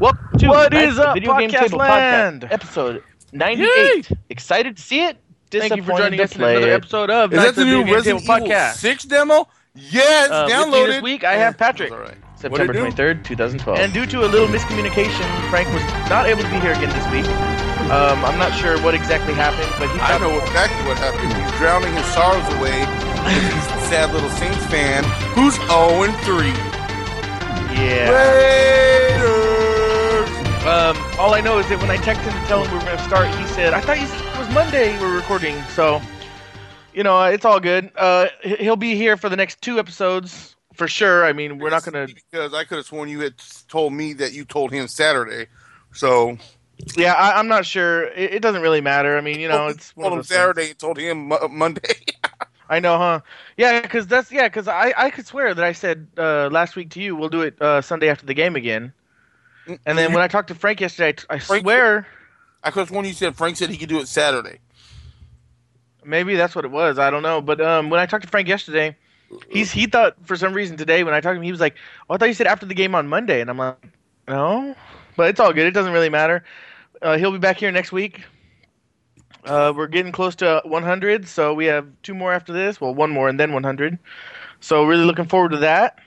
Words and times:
Welcome 0.00 0.38
to 0.38 0.48
What 0.48 0.72
Night 0.72 0.84
is 0.88 0.96
the 0.96 1.08
up, 1.08 1.14
Video 1.14 1.36
Game 1.38 1.50
Podcast 1.50 1.60
Table 1.60 1.78
Land? 1.78 2.42
Podcast, 2.42 2.52
episode 2.52 3.02
98. 3.32 4.12
Excited 4.30 4.76
to 4.76 4.82
see 4.82 5.04
it. 5.04 5.16
Thank 5.50 5.76
you 5.76 5.82
for 5.82 5.96
joining 5.96 6.20
us 6.20 6.34
in 6.36 6.42
another 6.42 6.70
episode 6.72 7.10
of 7.10 7.32
Is 7.32 7.36
Nights 7.38 7.56
that 7.56 7.60
the 7.60 7.64
new 7.64 7.78
Video 7.82 7.84
Game 7.86 7.94
Resident 7.94 8.20
Table 8.26 8.36
Evil 8.46 8.48
podcast. 8.48 8.72
6 8.74 9.04
demo? 9.04 9.48
Yes, 9.74 10.26
it's 10.26 10.30
Uh, 10.32 10.44
with 10.46 10.48
me 10.48 10.54
downloaded. 10.54 10.86
this 10.88 11.02
week, 11.02 11.24
I 11.24 11.34
have 11.34 11.56
Patrick. 11.58 11.90
That's 11.90 12.00
all 12.00 12.06
right. 12.06 12.16
September 12.36 12.72
What'd 12.72 12.76
it 12.76 12.96
23rd, 12.96 13.24
2012. 13.24 13.78
And 13.78 13.84
And 13.86 13.92
due 13.94 14.06
to 14.06 14.24
a 14.24 14.28
little 14.28 14.46
miscommunication, 14.46 15.26
Frank 15.50 15.66
was 15.74 15.82
not 16.08 16.26
able 16.26 16.42
to 16.42 16.48
be 16.50 16.60
here 16.60 16.72
again 16.72 16.90
this 16.90 17.06
week. 17.10 17.26
Um, 17.90 18.22
I'm 18.24 18.38
not 18.38 18.52
sure 18.54 18.78
what 18.82 18.94
exactly 18.94 19.34
happened, 19.34 19.66
but 19.78 19.88
he 19.90 19.98
I 20.00 20.06
thought- 20.06 20.20
know 20.20 20.38
exactly 20.38 20.86
what 20.86 20.98
happened. 20.98 21.32
He's 21.32 21.52
drowning 21.58 21.92
his 21.96 22.06
sorrows 22.06 22.46
away 22.54 22.78
because 22.84 23.42
he's 23.42 23.82
a 23.82 23.86
sad 23.90 24.12
little 24.12 24.30
Saints 24.30 24.64
fan 24.66 25.02
who's 25.34 25.54
0 25.66 26.04
and 26.04 26.14
3. 26.22 26.52
Yeah. 27.74 28.10
Raiders! 28.10 29.17
Um, 30.68 31.08
all 31.16 31.34
I 31.34 31.40
know 31.40 31.58
is 31.58 31.68
that 31.68 31.80
when 31.80 31.90
I 31.90 31.98
texted 31.98 32.26
him 32.26 32.34
to 32.34 32.40
tell 32.42 32.62
him 32.62 32.70
we 32.70 32.78
were 32.78 32.84
going 32.84 32.96
to 32.96 33.02
start, 33.02 33.32
he 33.32 33.46
said, 33.46 33.72
"I 33.74 33.80
thought 33.80 34.00
you 34.00 34.06
said 34.06 34.20
it 34.34 34.38
was 34.38 34.48
Monday 34.50 34.92
we 34.92 34.98
were 34.98 35.10
recording." 35.14 35.66
So, 35.68 36.02
you 36.92 37.02
know, 37.02 37.22
it's 37.24 37.44
all 37.44 37.60
good. 37.60 37.90
Uh, 37.96 38.28
he- 38.42 38.56
he'll 38.56 38.76
be 38.76 38.94
here 38.94 39.16
for 39.16 39.28
the 39.28 39.36
next 39.36 39.62
two 39.62 39.78
episodes 39.78 40.56
for 40.74 40.88
sure. 40.88 41.24
I 41.24 41.32
mean, 41.32 41.58
we're 41.58 41.70
not 41.70 41.84
going 41.84 42.08
to. 42.08 42.14
Because 42.14 42.54
I 42.54 42.64
could 42.64 42.76
have 42.76 42.86
sworn 42.86 43.08
you 43.08 43.20
had 43.20 43.34
told 43.68 43.92
me 43.92 44.12
that 44.14 44.32
you 44.32 44.44
told 44.44 44.72
him 44.72 44.88
Saturday. 44.88 45.46
So, 45.92 46.38
Yeah, 46.96 47.14
I, 47.14 47.38
I'm 47.38 47.48
not 47.48 47.66
sure. 47.66 48.04
It, 48.08 48.34
it 48.34 48.42
doesn't 48.42 48.62
really 48.62 48.80
matter. 48.80 49.16
I 49.16 49.20
mean, 49.20 49.40
you 49.40 49.48
know, 49.48 49.68
it's 49.68 49.96
one 49.96 50.04
told 50.06 50.12
of 50.12 50.18
him 50.18 50.24
things. 50.24 50.54
Saturday 50.54 50.70
and 50.70 50.78
told 50.78 50.98
him 50.98 51.28
Mo- 51.28 51.48
Monday. 51.50 51.96
I 52.70 52.80
know, 52.80 52.98
huh? 52.98 53.20
Yeah, 53.56 53.80
because 53.80 54.06
that's 54.06 54.30
yeah, 54.30 54.48
because 54.48 54.68
I 54.68 54.92
I 54.96 55.10
could 55.10 55.26
swear 55.26 55.54
that 55.54 55.64
I 55.64 55.72
said 55.72 56.08
uh, 56.18 56.48
last 56.52 56.76
week 56.76 56.90
to 56.90 57.00
you 57.00 57.16
we'll 57.16 57.30
do 57.30 57.42
it 57.42 57.60
uh, 57.62 57.80
Sunday 57.80 58.08
after 58.10 58.26
the 58.26 58.34
game 58.34 58.56
again. 58.56 58.92
And 59.86 59.98
then 59.98 60.12
when 60.12 60.22
I 60.22 60.28
talked 60.28 60.48
to 60.48 60.54
Frank 60.54 60.80
yesterday, 60.80 61.08
I, 61.08 61.12
t- 61.12 61.24
I 61.30 61.38
Frank- 61.38 61.62
swear 61.64 62.06
I 62.62 62.70
could 62.70 62.88
sworn 62.88 63.04
you 63.04 63.12
said 63.12 63.36
Frank 63.36 63.56
said 63.56 63.70
he 63.70 63.76
could 63.76 63.88
do 63.88 63.98
it 64.00 64.08
Saturday. 64.08 64.58
maybe 66.04 66.36
that's 66.36 66.54
what 66.54 66.64
it 66.64 66.70
was. 66.70 66.98
I 66.98 67.10
don't 67.10 67.22
know. 67.22 67.40
But 67.40 67.60
um, 67.60 67.90
when 67.90 68.00
I 68.00 68.06
talked 68.06 68.24
to 68.24 68.30
Frank 68.30 68.48
yesterday, 68.48 68.96
he's 69.50 69.70
he 69.70 69.86
thought 69.86 70.16
for 70.24 70.36
some 70.36 70.54
reason 70.54 70.76
today 70.76 71.04
when 71.04 71.14
I 71.14 71.20
talked 71.20 71.34
to 71.34 71.38
him, 71.38 71.42
he 71.42 71.50
was 71.52 71.60
like, 71.60 71.76
"Oh, 72.08 72.14
I 72.14 72.16
thought 72.18 72.28
you 72.28 72.34
said 72.34 72.46
after 72.46 72.66
the 72.66 72.74
game 72.74 72.94
on 72.94 73.08
Monday," 73.08 73.40
and 73.40 73.50
I'm 73.50 73.58
like, 73.58 73.76
"No," 74.26 74.74
but 75.16 75.28
it's 75.28 75.40
all 75.40 75.52
good. 75.52 75.66
It 75.66 75.72
doesn't 75.72 75.92
really 75.92 76.08
matter. 76.10 76.44
Uh, 77.02 77.16
he'll 77.18 77.32
be 77.32 77.38
back 77.38 77.58
here 77.58 77.70
next 77.70 77.92
week. 77.92 78.22
Uh, 79.44 79.72
we're 79.74 79.86
getting 79.86 80.12
close 80.12 80.34
to 80.36 80.60
100, 80.64 81.28
so 81.28 81.54
we 81.54 81.66
have 81.66 81.86
two 82.02 82.12
more 82.14 82.32
after 82.32 82.52
this. 82.52 82.80
Well, 82.80 82.92
one 82.94 83.10
more 83.10 83.28
and 83.28 83.38
then 83.38 83.52
100. 83.52 83.98
So 84.60 84.84
really 84.84 85.04
looking 85.04 85.26
forward 85.26 85.52
to 85.52 85.58
that. 85.58 86.00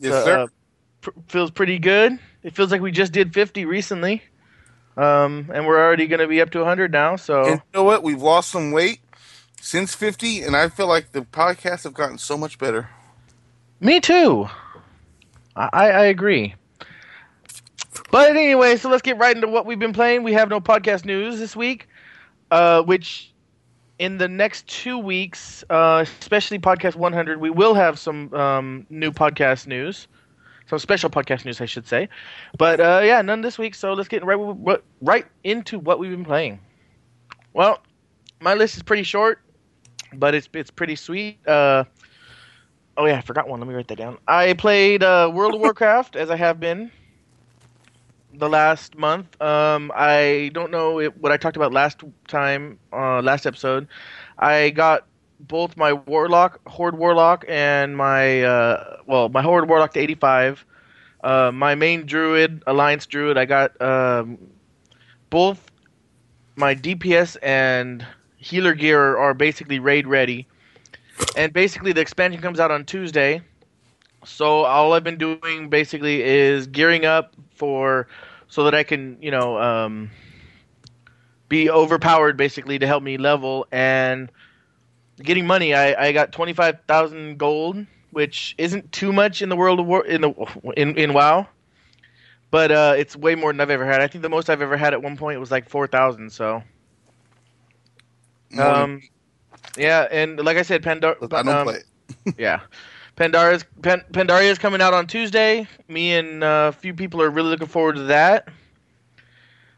Yes, 0.00 0.12
Uh, 0.12 0.24
sir. 0.24 0.38
uh, 0.40 0.46
pr- 1.04 1.10
feels 1.28 1.50
pretty 1.50 1.78
good. 1.78 2.18
It 2.42 2.54
feels 2.54 2.70
like 2.70 2.80
we 2.80 2.90
just 2.90 3.12
did 3.12 3.32
50 3.32 3.64
recently, 3.64 4.22
um, 4.96 5.50
and 5.54 5.66
we're 5.66 5.78
already 5.78 6.06
going 6.06 6.20
to 6.20 6.26
be 6.26 6.40
up 6.40 6.50
to 6.50 6.58
100 6.58 6.90
now. 6.92 7.16
So 7.16 7.42
And 7.44 7.54
you 7.56 7.62
know 7.72 7.84
what? 7.84 8.02
We've 8.02 8.20
lost 8.20 8.50
some 8.50 8.72
weight 8.72 9.00
since 9.60 9.94
50, 9.94 10.42
and 10.42 10.56
I 10.56 10.68
feel 10.68 10.88
like 10.88 11.12
the 11.12 11.22
podcasts 11.22 11.84
have 11.84 11.94
gotten 11.94 12.18
so 12.18 12.36
much 12.36 12.58
better. 12.58 12.88
me 13.80 14.00
too. 14.00 14.48
I, 15.56 15.68
I 15.72 16.04
agree. 16.06 16.54
But 18.10 18.30
anyway, 18.30 18.76
so 18.76 18.88
let's 18.88 19.02
get 19.02 19.18
right 19.18 19.34
into 19.34 19.48
what 19.48 19.66
we've 19.66 19.78
been 19.78 19.92
playing. 19.92 20.22
We 20.24 20.32
have 20.32 20.48
no 20.48 20.60
podcast 20.60 21.04
news 21.04 21.38
this 21.38 21.54
week, 21.54 21.88
uh, 22.50 22.82
which 22.82 23.32
in 23.98 24.18
the 24.18 24.28
next 24.28 24.66
two 24.66 24.98
weeks, 24.98 25.64
uh, 25.70 26.04
especially 26.20 26.58
podcast 26.58 26.96
100, 26.96 27.40
we 27.40 27.50
will 27.50 27.74
have 27.74 27.98
some 27.98 28.32
um, 28.34 28.86
new 28.90 29.12
podcast 29.12 29.66
news, 29.66 30.08
some 30.66 30.78
special 30.78 31.10
podcast 31.10 31.44
news, 31.44 31.60
I 31.60 31.66
should 31.66 31.86
say. 31.86 32.08
But 32.56 32.80
uh, 32.80 33.02
yeah, 33.04 33.20
none 33.22 33.40
this 33.40 33.58
week. 33.58 33.74
So 33.74 33.92
let's 33.92 34.08
get 34.08 34.24
right 34.24 34.80
right 35.00 35.26
into 35.42 35.78
what 35.78 35.98
we've 35.98 36.10
been 36.10 36.24
playing. 36.24 36.60
Well, 37.52 37.82
my 38.40 38.54
list 38.54 38.76
is 38.76 38.82
pretty 38.82 39.02
short, 39.02 39.40
but 40.14 40.34
it's 40.34 40.48
it's 40.54 40.70
pretty 40.70 40.96
sweet. 40.96 41.38
Uh, 41.46 41.84
oh 42.96 43.06
yeah, 43.06 43.18
I 43.18 43.20
forgot 43.20 43.48
one. 43.48 43.60
Let 43.60 43.68
me 43.68 43.74
write 43.74 43.88
that 43.88 43.98
down. 43.98 44.18
I 44.26 44.54
played 44.54 45.02
uh, 45.02 45.30
World 45.32 45.54
of 45.54 45.60
Warcraft 45.60 46.16
as 46.16 46.30
I 46.30 46.36
have 46.36 46.60
been 46.60 46.90
the 48.32 48.48
last 48.48 48.96
month. 48.96 49.40
Um, 49.40 49.92
I 49.94 50.50
don't 50.54 50.70
know 50.70 51.00
it, 51.00 51.16
what 51.18 51.32
I 51.32 51.36
talked 51.36 51.56
about 51.56 51.72
last 51.72 52.02
time, 52.28 52.78
uh, 52.92 53.20
last 53.22 53.46
episode. 53.46 53.88
I 54.38 54.70
got 54.70 55.06
both 55.48 55.76
my 55.76 55.92
Warlock, 55.92 56.60
Horde 56.66 56.96
Warlock, 56.98 57.44
and 57.48 57.96
my 57.96 58.42
uh, 58.42 58.98
well, 59.06 59.28
my 59.28 59.42
Horde 59.42 59.68
Warlock 59.68 59.92
to 59.94 60.00
85. 60.00 60.64
Uh, 61.22 61.50
my 61.52 61.74
main 61.74 62.04
Druid, 62.04 62.62
Alliance 62.66 63.06
Druid, 63.06 63.38
I 63.38 63.46
got 63.46 63.80
um, 63.80 64.38
both 65.30 65.70
my 66.56 66.74
DPS 66.74 67.36
and 67.42 68.06
healer 68.36 68.74
gear 68.74 69.16
are 69.16 69.34
basically 69.34 69.78
raid 69.78 70.06
ready. 70.06 70.46
And 71.36 71.52
basically, 71.52 71.92
the 71.92 72.00
expansion 72.00 72.42
comes 72.42 72.60
out 72.60 72.70
on 72.70 72.84
Tuesday. 72.84 73.40
So 74.24 74.64
all 74.64 74.92
I've 74.92 75.04
been 75.04 75.18
doing 75.18 75.68
basically 75.68 76.22
is 76.22 76.66
gearing 76.66 77.04
up 77.04 77.34
for 77.54 78.06
so 78.48 78.64
that 78.64 78.74
I 78.74 78.82
can, 78.82 79.16
you 79.20 79.30
know, 79.30 79.58
um, 79.58 80.10
be 81.48 81.70
overpowered 81.70 82.36
basically 82.36 82.78
to 82.78 82.86
help 82.86 83.02
me 83.02 83.16
level 83.16 83.66
and 83.70 84.30
getting 85.22 85.46
money. 85.46 85.74
I, 85.74 86.08
I 86.08 86.12
got 86.12 86.32
twenty 86.32 86.52
five 86.52 86.78
thousand 86.86 87.38
gold, 87.38 87.84
which 88.10 88.54
isn't 88.58 88.92
too 88.92 89.12
much 89.12 89.42
in 89.42 89.48
the 89.48 89.56
world 89.56 89.80
of 89.80 89.86
war 89.86 90.04
in 90.04 90.20
the 90.22 90.72
in 90.76 90.96
in 90.96 91.12
WoW, 91.12 91.46
but 92.50 92.70
uh, 92.70 92.94
it's 92.96 93.16
way 93.16 93.34
more 93.34 93.52
than 93.52 93.60
I've 93.60 93.70
ever 93.70 93.86
had. 93.86 94.00
I 94.00 94.06
think 94.06 94.22
the 94.22 94.28
most 94.28 94.50
I've 94.50 94.62
ever 94.62 94.76
had 94.76 94.92
at 94.92 95.02
one 95.02 95.16
point 95.16 95.40
was 95.40 95.50
like 95.50 95.68
four 95.68 95.86
thousand. 95.86 96.30
So 96.30 96.62
More 98.50 98.66
um, 98.66 99.02
yeah, 99.76 100.06
and 100.10 100.38
like 100.38 100.56
I 100.56 100.62
said, 100.62 100.82
Pandora. 100.82 101.16
I 101.22 101.26
don't 101.26 101.48
um, 101.48 101.64
play 101.66 101.82
yeah. 102.38 102.60
Pandara's 103.16 103.64
Pan, 103.82 104.02
Pandaria 104.12 104.50
is 104.50 104.58
coming 104.58 104.80
out 104.80 104.92
on 104.92 105.06
Tuesday. 105.06 105.68
Me 105.88 106.14
and 106.14 106.42
uh, 106.42 106.72
a 106.74 106.76
few 106.76 106.92
people 106.94 107.22
are 107.22 107.30
really 107.30 107.50
looking 107.50 107.68
forward 107.68 107.96
to 107.96 108.02
that. 108.04 108.48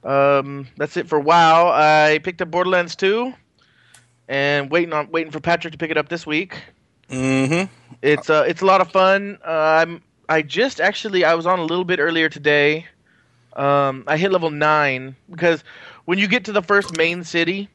Um, 0.02 0.68
that's 0.76 0.96
it 0.96 1.08
for 1.08 1.20
WoW. 1.20 1.68
I 1.68 2.20
picked 2.22 2.40
up 2.40 2.50
Borderlands 2.50 2.96
2 2.96 3.34
and 4.28 4.70
waiting 4.70 4.92
on 4.92 5.10
waiting 5.10 5.30
for 5.30 5.40
Patrick 5.40 5.72
to 5.72 5.78
pick 5.78 5.90
it 5.90 5.96
up 5.96 6.08
this 6.08 6.26
week. 6.26 6.58
Mm-hmm. 7.10 7.72
It's 8.02 8.30
uh, 8.30 8.44
it's 8.46 8.62
a 8.62 8.66
lot 8.66 8.80
of 8.80 8.90
fun. 8.90 9.38
Uh, 9.44 9.50
I'm 9.50 10.02
I 10.28 10.42
just 10.42 10.80
actually 10.80 11.24
I 11.24 11.34
was 11.34 11.46
on 11.46 11.58
a 11.58 11.64
little 11.64 11.84
bit 11.84 11.98
earlier 11.98 12.28
today. 12.28 12.86
Um, 13.54 14.04
I 14.06 14.16
hit 14.16 14.32
level 14.32 14.50
nine 14.50 15.16
because 15.30 15.64
when 16.04 16.18
you 16.18 16.28
get 16.28 16.44
to 16.44 16.52
the 16.52 16.62
first 16.62 16.96
main 16.96 17.24
city, 17.24 17.68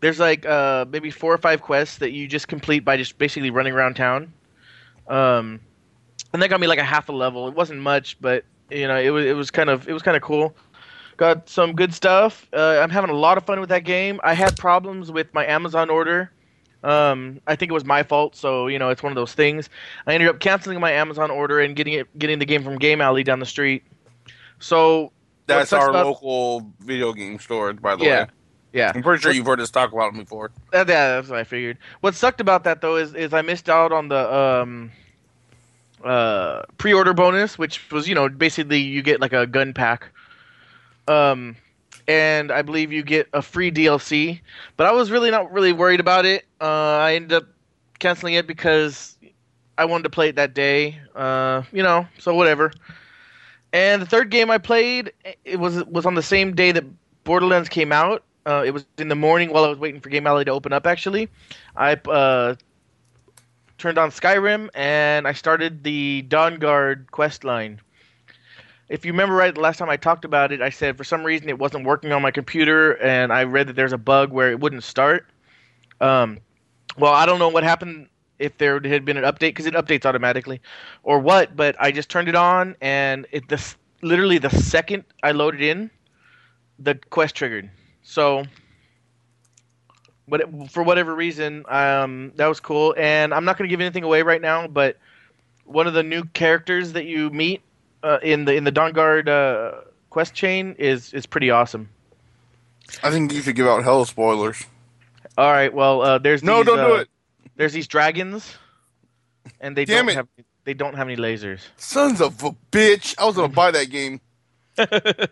there's 0.00 0.18
like 0.18 0.44
uh, 0.44 0.84
maybe 0.90 1.10
four 1.10 1.32
or 1.32 1.38
five 1.38 1.62
quests 1.62 1.98
that 1.98 2.12
you 2.12 2.26
just 2.26 2.48
complete 2.48 2.80
by 2.84 2.96
just 2.96 3.18
basically 3.18 3.50
running 3.50 3.72
around 3.72 3.94
town. 3.94 4.32
Um, 5.08 5.60
and 6.32 6.42
that 6.42 6.48
got 6.48 6.60
me 6.60 6.66
like 6.66 6.78
a 6.78 6.84
half 6.84 7.08
a 7.08 7.12
level. 7.12 7.48
It 7.48 7.54
wasn't 7.54 7.80
much, 7.80 8.20
but 8.20 8.44
you 8.70 8.88
know 8.88 8.98
it 8.98 9.10
was 9.10 9.24
it 9.24 9.36
was 9.36 9.50
kind 9.50 9.70
of 9.70 9.88
it 9.88 9.92
was 9.92 10.02
kind 10.02 10.16
of 10.16 10.22
cool. 10.22 10.54
Got 11.16 11.48
some 11.48 11.74
good 11.74 11.92
stuff. 11.94 12.48
Uh, 12.52 12.80
I'm 12.82 12.90
having 12.90 13.10
a 13.10 13.14
lot 13.14 13.36
of 13.38 13.44
fun 13.44 13.60
with 13.60 13.68
that 13.68 13.84
game. 13.84 14.20
I 14.24 14.34
had 14.34 14.56
problems 14.56 15.12
with 15.12 15.32
my 15.34 15.46
Amazon 15.46 15.90
order. 15.90 16.30
Um, 16.82 17.40
I 17.46 17.54
think 17.54 17.70
it 17.70 17.74
was 17.74 17.84
my 17.84 18.02
fault, 18.02 18.34
so 18.34 18.66
you 18.66 18.78
know 18.78 18.88
it's 18.88 19.02
one 19.04 19.12
of 19.12 19.16
those 19.16 19.34
things. 19.34 19.68
I 20.06 20.14
ended 20.14 20.28
up 20.28 20.40
canceling 20.40 20.80
my 20.80 20.90
Amazon 20.90 21.30
order 21.30 21.60
and 21.60 21.76
getting 21.76 21.94
it 21.94 22.18
getting 22.18 22.38
the 22.40 22.44
game 22.46 22.64
from 22.64 22.76
Game 22.78 23.00
Alley 23.00 23.22
down 23.22 23.38
the 23.38 23.46
street. 23.46 23.84
So 24.58 25.12
That's 25.46 25.72
our 25.72 25.90
about- 25.90 26.06
local 26.06 26.72
video 26.80 27.12
game 27.12 27.38
store, 27.38 27.72
by 27.74 27.94
the 27.94 28.04
yeah, 28.04 28.22
way. 28.24 28.30
yeah. 28.72 28.92
I'm 28.94 29.02
pretty 29.02 29.22
sure 29.22 29.30
you've 29.32 29.46
heard 29.46 29.60
us 29.60 29.70
talk 29.70 29.92
about 29.92 30.12
them 30.12 30.24
before. 30.24 30.50
That, 30.72 30.88
yeah, 30.88 31.08
that's 31.16 31.28
what 31.28 31.38
I 31.38 31.44
figured. 31.44 31.78
What 32.00 32.14
sucked 32.16 32.40
about 32.40 32.64
that 32.64 32.80
though 32.80 32.96
is 32.96 33.14
is 33.14 33.32
I 33.32 33.42
missed 33.42 33.68
out 33.68 33.92
on 33.92 34.08
the 34.08 34.34
um 34.34 34.90
uh 36.04 36.62
pre-order 36.78 37.14
bonus, 37.14 37.58
which 37.58 37.90
was 37.92 38.08
you 38.08 38.14
know 38.14 38.28
basically 38.28 38.78
you 38.80 39.02
get 39.02 39.20
like 39.20 39.32
a 39.32 39.46
gun 39.46 39.72
pack, 39.72 40.08
um, 41.08 41.56
and 42.08 42.50
I 42.50 42.62
believe 42.62 42.92
you 42.92 43.02
get 43.02 43.28
a 43.32 43.42
free 43.42 43.70
DLC. 43.70 44.40
But 44.76 44.86
I 44.86 44.92
was 44.92 45.10
really 45.10 45.30
not 45.30 45.52
really 45.52 45.72
worried 45.72 46.00
about 46.00 46.24
it. 46.24 46.44
Uh, 46.60 46.64
I 46.98 47.14
ended 47.14 47.32
up 47.32 47.44
canceling 47.98 48.34
it 48.34 48.46
because 48.46 49.16
I 49.78 49.84
wanted 49.84 50.04
to 50.04 50.10
play 50.10 50.28
it 50.28 50.36
that 50.36 50.54
day. 50.54 50.98
Uh, 51.14 51.62
you 51.72 51.82
know, 51.82 52.06
so 52.18 52.34
whatever. 52.34 52.72
And 53.72 54.02
the 54.02 54.06
third 54.06 54.30
game 54.30 54.50
I 54.50 54.58
played, 54.58 55.12
it 55.44 55.58
was 55.58 55.82
was 55.84 56.04
on 56.04 56.14
the 56.14 56.22
same 56.22 56.54
day 56.54 56.72
that 56.72 56.84
Borderlands 57.24 57.68
came 57.68 57.92
out. 57.92 58.22
Uh, 58.44 58.64
it 58.66 58.72
was 58.72 58.84
in 58.98 59.08
the 59.08 59.14
morning 59.14 59.52
while 59.52 59.64
I 59.64 59.68
was 59.68 59.78
waiting 59.78 60.00
for 60.00 60.08
Game 60.08 60.26
Alley 60.26 60.44
to 60.44 60.50
open 60.50 60.72
up. 60.72 60.86
Actually, 60.86 61.28
I 61.76 61.94
uh, 61.94 62.56
turned 63.78 63.98
on 63.98 64.10
Skyrim 64.10 64.68
and 64.74 65.26
I 65.26 65.32
started 65.32 65.84
the 65.84 66.24
Dawnguard 66.28 67.10
quest 67.10 67.44
line. 67.44 67.80
If 68.92 69.06
you 69.06 69.12
remember 69.12 69.34
right, 69.34 69.54
the 69.54 69.60
last 69.62 69.78
time 69.78 69.88
I 69.88 69.96
talked 69.96 70.26
about 70.26 70.52
it, 70.52 70.60
I 70.60 70.68
said 70.68 70.98
for 70.98 71.04
some 71.04 71.24
reason 71.24 71.48
it 71.48 71.58
wasn't 71.58 71.86
working 71.86 72.12
on 72.12 72.20
my 72.20 72.30
computer, 72.30 72.92
and 72.98 73.32
I 73.32 73.44
read 73.44 73.68
that 73.68 73.72
there's 73.72 73.94
a 73.94 73.98
bug 73.98 74.30
where 74.30 74.50
it 74.50 74.60
wouldn't 74.60 74.84
start. 74.84 75.26
Um, 76.02 76.40
well, 76.98 77.14
I 77.14 77.24
don't 77.24 77.38
know 77.38 77.48
what 77.48 77.64
happened 77.64 78.08
if 78.38 78.58
there 78.58 78.78
had 78.82 79.06
been 79.06 79.16
an 79.16 79.24
update 79.24 79.48
because 79.48 79.64
it 79.64 79.72
updates 79.72 80.04
automatically, 80.04 80.60
or 81.04 81.20
what. 81.20 81.56
But 81.56 81.74
I 81.80 81.90
just 81.90 82.10
turned 82.10 82.28
it 82.28 82.34
on, 82.34 82.76
and 82.82 83.26
it 83.30 83.48
this 83.48 83.76
literally 84.02 84.36
the 84.36 84.50
second 84.50 85.04
I 85.22 85.32
loaded 85.32 85.62
in, 85.62 85.90
the 86.78 86.96
quest 87.08 87.34
triggered. 87.34 87.70
So, 88.02 88.44
but 90.28 90.70
for 90.70 90.82
whatever 90.82 91.14
reason, 91.14 91.64
um, 91.68 92.32
that 92.36 92.46
was 92.46 92.60
cool. 92.60 92.94
And 92.98 93.32
I'm 93.32 93.46
not 93.46 93.56
going 93.56 93.70
to 93.70 93.72
give 93.72 93.80
anything 93.80 94.04
away 94.04 94.20
right 94.20 94.42
now, 94.42 94.66
but 94.66 94.98
one 95.64 95.86
of 95.86 95.94
the 95.94 96.02
new 96.02 96.24
characters 96.24 96.92
that 96.92 97.06
you 97.06 97.30
meet 97.30 97.62
uh, 98.02 98.18
in 98.22 98.44
the 98.44 98.54
in 98.54 98.64
the 98.64 98.72
Dawnguard 98.72 99.28
uh, 99.28 99.80
quest 100.10 100.34
chain 100.34 100.74
is 100.78 101.12
is 101.12 101.26
pretty 101.26 101.50
awesome. 101.50 101.88
I 103.02 103.10
think 103.10 103.32
you 103.32 103.42
should 103.42 103.56
give 103.56 103.66
out 103.66 103.84
hell 103.84 104.04
spoilers. 104.04 104.64
All 105.38 105.50
right, 105.50 105.72
well, 105.72 106.02
uh, 106.02 106.18
there's 106.18 106.42
No, 106.42 106.58
these, 106.58 106.66
don't 106.66 106.78
do 106.78 106.94
uh, 106.94 106.98
it. 106.98 107.08
There's 107.56 107.72
these 107.72 107.86
dragons, 107.88 108.56
and 109.60 109.76
they 109.76 109.84
Damn 109.84 110.06
don't 110.06 110.10
it. 110.10 110.16
have 110.16 110.28
they 110.64 110.74
don't 110.74 110.94
have 110.94 111.08
any 111.08 111.16
lasers. 111.16 111.60
Sons 111.76 112.20
of 112.20 112.42
a 112.42 112.50
bitch! 112.70 113.14
I 113.18 113.24
was 113.24 113.36
gonna 113.36 113.48
buy 113.48 113.70
that 113.70 113.90
game. 113.90 114.20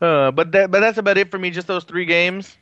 Uh, 0.00 0.30
but 0.32 0.52
that 0.52 0.70
but 0.70 0.80
that's 0.80 0.98
about 0.98 1.16
it 1.16 1.30
for 1.30 1.38
me. 1.38 1.50
Just 1.50 1.66
those 1.66 1.84
three 1.84 2.04
games, 2.04 2.56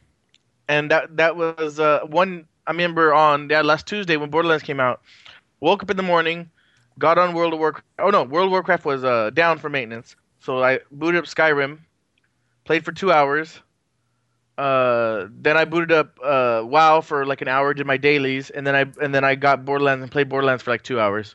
and 0.68 0.90
that 0.90 1.16
that 1.16 1.34
was 1.34 1.80
uh, 1.80 2.00
one. 2.06 2.46
I 2.66 2.70
remember 2.70 3.12
on 3.12 3.48
yeah, 3.50 3.62
last 3.62 3.86
Tuesday 3.86 4.16
when 4.16 4.30
Borderlands 4.30 4.62
came 4.62 4.78
out. 4.78 5.00
Woke 5.58 5.82
up 5.82 5.90
in 5.90 5.96
the 5.96 6.02
morning, 6.04 6.50
got 6.98 7.18
on 7.18 7.34
World 7.34 7.52
of 7.52 7.58
Warcraft. 7.58 7.86
Oh 7.98 8.10
no, 8.10 8.22
World 8.22 8.46
of 8.46 8.52
Warcraft 8.52 8.84
was 8.84 9.04
uh, 9.04 9.30
down 9.30 9.58
for 9.58 9.68
maintenance, 9.68 10.16
so 10.40 10.62
I 10.62 10.80
booted 10.90 11.18
up 11.18 11.24
Skyrim, 11.26 11.78
played 12.64 12.84
for 12.84 12.92
two 12.92 13.12
hours. 13.12 13.60
Uh, 14.58 15.28
then 15.30 15.56
I 15.56 15.64
booted 15.64 15.92
up 15.92 16.18
uh, 16.22 16.62
WoW 16.64 17.00
for 17.00 17.24
like 17.24 17.40
an 17.40 17.48
hour, 17.48 17.72
did 17.74 17.86
my 17.86 17.96
dailies, 17.96 18.50
and 18.50 18.66
then 18.66 18.76
I 18.76 18.86
and 19.02 19.14
then 19.14 19.24
I 19.24 19.34
got 19.34 19.64
Borderlands 19.64 20.02
and 20.02 20.12
played 20.12 20.28
Borderlands 20.28 20.62
for 20.62 20.70
like 20.70 20.82
two 20.82 21.00
hours. 21.00 21.34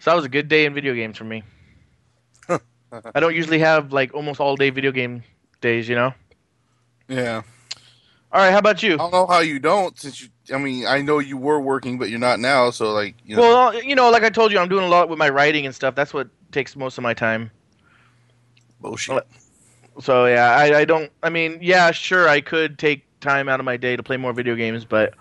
So 0.00 0.10
that 0.10 0.16
was 0.16 0.24
a 0.24 0.28
good 0.28 0.48
day 0.48 0.66
in 0.66 0.74
video 0.74 0.94
games 0.94 1.16
for 1.16 1.24
me. 1.24 1.42
I 2.48 3.20
don't 3.20 3.34
usually 3.34 3.60
have 3.60 3.92
like 3.92 4.14
almost 4.14 4.40
all 4.40 4.56
day 4.56 4.70
video 4.70 4.92
game 4.92 5.22
days, 5.60 5.88
you 5.88 5.94
know. 5.94 6.12
Yeah. 7.08 7.42
All 8.32 8.42
right, 8.42 8.50
how 8.50 8.58
about 8.58 8.82
you? 8.82 8.94
I 8.94 8.96
don't 8.96 9.12
know 9.12 9.26
how 9.26 9.38
you 9.38 9.58
don't, 9.58 9.98
since 9.98 10.20
you. 10.20 10.28
I 10.52 10.58
mean, 10.58 10.86
I 10.86 11.02
know 11.02 11.18
you 11.18 11.36
were 11.36 11.60
working, 11.60 11.98
but 11.98 12.08
you're 12.10 12.18
not 12.18 12.38
now. 12.40 12.70
So, 12.70 12.92
like, 12.92 13.14
you 13.24 13.36
know, 13.36 13.42
Well, 13.42 13.82
you 13.82 13.94
know, 13.94 14.10
like 14.10 14.22
I 14.22 14.30
told 14.30 14.52
you, 14.52 14.58
I'm 14.58 14.68
doing 14.68 14.84
a 14.84 14.88
lot 14.88 15.08
with 15.08 15.18
my 15.18 15.28
writing 15.28 15.66
and 15.66 15.74
stuff. 15.74 15.94
That's 15.94 16.14
what 16.14 16.28
takes 16.52 16.76
most 16.76 16.98
of 16.98 17.02
my 17.02 17.14
time. 17.14 17.50
bullshit. 18.80 19.26
So 20.00 20.26
yeah, 20.26 20.50
I, 20.54 20.80
I 20.80 20.84
don't. 20.84 21.10
I 21.22 21.30
mean, 21.30 21.58
yeah, 21.62 21.90
sure, 21.90 22.28
I 22.28 22.40
could 22.40 22.78
take 22.78 23.04
time 23.20 23.48
out 23.48 23.60
of 23.60 23.64
my 23.66 23.76
day 23.76 23.96
to 23.96 24.02
play 24.02 24.16
more 24.18 24.32
video 24.32 24.54
games, 24.54 24.84
but 24.84 25.14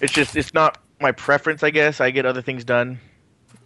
it's 0.00 0.12
just 0.12 0.36
it's 0.36 0.52
not 0.52 0.78
my 1.00 1.12
preference. 1.12 1.62
I 1.62 1.70
guess 1.70 2.00
I 2.00 2.10
get 2.10 2.26
other 2.26 2.42
things 2.42 2.64
done. 2.64 2.98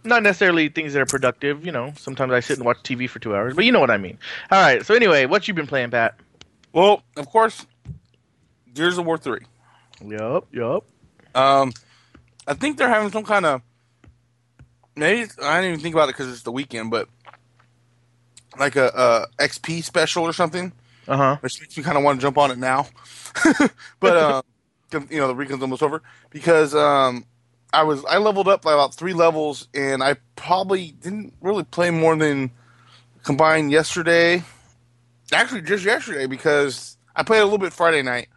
Not 0.03 0.23
necessarily 0.23 0.69
things 0.69 0.93
that 0.93 1.01
are 1.01 1.05
productive. 1.07 1.65
You 1.65 1.71
know, 1.71 1.93
sometimes 1.97 2.31
I 2.31 2.39
sit 2.41 2.57
and 2.57 2.65
watch 2.65 2.77
TV 2.83 3.09
for 3.09 3.19
two 3.19 3.35
hours, 3.35 3.55
but 3.55 3.65
you 3.65 3.71
know 3.71 3.79
what 3.79 3.91
I 3.91 3.97
mean. 3.97 4.17
All 4.51 4.61
right. 4.61 4.85
So 4.85 4.93
anyway, 4.93 5.25
what 5.25 5.47
you 5.47 5.53
been 5.53 5.67
playing, 5.67 5.89
Pat? 5.91 6.15
Well, 6.73 7.01
of 7.17 7.25
course, 7.27 7.65
Gears 8.75 8.97
of 8.99 9.05
War 9.07 9.17
three. 9.17 9.41
Yup. 10.05 10.47
Yup. 10.51 10.85
Um, 11.35 11.73
I 12.47 12.53
think 12.53 12.77
they're 12.77 12.89
having 12.89 13.11
some 13.11 13.23
kind 13.23 13.45
of. 13.45 13.61
Maybe 14.95 15.29
I 15.41 15.61
didn't 15.61 15.73
even 15.73 15.79
think 15.83 15.95
about 15.95 16.09
it 16.09 16.13
because 16.15 16.31
it's 16.31 16.41
the 16.41 16.51
weekend, 16.51 16.91
but 16.91 17.07
like 18.57 18.75
a, 18.75 19.27
a 19.39 19.43
XP 19.43 19.83
special 19.83 20.23
or 20.23 20.33
something, 20.33 20.73
Uh 21.07 21.17
huh. 21.17 21.37
which 21.41 21.59
makes 21.61 21.77
me 21.77 21.83
kind 21.83 21.97
of 21.97 22.03
want 22.03 22.19
to 22.19 22.21
jump 22.21 22.37
on 22.37 22.51
it 22.51 22.57
now. 22.57 22.87
but 23.99 24.17
um, 24.17 24.43
you 25.09 25.19
know, 25.19 25.27
the 25.27 25.33
weekend's 25.33 25.61
almost 25.61 25.83
over 25.83 26.01
because 26.31 26.75
um, 26.75 27.25
I 27.71 27.83
was 27.83 28.03
I 28.05 28.17
leveled 28.17 28.47
up 28.47 28.61
by 28.61 28.73
about 28.73 28.93
three 28.93 29.13
levels, 29.13 29.67
and 29.73 30.03
I 30.03 30.15
probably 30.35 30.91
didn't 30.91 31.33
really 31.41 31.63
play 31.63 31.91
more 31.91 32.15
than 32.15 32.51
combined 33.23 33.71
yesterday. 33.71 34.43
Actually, 35.31 35.61
just 35.61 35.85
yesterday 35.85 36.25
because 36.25 36.97
I 37.15 37.23
played 37.23 37.39
a 37.39 37.43
little 37.43 37.59
bit 37.59 37.71
Friday 37.71 38.01
night, 38.01 38.27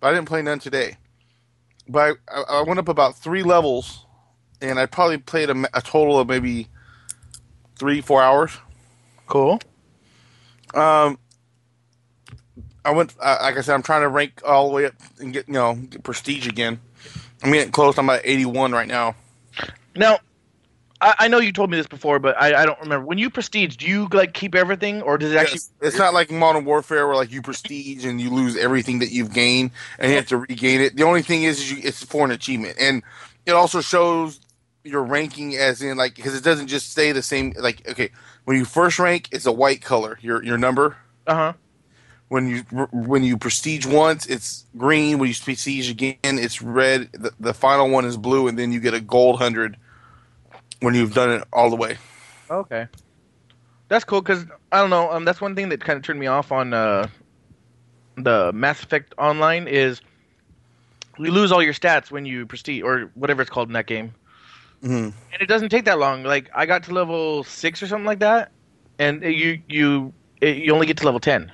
but 0.00 0.08
I 0.08 0.14
didn't 0.14 0.28
play 0.28 0.40
none 0.40 0.60
today. 0.60 0.96
But 1.88 2.18
I, 2.28 2.42
I 2.48 2.62
went 2.62 2.78
up 2.78 2.88
about 2.88 3.16
three 3.16 3.42
levels, 3.42 4.04
and 4.60 4.78
I 4.78 4.86
probably 4.86 5.18
played 5.18 5.50
a, 5.50 5.68
a 5.74 5.80
total 5.80 6.18
of 6.18 6.28
maybe 6.28 6.68
three, 7.76 8.00
four 8.00 8.22
hours. 8.22 8.52
Cool. 9.26 9.60
Um, 10.74 11.18
I 12.84 12.90
went, 12.92 13.14
uh, 13.20 13.38
like 13.42 13.56
I 13.56 13.60
said, 13.60 13.74
I'm 13.74 13.82
trying 13.82 14.02
to 14.02 14.08
rank 14.08 14.42
all 14.44 14.68
the 14.68 14.74
way 14.74 14.86
up 14.86 14.94
and 15.18 15.32
get, 15.32 15.48
you 15.48 15.54
know, 15.54 15.74
get 15.74 16.02
prestige 16.02 16.46
again. 16.46 16.80
I'm 17.42 17.52
getting 17.52 17.72
close. 17.72 17.98
I'm 17.98 18.08
at 18.10 18.22
81 18.24 18.72
right 18.72 18.88
now. 18.88 19.14
Now, 19.94 20.18
I, 21.00 21.14
I 21.20 21.28
know 21.28 21.38
you 21.38 21.52
told 21.52 21.70
me 21.70 21.76
this 21.76 21.86
before, 21.86 22.18
but 22.18 22.40
I, 22.40 22.62
I 22.62 22.66
don't 22.66 22.80
remember. 22.80 23.06
When 23.06 23.18
you 23.18 23.28
prestige, 23.28 23.76
do 23.76 23.86
you 23.86 24.08
like 24.12 24.32
keep 24.32 24.54
everything, 24.54 25.02
or 25.02 25.18
does 25.18 25.32
it 25.32 25.36
actually? 25.36 25.54
Yes. 25.54 25.70
It's 25.82 25.98
not 25.98 26.14
like 26.14 26.30
Modern 26.30 26.64
Warfare 26.64 27.06
where 27.06 27.16
like 27.16 27.30
you 27.30 27.42
prestige 27.42 28.04
and 28.04 28.20
you 28.20 28.30
lose 28.30 28.56
everything 28.56 29.00
that 29.00 29.10
you've 29.10 29.32
gained 29.32 29.72
and 29.98 30.10
you 30.10 30.16
have 30.16 30.28
to 30.28 30.38
regain 30.38 30.80
it. 30.80 30.96
The 30.96 31.02
only 31.02 31.22
thing 31.22 31.42
is, 31.42 31.58
is 31.58 31.72
you, 31.72 31.78
it's 31.82 32.02
for 32.02 32.24
an 32.24 32.30
achievement, 32.30 32.76
and 32.80 33.02
it 33.44 33.52
also 33.52 33.80
shows 33.80 34.40
your 34.84 35.02
ranking 35.02 35.56
as 35.56 35.82
in 35.82 35.96
like 35.96 36.16
because 36.16 36.34
it 36.34 36.44
doesn't 36.44 36.68
just 36.68 36.90
stay 36.90 37.12
the 37.12 37.22
same. 37.22 37.52
Like 37.58 37.86
okay, 37.88 38.10
when 38.44 38.56
you 38.56 38.64
first 38.64 38.98
rank, 38.98 39.28
it's 39.32 39.46
a 39.46 39.52
white 39.52 39.82
color. 39.82 40.18
Your 40.22 40.42
your 40.42 40.56
number. 40.56 40.96
Uh 41.26 41.34
huh. 41.34 41.52
When 42.28 42.48
you 42.48 42.62
when 42.90 43.22
you 43.22 43.36
prestige 43.36 43.86
once, 43.86 44.26
it's 44.26 44.64
green. 44.76 45.18
When 45.18 45.28
you 45.28 45.34
prestige 45.34 45.90
again, 45.90 46.16
it's 46.22 46.62
red. 46.62 47.10
The, 47.12 47.32
the 47.38 47.54
final 47.54 47.90
one 47.90 48.06
is 48.06 48.16
blue, 48.16 48.48
and 48.48 48.58
then 48.58 48.72
you 48.72 48.80
get 48.80 48.94
a 48.94 49.00
gold 49.00 49.38
hundred 49.38 49.76
when 50.80 50.94
you've 50.94 51.14
done 51.14 51.30
it 51.30 51.44
all 51.52 51.70
the 51.70 51.76
way. 51.76 51.98
Okay. 52.50 52.86
That's 53.88 54.04
cool 54.04 54.20
because 54.22 54.46
I 54.72 54.80
don't 54.80 54.90
know. 54.90 55.10
Um, 55.10 55.24
that's 55.24 55.40
one 55.40 55.54
thing 55.54 55.68
that 55.70 55.80
kind 55.80 55.96
of 55.96 56.02
turned 56.02 56.18
me 56.20 56.26
off 56.26 56.52
on 56.52 56.72
uh, 56.74 57.08
the 58.16 58.52
Mass 58.52 58.82
Effect 58.82 59.14
Online 59.18 59.68
is 59.68 60.00
you 61.18 61.30
lose 61.30 61.52
all 61.52 61.62
your 61.62 61.72
stats 61.72 62.10
when 62.10 62.24
you 62.26 62.46
prestige 62.46 62.82
or 62.82 63.10
whatever 63.14 63.42
it's 63.42 63.50
called 63.50 63.68
in 63.68 63.74
that 63.74 63.86
game, 63.86 64.14
Mm-hmm. 64.82 65.10
and 65.32 65.42
it 65.42 65.46
doesn't 65.46 65.68
take 65.70 65.84
that 65.86 65.98
long. 65.98 66.22
Like 66.24 66.50
I 66.54 66.66
got 66.66 66.84
to 66.84 66.92
level 66.94 67.44
six 67.44 67.82
or 67.82 67.86
something 67.86 68.06
like 68.06 68.20
that, 68.20 68.52
and 68.98 69.22
you 69.22 69.62
you 69.68 70.14
it, 70.40 70.56
you 70.58 70.72
only 70.74 70.86
get 70.86 70.98
to 70.98 71.04
level 71.04 71.20
ten. 71.20 71.52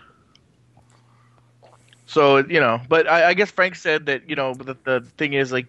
So 2.06 2.38
you 2.38 2.60
know, 2.60 2.80
but 2.88 3.08
I, 3.08 3.30
I 3.30 3.34
guess 3.34 3.50
Frank 3.50 3.76
said 3.76 4.06
that 4.06 4.28
you 4.28 4.36
know 4.36 4.54
the 4.54 4.76
the 4.84 5.00
thing 5.19 5.34
is 5.34 5.52
like 5.52 5.69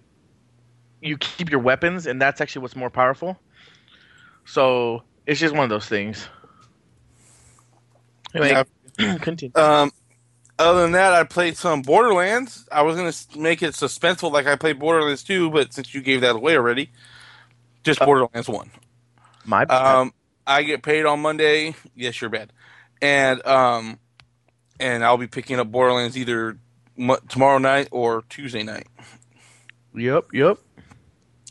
you 1.01 1.17
keep 1.17 1.49
your 1.51 1.59
weapons, 1.61 2.07
and 2.07 2.21
that's 2.21 2.41
actually 2.41 2.61
what's 2.63 2.75
more 2.75 2.89
powerful. 2.89 3.42
So 4.45 5.03
it's 5.25 5.39
just 5.39 5.53
one 5.53 5.63
of 5.63 5.69
those 5.69 5.87
things. 5.87 6.27
Anyway, 8.35 8.63
continue. 9.19 9.51
Um, 9.55 9.91
other 10.59 10.81
than 10.83 10.91
that, 10.93 11.13
I 11.13 11.23
played 11.23 11.57
some 11.57 11.81
Borderlands. 11.81 12.67
I 12.71 12.81
was 12.83 12.95
gonna 12.95 13.41
make 13.41 13.61
it 13.63 13.73
suspenseful, 13.73 14.31
like 14.31 14.47
I 14.47 14.55
played 14.55 14.79
Borderlands 14.79 15.23
2, 15.23 15.49
but 15.51 15.73
since 15.73 15.93
you 15.93 16.01
gave 16.01 16.21
that 16.21 16.35
away 16.35 16.55
already, 16.55 16.91
just 17.83 18.01
Uh, 18.01 18.05
Borderlands 18.05 18.47
1. 18.47 18.71
My 19.45 19.63
Um, 19.63 20.13
I 20.45 20.63
get 20.63 20.83
paid 20.83 21.05
on 21.05 21.21
Monday. 21.21 21.75
Yes, 21.95 22.21
you're 22.21 22.29
bad. 22.29 22.51
And 23.01 23.45
um, 23.45 23.99
and 24.79 25.03
I'll 25.03 25.17
be 25.17 25.27
picking 25.27 25.59
up 25.59 25.71
Borderlands 25.71 26.17
either 26.17 26.57
mo- 26.97 27.19
tomorrow 27.29 27.57
night 27.57 27.89
or 27.91 28.23
Tuesday 28.29 28.63
night. 28.63 28.87
yep, 29.95 30.25
yep. 30.33 30.57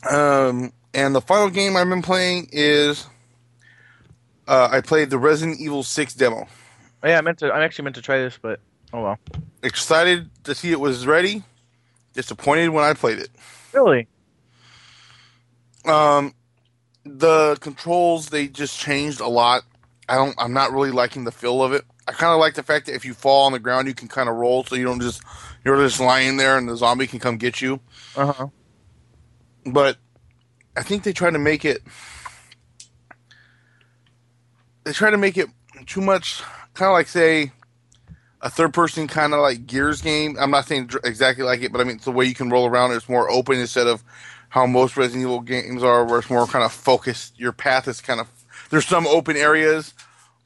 Um, 0.09 0.71
and 0.93 1.15
the 1.15 1.21
final 1.21 1.49
game 1.49 1.75
I've 1.75 1.89
been 1.89 2.01
playing 2.01 2.49
is 2.51 3.07
uh, 4.47 4.69
I 4.71 4.81
played 4.81 5.09
the 5.09 5.17
Resident 5.17 5.59
Evil 5.59 5.83
6 5.83 6.13
demo. 6.13 6.47
Oh, 7.03 7.07
yeah, 7.07 7.17
I 7.17 7.21
meant 7.21 7.39
to. 7.39 7.47
I 7.47 7.63
actually 7.63 7.83
meant 7.83 7.95
to 7.97 8.01
try 8.01 8.19
this, 8.19 8.37
but 8.41 8.59
oh 8.93 9.03
well. 9.03 9.19
Excited 9.61 10.29
to 10.45 10.55
see 10.55 10.71
it 10.71 10.79
was 10.79 11.05
ready. 11.05 11.43
Disappointed 12.13 12.69
when 12.69 12.83
I 12.83 12.93
played 12.93 13.19
it. 13.19 13.29
Really? 13.73 14.07
Um, 15.85 16.33
the 17.03 17.57
controls 17.59 18.29
they 18.29 18.47
just 18.47 18.79
changed 18.79 19.19
a 19.19 19.27
lot. 19.27 19.63
I 20.07 20.15
don't. 20.15 20.35
I'm 20.37 20.53
not 20.53 20.71
really 20.71 20.91
liking 20.91 21.25
the 21.25 21.31
feel 21.31 21.61
of 21.61 21.73
it. 21.73 21.83
I 22.07 22.11
kind 22.13 22.33
of 22.33 22.39
like 22.39 22.53
the 22.53 22.63
fact 22.63 22.85
that 22.85 22.95
if 22.95 23.03
you 23.03 23.13
fall 23.13 23.45
on 23.45 23.51
the 23.51 23.59
ground, 23.59 23.87
you 23.87 23.93
can 23.93 24.07
kind 24.07 24.29
of 24.29 24.35
roll, 24.35 24.63
so 24.63 24.75
you 24.75 24.85
don't 24.85 25.01
just 25.01 25.21
you're 25.65 25.77
just 25.77 25.99
lying 25.99 26.37
there 26.37 26.57
and 26.57 26.69
the 26.69 26.77
zombie 26.77 27.07
can 27.07 27.19
come 27.19 27.37
get 27.37 27.61
you. 27.61 27.81
Uh 28.15 28.31
huh. 28.31 28.47
But 29.65 29.97
I 30.75 30.83
think 30.83 31.03
they 31.03 31.13
try 31.13 31.29
to 31.29 31.39
make 31.39 31.65
it. 31.65 31.81
They 34.83 34.91
try 34.91 35.11
to 35.11 35.17
make 35.17 35.37
it 35.37 35.47
too 35.85 36.01
much, 36.01 36.41
kind 36.73 36.89
of 36.89 36.93
like 36.93 37.07
say 37.07 37.51
a 38.41 38.49
third 38.49 38.73
person 38.73 39.07
kind 39.07 39.33
of 39.33 39.39
like 39.39 39.65
Gears 39.65 40.01
game. 40.01 40.35
I'm 40.39 40.51
not 40.51 40.67
saying 40.67 40.91
exactly 41.03 41.45
like 41.45 41.61
it, 41.61 41.71
but 41.71 41.79
I 41.79 41.85
mean 41.85 41.95
it's 41.95 42.05
the 42.05 42.11
way 42.11 42.25
you 42.25 42.35
can 42.35 42.49
roll 42.49 42.67
around. 42.67 42.91
It's 42.91 43.07
more 43.07 43.29
open 43.31 43.59
instead 43.59 43.87
of 43.87 44.03
how 44.49 44.65
most 44.65 44.97
Resident 44.97 45.23
Evil 45.23 45.41
games 45.41 45.81
are, 45.81 46.05
where 46.05 46.19
it's 46.19 46.29
more 46.29 46.45
kind 46.45 46.65
of 46.65 46.71
focused. 46.71 47.39
Your 47.39 47.53
path 47.53 47.87
is 47.87 48.01
kind 48.01 48.19
of 48.19 48.29
there's 48.69 48.85
some 48.85 49.07
open 49.07 49.37
areas 49.37 49.93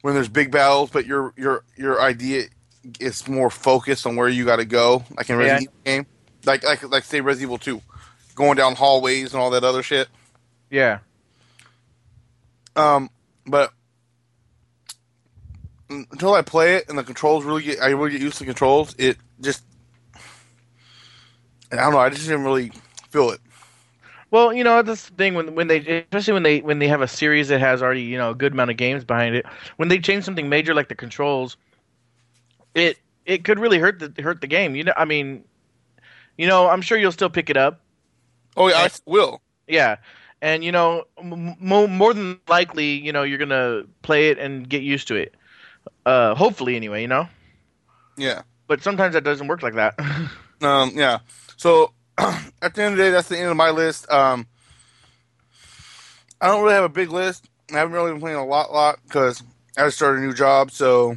when 0.02 0.14
there's 0.14 0.28
big 0.28 0.50
battles, 0.50 0.90
but 0.90 1.06
your 1.06 1.34
your 1.36 1.64
your 1.76 2.00
idea 2.00 2.44
is 3.00 3.28
more 3.28 3.50
focused 3.50 4.06
on 4.06 4.14
where 4.16 4.28
you 4.28 4.44
got 4.44 4.56
to 4.56 4.64
go, 4.64 5.04
like 5.16 5.28
in 5.28 5.36
Resident 5.36 5.62
Evil 5.62 5.74
game, 5.84 6.06
like 6.46 6.64
like 6.64 6.88
like 6.88 7.04
say 7.04 7.20
Resident 7.20 7.48
Evil 7.48 7.58
Two, 7.58 7.82
going 8.36 8.56
down 8.56 8.76
hallways 8.76 9.32
and 9.32 9.42
all 9.42 9.50
that 9.50 9.64
other 9.64 9.82
shit. 9.82 10.08
Yeah. 10.70 10.98
Um, 12.76 13.10
but 13.46 13.72
until 15.90 16.34
I 16.34 16.42
play 16.42 16.76
it 16.76 16.88
and 16.88 16.98
the 16.98 17.04
controls 17.04 17.44
really 17.44 17.62
get 17.62 17.80
I 17.80 17.88
really 17.88 18.12
get 18.12 18.20
used 18.20 18.34
to 18.34 18.40
the 18.40 18.46
controls. 18.46 18.94
It 18.98 19.16
just 19.40 19.64
I 21.72 21.76
don't 21.76 21.92
know. 21.92 21.98
I 21.98 22.10
just 22.10 22.26
didn't 22.26 22.44
really 22.44 22.72
feel 23.10 23.30
it. 23.30 23.40
Well, 24.30 24.52
you 24.52 24.62
know 24.62 24.82
that's 24.82 25.08
the 25.08 25.14
thing 25.14 25.34
when 25.34 25.54
when 25.54 25.68
they 25.68 26.04
especially 26.12 26.34
when 26.34 26.42
they 26.42 26.60
when 26.60 26.78
they 26.78 26.88
have 26.88 27.00
a 27.00 27.08
series 27.08 27.48
that 27.48 27.60
has 27.60 27.82
already 27.82 28.02
you 28.02 28.18
know 28.18 28.30
a 28.30 28.34
good 28.34 28.52
amount 28.52 28.70
of 28.70 28.76
games 28.76 29.04
behind 29.04 29.34
it. 29.34 29.46
When 29.76 29.88
they 29.88 29.98
change 29.98 30.24
something 30.24 30.48
major 30.48 30.74
like 30.74 30.88
the 30.88 30.94
controls, 30.94 31.56
it 32.74 32.98
it 33.24 33.44
could 33.44 33.58
really 33.58 33.78
hurt 33.78 33.98
the 33.98 34.22
hurt 34.22 34.42
the 34.42 34.46
game. 34.46 34.76
You 34.76 34.84
know, 34.84 34.92
I 34.96 35.06
mean, 35.06 35.44
you 36.36 36.46
know, 36.46 36.68
I'm 36.68 36.82
sure 36.82 36.98
you'll 36.98 37.12
still 37.12 37.30
pick 37.30 37.48
it 37.48 37.56
up. 37.56 37.80
Oh 38.56 38.68
yeah, 38.68 38.76
I 38.76 38.90
will. 39.06 39.40
Yeah, 39.66 39.96
and 40.42 40.64
you 40.64 40.72
know, 40.72 41.04
m- 41.18 41.56
more 41.60 41.88
more 41.88 42.14
than 42.14 42.40
likely, 42.48 42.92
you 42.92 43.12
know, 43.12 43.22
you're 43.22 43.38
gonna 43.38 43.82
play 44.02 44.30
it 44.30 44.38
and 44.38 44.68
get 44.68 44.82
used 44.82 45.08
to 45.08 45.16
it. 45.16 45.34
Uh, 46.04 46.34
hopefully, 46.34 46.76
anyway, 46.76 47.02
you 47.02 47.08
know. 47.08 47.28
Yeah. 48.16 48.42
But 48.66 48.82
sometimes 48.82 49.14
that 49.14 49.24
doesn't 49.24 49.46
work 49.48 49.62
like 49.62 49.74
that. 49.74 49.94
Um. 50.60 50.90
Yeah. 50.96 51.20
So 51.56 51.92
at 52.18 52.74
the 52.74 52.82
end 52.82 52.92
of 52.94 52.96
the 52.96 53.04
day, 53.04 53.10
that's 53.10 53.28
the 53.28 53.38
end 53.38 53.48
of 53.48 53.56
my 53.56 53.70
list. 53.70 54.10
Um. 54.10 54.48
I 56.40 56.48
don't 56.48 56.62
really 56.64 56.74
have 56.74 56.82
a 56.82 56.88
big 56.88 57.10
list. 57.10 57.48
I 57.72 57.76
haven't 57.76 57.94
really 57.94 58.10
been 58.10 58.20
playing 58.20 58.38
a 58.38 58.44
lot, 58.44 58.72
lot 58.72 58.98
because 59.04 59.40
I 59.76 59.84
just 59.84 59.98
started 59.98 60.20
a 60.20 60.26
new 60.26 60.32
job. 60.32 60.72
So 60.72 61.16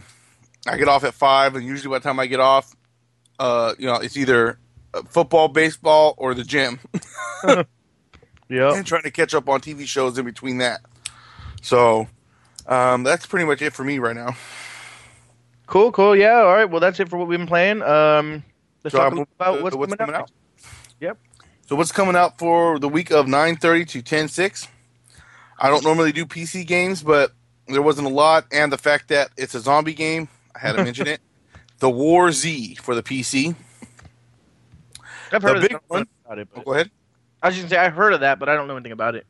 I 0.68 0.78
get 0.78 0.88
off 0.88 1.04
at 1.04 1.16
five, 1.16 1.56
and 1.56 1.66
usually 1.66 1.90
by 1.90 1.98
the 1.98 2.04
time 2.04 2.20
I 2.20 2.28
get 2.28 2.40
off, 2.40 2.76
uh, 3.40 3.74
you 3.80 3.88
know, 3.88 3.96
it's 3.96 4.16
either 4.16 4.60
uh, 4.94 5.02
football, 5.10 5.48
baseball, 5.48 6.14
or 6.18 6.36
the 6.36 6.44
gym. 6.44 6.80
yeah. 8.52 8.74
and 8.76 8.86
trying 8.86 9.04
to 9.04 9.12
catch 9.12 9.34
up 9.34 9.48
on 9.50 9.62
TV 9.62 9.86
shows 9.88 10.18
in 10.18 10.26
between 10.26 10.58
that. 10.60 10.82
So 11.62 12.08
um, 12.68 13.04
that's 13.04 13.26
pretty 13.26 13.46
much 13.46 13.62
it 13.62 13.74
for 13.74 13.84
me 13.84 13.98
right 14.00 14.16
now. 14.16 14.36
Cool, 15.68 15.92
cool. 15.92 16.16
Yeah. 16.16 16.42
All 16.42 16.54
right. 16.54 16.66
Well, 16.70 16.80
that's 16.82 17.00
it 17.00 17.10
for 17.10 17.18
what 17.18 17.28
we've 17.28 17.40
been 17.40 17.48
playing. 17.48 17.82
Um, 17.82 18.44
let's 18.84 18.94
So 18.94 18.98
talk 19.00 19.00
I'll 19.00 19.08
a 19.08 19.10
little 19.10 19.18
move 19.20 19.28
about 19.40 19.64
what's, 19.64 19.76
what's 19.76 19.96
coming, 19.96 20.14
coming 20.14 20.16
out. 20.16 20.22
out. 20.24 20.32
Yep. 21.00 21.18
So 21.68 21.76
what's 21.78 21.92
coming 21.94 22.16
out 22.18 22.38
for 22.38 22.78
the 22.78 22.90
week 22.90 23.10
of 23.12 23.26
9:30 23.28 23.88
to 23.90 24.02
10:6? 24.04 24.68
I 25.58 25.70
don't 25.70 25.84
normally 25.84 26.12
do 26.12 26.26
PC 26.26 26.66
games, 26.68 27.02
but 27.04 27.32
there 27.68 27.82
wasn't 27.82 28.08
a 28.08 28.10
lot, 28.12 28.46
and 28.52 28.72
the 28.72 28.78
fact 28.78 29.08
that 29.10 29.30
it's 29.38 29.56
a 29.56 29.60
zombie 29.62 29.94
game, 29.94 30.28
I 30.56 30.60
had 30.60 30.76
to 30.76 30.84
mention 30.84 31.08
it. 31.08 31.22
The 31.80 31.90
War 31.90 32.32
Z 32.32 32.76
for 32.76 32.94
the 32.96 33.04
PC. 33.04 33.56
I've 35.32 35.42
The 35.42 35.48
heard 35.48 35.58
of 35.58 35.62
big 35.64 35.78
one- 35.88 36.08
about 36.26 36.40
it. 36.40 36.48
Oh, 36.56 36.62
go 36.64 36.74
ahead. 36.74 36.92
I 37.42 37.48
was 37.48 37.56
just 37.56 37.70
gonna 37.70 37.82
say 37.82 37.86
I've 37.86 37.94
heard 37.94 38.14
of 38.14 38.22
that, 38.22 38.40
but 38.40 38.50
I 38.50 38.56
don't 38.56 38.68
know 38.68 38.76
anything 38.76 38.92
about 38.92 39.16
it. 39.16 39.26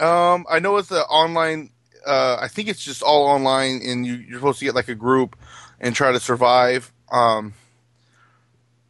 Um, 0.00 0.46
I 0.50 0.58
know 0.58 0.76
it's 0.76 0.90
an 0.90 0.98
online. 0.98 1.70
Uh, 2.06 2.36
I 2.40 2.48
think 2.48 2.68
it's 2.68 2.84
just 2.84 3.02
all 3.02 3.26
online, 3.26 3.80
and 3.84 4.06
you, 4.06 4.14
you're 4.14 4.38
supposed 4.38 4.58
to 4.60 4.64
get 4.64 4.74
like 4.74 4.88
a 4.88 4.94
group 4.94 5.36
and 5.80 5.94
try 5.94 6.12
to 6.12 6.20
survive. 6.20 6.92
Um, 7.10 7.54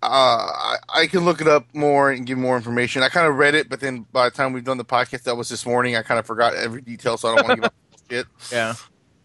uh, 0.03 0.07
I, 0.07 0.77
I 0.89 1.07
can 1.07 1.25
look 1.25 1.41
it 1.41 1.49
up 1.49 1.67
more 1.75 2.11
and 2.11 2.27
give 2.27 2.39
more 2.39 2.57
information. 2.57 3.03
I 3.03 3.09
kind 3.09 3.27
of 3.27 3.37
read 3.37 3.55
it, 3.55 3.69
but 3.69 3.81
then 3.81 4.07
by 4.13 4.29
the 4.29 4.37
time 4.37 4.53
we've 4.53 4.65
done 4.65 4.79
the 4.79 4.85
podcast, 4.85 5.23
that 5.23 5.37
was 5.37 5.49
this 5.49 5.65
morning. 5.65 5.97
I 5.97 6.03
kind 6.03 6.19
of 6.19 6.27
forgot 6.27 6.55
every 6.55 6.83
detail, 6.83 7.17
so 7.17 7.29
I 7.29 7.37
don't 7.37 7.49
want 7.49 7.51
to 7.51 7.57
give 7.57 7.65
up 7.65 7.75
shit. 8.11 8.27
Yeah. 8.53 8.75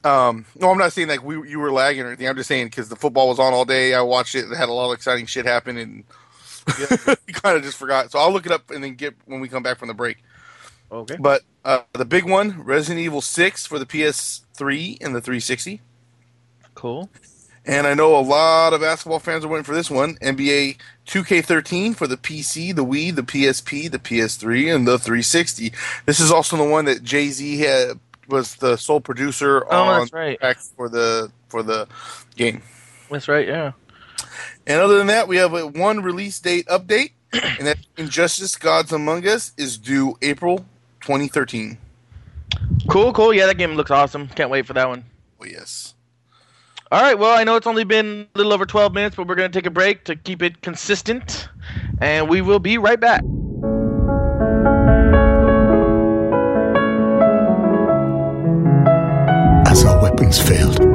Um, 0.04 0.46
no, 0.56 0.72
I'm 0.72 0.78
not 0.78 0.94
saying 0.94 1.10
like 1.10 1.24
we 1.24 1.50
you 1.50 1.60
were 1.60 1.72
lagging 1.72 2.04
or 2.04 2.08
anything. 2.08 2.28
I'm 2.28 2.36
just 2.36 2.48
saying 2.48 2.68
because 2.68 2.90
the 2.90 2.96
football 2.96 3.28
was 3.28 3.40
on 3.40 3.54
all 3.54 3.66
day. 3.66 3.94
I 3.94 4.02
watched 4.02 4.34
it. 4.34 4.46
It 4.52 4.58
had 4.58 4.70
a 4.70 4.74
lot 4.74 4.90
of 4.90 4.96
exciting 4.96 5.26
shit 5.28 5.46
happen, 5.46 5.78
and 5.78 6.04
you 6.80 7.34
kind 7.34 7.58
of 7.58 7.64
just 7.64 7.78
forgot. 7.78 8.12
So 8.12 8.20
I'll 8.20 8.32
look 8.32 8.46
it 8.46 8.52
up 8.52 8.70
and 8.72 8.84
then 8.84 8.96
get 8.96 9.16
when 9.26 9.40
we 9.40 9.48
come 9.50 9.64
back 9.64 9.78
from 9.78 9.88
the 9.88 9.94
break. 9.94 10.18
Okay. 10.92 11.16
But 11.20 11.44
uh, 11.64 11.82
the 11.94 12.06
big 12.06 12.26
one, 12.26 12.64
Resident 12.64 13.00
Evil 13.04 13.22
6 13.22 13.66
for 13.66 13.80
the 13.80 13.86
PS3 13.86 14.98
and 15.04 15.16
the 15.16 15.22
360. 15.22 15.82
Cool. 16.76 17.10
And 17.66 17.86
I 17.86 17.94
know 17.94 18.18
a 18.18 18.22
lot 18.22 18.74
of 18.74 18.82
basketball 18.82 19.20
fans 19.20 19.46
are 19.46 19.48
waiting 19.48 19.64
for 19.64 19.76
this 19.76 19.90
one. 19.92 20.16
NBA 20.16 20.78
2K13 21.06 21.96
for 21.96 22.08
the 22.08 22.18
PC, 22.18 22.76
the 22.76 22.84
Wii, 22.84 23.16
the 23.16 23.22
PSP, 23.22 23.90
the 23.92 24.00
PS3, 24.00 24.74
and 24.76 24.88
the 24.88 24.98
360. 24.98 25.72
This 26.06 26.20
is 26.20 26.32
also 26.32 26.58
the 26.58 26.64
one 26.64 26.86
that 26.86 27.04
Jay 27.04 27.30
Z 27.30 27.94
was 28.28 28.56
the 28.56 28.78
sole 28.78 29.00
producer 29.02 29.64
Oh, 29.70 29.84
on 29.84 30.00
that's 30.00 30.14
right. 30.14 30.40
for 30.76 30.90
the 30.90 31.32
for 31.50 31.62
the 31.62 31.88
game. 32.36 32.64
That's 33.12 33.28
right. 33.28 33.48
Yeah. 33.48 33.74
And 34.72 34.80
other 34.80 34.98
than 34.98 35.08
that, 35.08 35.28
we 35.28 35.36
have 35.36 35.54
a 35.54 35.68
one 35.68 36.02
release 36.02 36.40
date 36.40 36.66
update, 36.68 37.12
and 37.34 37.68
that 37.68 37.78
Injustice: 37.98 38.56
Gods 38.56 38.94
Among 38.94 39.28
Us 39.28 39.52
is 39.58 39.78
due 39.78 40.18
April 40.22 40.60
2013. 41.02 41.78
Cool. 42.88 43.12
Cool. 43.12 43.34
Yeah, 43.34 43.48
that 43.48 43.58
game 43.58 43.74
looks 43.74 43.92
awesome. 43.92 44.30
Can't 44.30 44.50
wait 44.50 44.66
for 44.66 44.72
that 44.72 44.88
one. 44.88 45.04
Oh 45.42 45.46
yes. 45.46 45.94
All 46.90 47.02
right. 47.02 47.20
Well, 47.20 47.38
I 47.38 47.44
know 47.44 47.58
it's 47.58 47.68
only 47.68 47.84
been 47.84 48.30
a 48.34 48.38
little 48.38 48.54
over 48.54 48.66
12 48.66 48.94
minutes, 48.94 49.18
but 49.18 49.28
we're 49.28 49.36
going 49.36 49.52
to 49.52 49.58
take 49.58 49.66
a 49.66 49.72
break 49.72 50.06
to 50.06 50.16
keep 50.16 50.42
it 50.42 50.62
consistent, 50.62 51.50
and 52.00 52.30
we 52.30 52.40
will 52.40 52.60
be 52.60 52.78
right 52.78 53.00
back. 53.00 53.24
as 59.68 59.86
our 59.86 60.02
weapons 60.02 60.40
failed. 60.40 60.91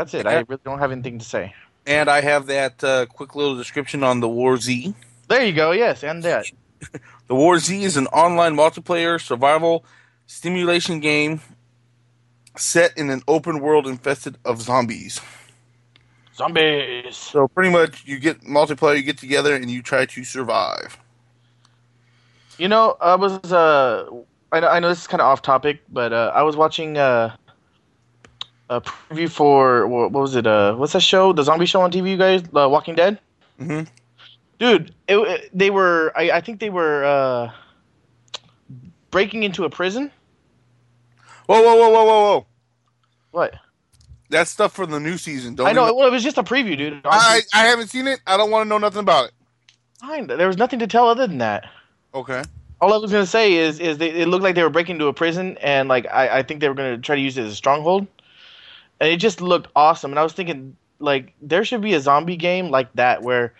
That's 0.00 0.14
it. 0.14 0.26
I 0.26 0.44
really 0.48 0.62
don't 0.64 0.78
have 0.78 0.92
anything 0.92 1.18
to 1.18 1.24
say. 1.24 1.54
And 1.86 2.08
I 2.08 2.20
have 2.22 2.46
that 2.46 2.82
uh, 2.82 3.06
quick 3.06 3.34
little 3.34 3.56
description 3.56 4.02
on 4.02 4.20
the 4.20 4.28
War 4.28 4.56
Z. 4.56 4.94
There 5.28 5.44
you 5.44 5.52
go. 5.52 5.72
Yes, 5.72 6.02
and 6.02 6.22
that. 6.22 6.46
The 7.26 7.36
War 7.36 7.60
Z 7.60 7.84
is 7.84 7.96
an 7.96 8.08
online 8.08 8.56
multiplayer 8.56 9.20
survival 9.20 9.84
stimulation 10.26 10.98
game 10.98 11.40
set 12.56 12.96
in 12.98 13.08
an 13.08 13.22
open 13.28 13.60
world 13.60 13.86
infested 13.86 14.36
of 14.44 14.60
zombies. 14.60 15.20
Zombies. 16.34 17.16
So 17.16 17.46
pretty 17.46 17.70
much, 17.70 18.04
you 18.04 18.18
get 18.18 18.40
multiplayer, 18.40 18.96
you 18.96 19.04
get 19.04 19.18
together, 19.18 19.54
and 19.54 19.70
you 19.70 19.80
try 19.80 20.06
to 20.06 20.24
survive. 20.24 20.98
You 22.58 22.66
know, 22.66 22.96
I 23.00 23.14
was 23.14 23.52
uh, 23.52 24.10
I 24.52 24.60
know, 24.60 24.68
I 24.68 24.80
know 24.80 24.88
this 24.88 25.02
is 25.02 25.06
kind 25.06 25.20
of 25.20 25.26
off 25.26 25.42
topic, 25.42 25.82
but 25.88 26.12
uh, 26.12 26.32
I 26.34 26.42
was 26.42 26.56
watching 26.56 26.98
uh, 26.98 27.36
a 28.70 28.80
preview 28.80 29.28
for 29.30 29.86
what, 29.88 30.12
what 30.12 30.20
was 30.22 30.36
it? 30.36 30.46
Uh, 30.46 30.74
what's 30.76 30.92
that 30.94 31.00
show? 31.02 31.32
The 31.32 31.42
zombie 31.42 31.66
show 31.66 31.80
on 31.82 31.90
TV, 31.92 32.10
you 32.10 32.16
guys? 32.16 32.42
Uh, 32.54 32.68
Walking 32.68 32.94
Dead. 32.94 33.18
Mhm. 33.60 33.86
Dude, 34.58 34.94
it, 35.08 35.16
it- 35.18 35.50
they 35.52 35.70
were. 35.70 36.12
I, 36.16 36.30
I 36.30 36.40
think 36.40 36.60
they 36.60 36.70
were 36.70 37.04
uh, 37.04 37.52
breaking 39.10 39.42
into 39.42 39.64
a 39.64 39.70
prison. 39.70 40.10
Whoa, 41.46 41.60
whoa, 41.62 41.76
whoa, 41.76 41.90
whoa, 41.90 42.04
whoa, 42.04 42.20
whoa! 42.22 42.46
What? 43.32 43.54
That's 44.28 44.50
stuff 44.50 44.72
for 44.72 44.86
the 44.86 45.00
new 45.00 45.16
season. 45.18 45.56
Don't 45.56 45.66
I 45.66 45.72
know. 45.72 45.84
even- 45.86 45.96
Well, 45.96 46.06
it 46.06 46.12
was 46.12 46.22
just 46.22 46.38
a 46.38 46.44
preview, 46.44 46.76
dude. 46.78 47.00
I, 47.04 47.40
I 47.52 47.66
haven't 47.66 47.88
seen 47.88 48.06
it. 48.06 48.20
I 48.26 48.36
don't 48.36 48.50
want 48.52 48.64
to 48.64 48.68
know 48.68 48.78
nothing 48.78 49.00
about 49.00 49.24
it. 49.26 49.32
Fine. 50.00 50.28
There 50.28 50.46
was 50.46 50.56
nothing 50.56 50.78
to 50.78 50.86
tell 50.86 51.08
other 51.08 51.26
than 51.26 51.38
that. 51.38 51.68
Okay. 52.14 52.42
All 52.80 52.94
I 52.94 52.96
was 52.96 53.10
gonna 53.10 53.26
say 53.26 53.54
is, 53.54 53.78
is 53.80 53.98
they, 53.98 54.10
it 54.10 54.28
looked 54.28 54.42
like 54.44 54.54
they 54.54 54.62
were 54.62 54.70
breaking 54.70 54.94
into 54.96 55.08
a 55.08 55.12
prison, 55.12 55.58
and 55.60 55.88
like 55.88 56.06
I, 56.10 56.38
I 56.38 56.42
think 56.42 56.60
they 56.60 56.68
were 56.68 56.74
gonna 56.74 56.96
try 56.96 57.16
to 57.16 57.20
use 57.20 57.36
it 57.36 57.44
as 57.44 57.52
a 57.52 57.56
stronghold, 57.56 58.06
and 59.00 59.08
it 59.10 59.16
just 59.16 59.40
looked 59.40 59.68
awesome. 59.74 60.12
And 60.12 60.18
I 60.18 60.22
was 60.22 60.32
thinking, 60.32 60.76
like, 60.98 61.34
there 61.40 61.64
should 61.64 61.80
be 61.80 61.94
a 61.94 62.00
zombie 62.00 62.36
game 62.36 62.70
like 62.70 62.92
that 62.94 63.22
where, 63.22 63.54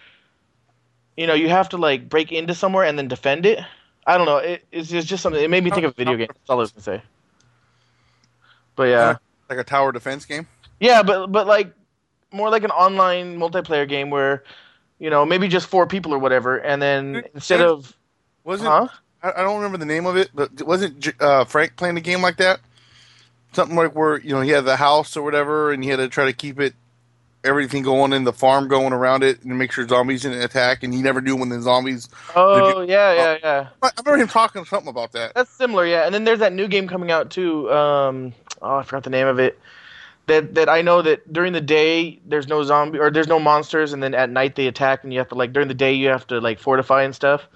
you 1.17 1.27
know, 1.27 1.35
you 1.35 1.49
have 1.49 1.71
to 1.71 1.77
like 1.77 2.09
break 2.09 2.33
into 2.33 2.55
somewhere 2.55 2.85
and 2.85 2.99
then 2.99 3.09
defend 3.09 3.47
it. 3.47 3.59
I 4.07 4.17
don't 4.17 4.27
know. 4.27 4.39
It, 4.39 4.65
it's 4.73 4.89
just, 4.89 5.09
just 5.09 5.23
something. 5.23 5.43
It 5.43 5.51
made 5.51 5.65
me 5.65 5.71
think 5.71 5.87
of 5.87 5.95
video 5.97 6.17
games. 6.17 6.31
That's 6.35 6.51
all 6.51 6.59
I 6.59 6.61
was 6.61 6.73
gonna 6.73 6.83
say. 6.83 7.03
But 8.77 8.85
yeah, 8.85 9.17
Like 9.49 9.59
a 9.59 9.65
tower 9.65 9.93
defense 9.93 10.25
game. 10.25 10.47
yeah, 10.79 11.03
but 11.03 11.27
but 11.29 11.47
like 11.47 11.73
more 12.33 12.51
like 12.51 12.65
an 12.65 12.71
online 12.71 13.39
multiplayer 13.39 13.89
game 13.89 14.09
where, 14.11 14.45
you 14.99 15.11
know, 15.11 15.27
maybe 15.27 15.49
just 15.49 15.67
four 15.67 15.87
people 15.87 16.15
or 16.15 16.19
whatever, 16.19 16.57
and 16.59 16.81
then 16.81 17.25
instead 17.35 17.61
of 17.61 17.95
Wasn't 18.45 18.69
huh? 18.69 18.89
I, 19.23 19.33
I 19.41 19.43
don't 19.43 19.57
remember 19.57 19.79
the 19.79 19.85
name 19.85 20.07
of 20.07 20.17
it, 20.17 20.31
but 20.35 20.63
wasn't 20.63 21.09
uh, 21.21 21.45
Frank 21.45 21.77
playing 21.77 21.97
a 21.99 22.01
game 22.01 22.23
like 22.23 22.37
that? 22.39 22.61
Something 23.53 23.77
like 23.77 23.95
where 23.95 24.19
you 24.19 24.31
know 24.31 24.41
he 24.41 24.51
had 24.51 24.65
the 24.65 24.77
house 24.77 25.17
or 25.17 25.23
whatever, 25.23 25.73
and 25.73 25.83
he 25.83 25.91
had 25.91 25.97
to 25.97 26.09
try 26.09 26.27
to 26.27 26.33
keep 26.33 26.61
it 26.61 26.75
everything 27.43 27.83
going 27.83 28.13
in 28.13 28.25
the 28.25 28.33
farm 28.33 28.69
going 28.69 28.93
around 28.93 29.23
it 29.25 29.43
and 29.43 29.59
make 29.59 29.73
sure 29.73 29.87
zombies 29.89 30.23
didn't 30.23 30.43
attack, 30.43 30.83
and 30.83 30.93
he 30.93 31.03
never 31.03 31.21
knew 31.21 31.37
when 31.37 31.49
the 31.49 31.61
zombies. 31.61 32.09
Oh 32.37 32.83
yeah, 32.83 33.13
yeah, 33.13 33.39
yeah. 33.43 33.69
I 33.83 33.87
I 33.87 33.91
remember 33.99 34.23
him 34.23 34.29
talking 34.29 34.65
something 34.65 34.89
about 34.89 35.13
that. 35.13 35.35
That's 35.35 35.51
similar, 35.51 35.87
yeah. 35.87 36.05
And 36.05 36.15
then 36.15 36.25
there's 36.25 36.41
that 36.41 36.53
new 36.53 36.69
game 36.69 36.89
coming 36.89 37.11
out 37.11 37.31
too. 37.31 37.71
Um, 37.73 38.35
oh, 38.63 38.77
I 38.77 38.83
forgot 38.83 39.05
the 39.05 39.11
name 39.11 39.27
of 39.27 39.39
it. 39.39 39.59
That 40.27 40.55
that 40.55 40.69
I 40.69 40.83
know 40.83 41.03
that 41.03 41.33
during 41.33 41.53
the 41.53 41.61
day 41.61 42.21
there's 42.27 42.47
no 42.47 42.63
zombie 42.63 42.99
or 42.99 43.11
there's 43.11 43.29
no 43.29 43.41
monsters, 43.41 43.93
and 43.93 44.03
then 44.03 44.15
at 44.15 44.31
night 44.31 44.55
they 44.55 44.67
attack, 44.67 45.03
and 45.03 45.13
you 45.13 45.19
have 45.19 45.29
to 45.29 45.35
like 45.35 45.53
during 45.53 45.69
the 45.69 45.75
day 45.75 45.95
you 45.95 46.09
have 46.09 46.27
to 46.29 46.41
like 46.41 46.59
fortify 46.59 47.03
and 47.03 47.15
stuff. 47.15 47.49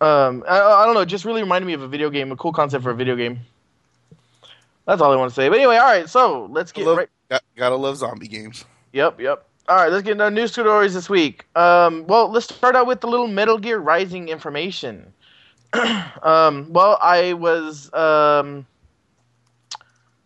Um, 0.00 0.44
I, 0.48 0.60
I 0.60 0.86
don't 0.86 0.94
know. 0.94 1.00
It 1.00 1.06
just 1.06 1.24
really 1.24 1.42
reminded 1.42 1.66
me 1.66 1.74
of 1.74 1.82
a 1.82 1.88
video 1.88 2.08
game, 2.10 2.32
a 2.32 2.36
cool 2.36 2.52
concept 2.52 2.82
for 2.82 2.90
a 2.90 2.94
video 2.94 3.16
game. 3.16 3.40
That's 4.90 5.00
all 5.00 5.12
I 5.12 5.16
want 5.16 5.30
to 5.30 5.34
say. 5.36 5.48
But 5.48 5.58
anyway, 5.58 5.76
all 5.76 5.86
right. 5.86 6.08
So 6.08 6.46
let's 6.50 6.72
get 6.72 6.84
Love- 6.84 6.96
right. 6.96 7.08
got- 7.28 7.44
gotta 7.54 7.76
love 7.76 7.96
zombie 7.96 8.26
games. 8.26 8.64
Yep, 8.92 9.20
yep. 9.20 9.46
All 9.68 9.76
right, 9.76 9.88
let's 9.92 10.02
get 10.02 10.12
into 10.12 10.28
news 10.32 10.50
stories 10.50 10.94
this 10.94 11.08
week. 11.08 11.46
Um, 11.54 12.04
well, 12.08 12.28
let's 12.28 12.52
start 12.52 12.74
out 12.74 12.88
with 12.88 13.00
the 13.00 13.06
little 13.06 13.28
Metal 13.28 13.56
Gear 13.56 13.78
Rising 13.78 14.28
information. 14.28 15.12
um, 16.24 16.72
well, 16.72 16.98
I 17.00 17.34
was, 17.34 17.88
um, 17.94 18.66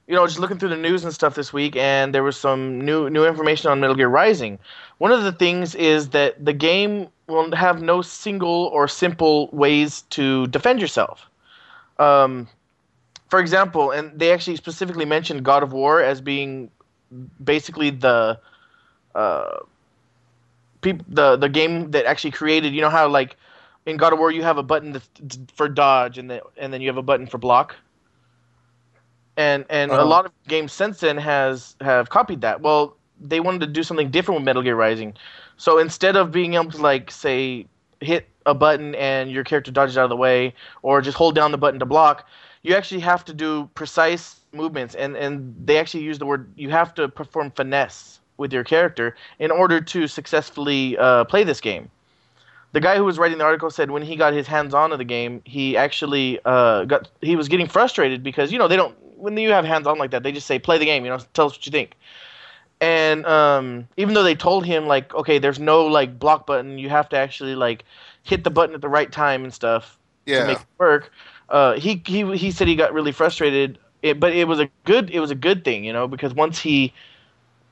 you 0.07 0.15
know, 0.15 0.27
just 0.27 0.39
looking 0.39 0.59
through 0.59 0.71
the 0.71 0.79
news 0.79 1.05
and 1.05 1.13
stuff 1.13 1.35
this 1.35 1.53
week, 1.53 1.77
and 1.77 2.15
there 2.15 2.23
was 2.23 2.39
some 2.39 2.81
new 2.81 3.11
new 3.11 3.27
information 3.27 3.71
on 3.71 3.81
Metal 3.81 3.95
Gear 3.97 4.09
Rising. 4.09 4.59
One 4.97 5.13
of 5.13 5.25
the 5.25 5.33
things 5.33 5.75
is 5.75 6.09
that 6.11 6.43
the 6.43 6.55
game 6.55 7.09
will 7.27 7.55
have 7.55 7.83
no 7.83 8.01
single 8.01 8.71
or 8.73 8.89
simple 8.89 9.51
ways 9.53 10.05
to 10.17 10.47
defend 10.47 10.81
yourself. 10.81 11.29
Um, 11.99 12.49
for 13.35 13.41
example, 13.41 13.91
and 13.91 14.17
they 14.21 14.31
actually 14.33 14.55
specifically 14.55 15.05
mentioned 15.05 15.45
God 15.45 15.65
of 15.65 15.73
War 15.73 16.01
as 16.01 16.21
being 16.21 16.71
basically 17.43 17.91
the 17.91 18.39
uh, 19.15 19.59
peop- 20.83 21.05
the 21.09 21.37
the 21.37 21.49
game 21.49 21.91
that 21.91 22.07
actually 22.07 22.31
created. 22.31 22.75
You 22.75 22.83
know 22.83 22.91
how 22.91 23.09
like 23.09 23.37
in 23.87 23.97
God 23.97 24.13
of 24.13 24.21
War 24.21 24.31
you 24.31 24.43
have 24.45 24.59
a 24.59 24.63
button 24.63 24.93
to, 24.95 25.01
to, 25.29 25.39
for 25.55 25.69
dodge 25.69 26.19
and 26.19 26.31
then 26.31 26.41
and 26.57 26.73
then 26.73 26.81
you 26.81 26.89
have 26.89 26.97
a 26.97 27.03
button 27.03 27.27
for 27.27 27.39
block. 27.39 27.77
And 29.37 29.65
and 29.69 29.95
a 29.97 30.05
Uh-huh. 30.05 30.05
lot 30.05 30.27
of 30.27 30.33
games 30.49 30.73
since 30.73 31.01
then 31.01 31.17
has 31.19 31.77
have 31.81 32.09
copied 32.11 32.43
that. 32.43 32.61
Well, 32.61 32.97
they 33.21 33.41
wanted 33.41 33.61
to 33.63 33.67
do 33.67 33.83
something 33.83 34.11
different 34.11 34.41
with 34.41 34.45
Metal 34.45 34.63
Gear 34.63 34.77
Rising. 34.77 35.15
So 35.57 35.79
instead 35.79 36.17
of 36.17 36.31
being 36.31 36.55
able 36.55 36.71
to 36.73 36.79
like 36.83 37.11
say 37.11 37.67
hit 38.01 38.29
a 38.47 38.55
button 38.55 38.95
and 38.95 39.31
your 39.31 39.45
character 39.45 39.73
dodges 39.73 39.97
out 39.99 40.05
of 40.05 40.11
the 40.11 40.17
way 40.17 40.55
or 40.83 41.01
just 41.01 41.17
hold 41.17 41.35
down 41.35 41.51
the 41.53 41.59
button 41.59 41.81
to 41.81 41.87
block, 41.87 42.27
you 42.65 42.75
actually 42.75 43.01
have 43.01 43.25
to 43.27 43.33
do 43.33 43.71
precise 43.75 44.41
movements 44.53 44.95
and 44.97 45.17
and 45.17 45.55
they 45.65 45.79
actually 45.79 46.03
use 46.03 46.19
the 46.19 46.27
word 46.27 46.51
you 46.57 46.71
have 46.71 46.93
to 46.95 47.09
perform 47.09 47.51
finesse 47.53 48.21
with 48.37 48.53
your 48.53 48.65
character 48.65 49.15
in 49.39 49.51
order 49.53 49.81
to 49.81 50.09
successfully 50.09 50.99
uh, 50.99 51.23
play 51.25 51.45
this 51.45 51.61
game 51.61 51.89
the 52.73 52.81
guy 52.81 52.97
who 52.97 53.05
was 53.05 53.19
writing 53.19 53.39
the 53.39 53.45
article 53.45 53.71
said 53.71 53.91
when 53.91 54.03
he 54.03 54.17
got 54.17 54.33
his 54.33 54.49
hands 54.49 54.75
on 54.75 54.91
to 54.91 54.97
the 54.97 55.05
game 55.05 55.41
he 55.45 55.77
actually 55.77 56.41
uh, 56.45 56.85
got 56.85 57.09
he 57.21 57.37
was 57.37 57.49
getting 57.49 57.69
frustrated 57.69 58.23
because 58.25 58.51
you 58.51 58.59
know 58.59 58.67
they 58.67 58.77
don't 58.77 58.97
when 59.17 59.37
you 59.37 59.51
have 59.51 59.65
hands 59.65 59.87
on 59.87 59.99
like 59.99 60.11
that 60.11 60.23
they 60.23 60.33
just 60.33 60.47
say 60.47 60.59
play 60.59 60.79
the 60.79 60.85
game 60.85 61.05
you 61.05 61.11
know 61.11 61.19
tell 61.35 61.47
us 61.47 61.53
what 61.53 61.65
you 61.67 61.71
think 61.71 61.97
and 62.81 63.25
um, 63.27 63.87
even 63.97 64.15
though 64.15 64.25
they 64.25 64.35
told 64.35 64.65
him 64.65 64.87
like 64.87 65.15
okay 65.15 65.39
there's 65.39 65.61
no 65.61 65.87
like 65.87 66.19
block 66.19 66.47
button 66.47 66.79
you 66.79 66.89
have 66.89 67.09
to 67.09 67.17
actually 67.17 67.55
like 67.55 67.85
hit 68.25 68.43
the 68.45 68.51
button 68.51 68.75
at 68.75 68.81
the 68.81 68.89
right 68.89 69.13
time 69.13 69.45
and 69.45 69.53
stuff 69.55 69.99
to 70.41 70.47
make 70.47 70.59
it 70.59 70.67
work. 70.79 71.13
Uh, 71.49 71.75
he 71.75 72.03
he 72.07 72.37
he 72.37 72.51
said 72.51 72.69
he 72.69 72.77
got 72.77 72.93
really 72.93 73.13
frustrated, 73.13 73.79
it, 74.03 74.19
but 74.19 74.35
it 74.35 74.47
was 74.47 74.61
a 74.61 74.69
good 74.85 75.11
it 75.11 75.21
was 75.21 75.31
a 75.31 75.35
good 75.35 75.65
thing, 75.65 75.85
you 75.85 75.93
know, 75.93 76.09
because 76.09 76.35
once 76.35 76.59
he 76.59 76.93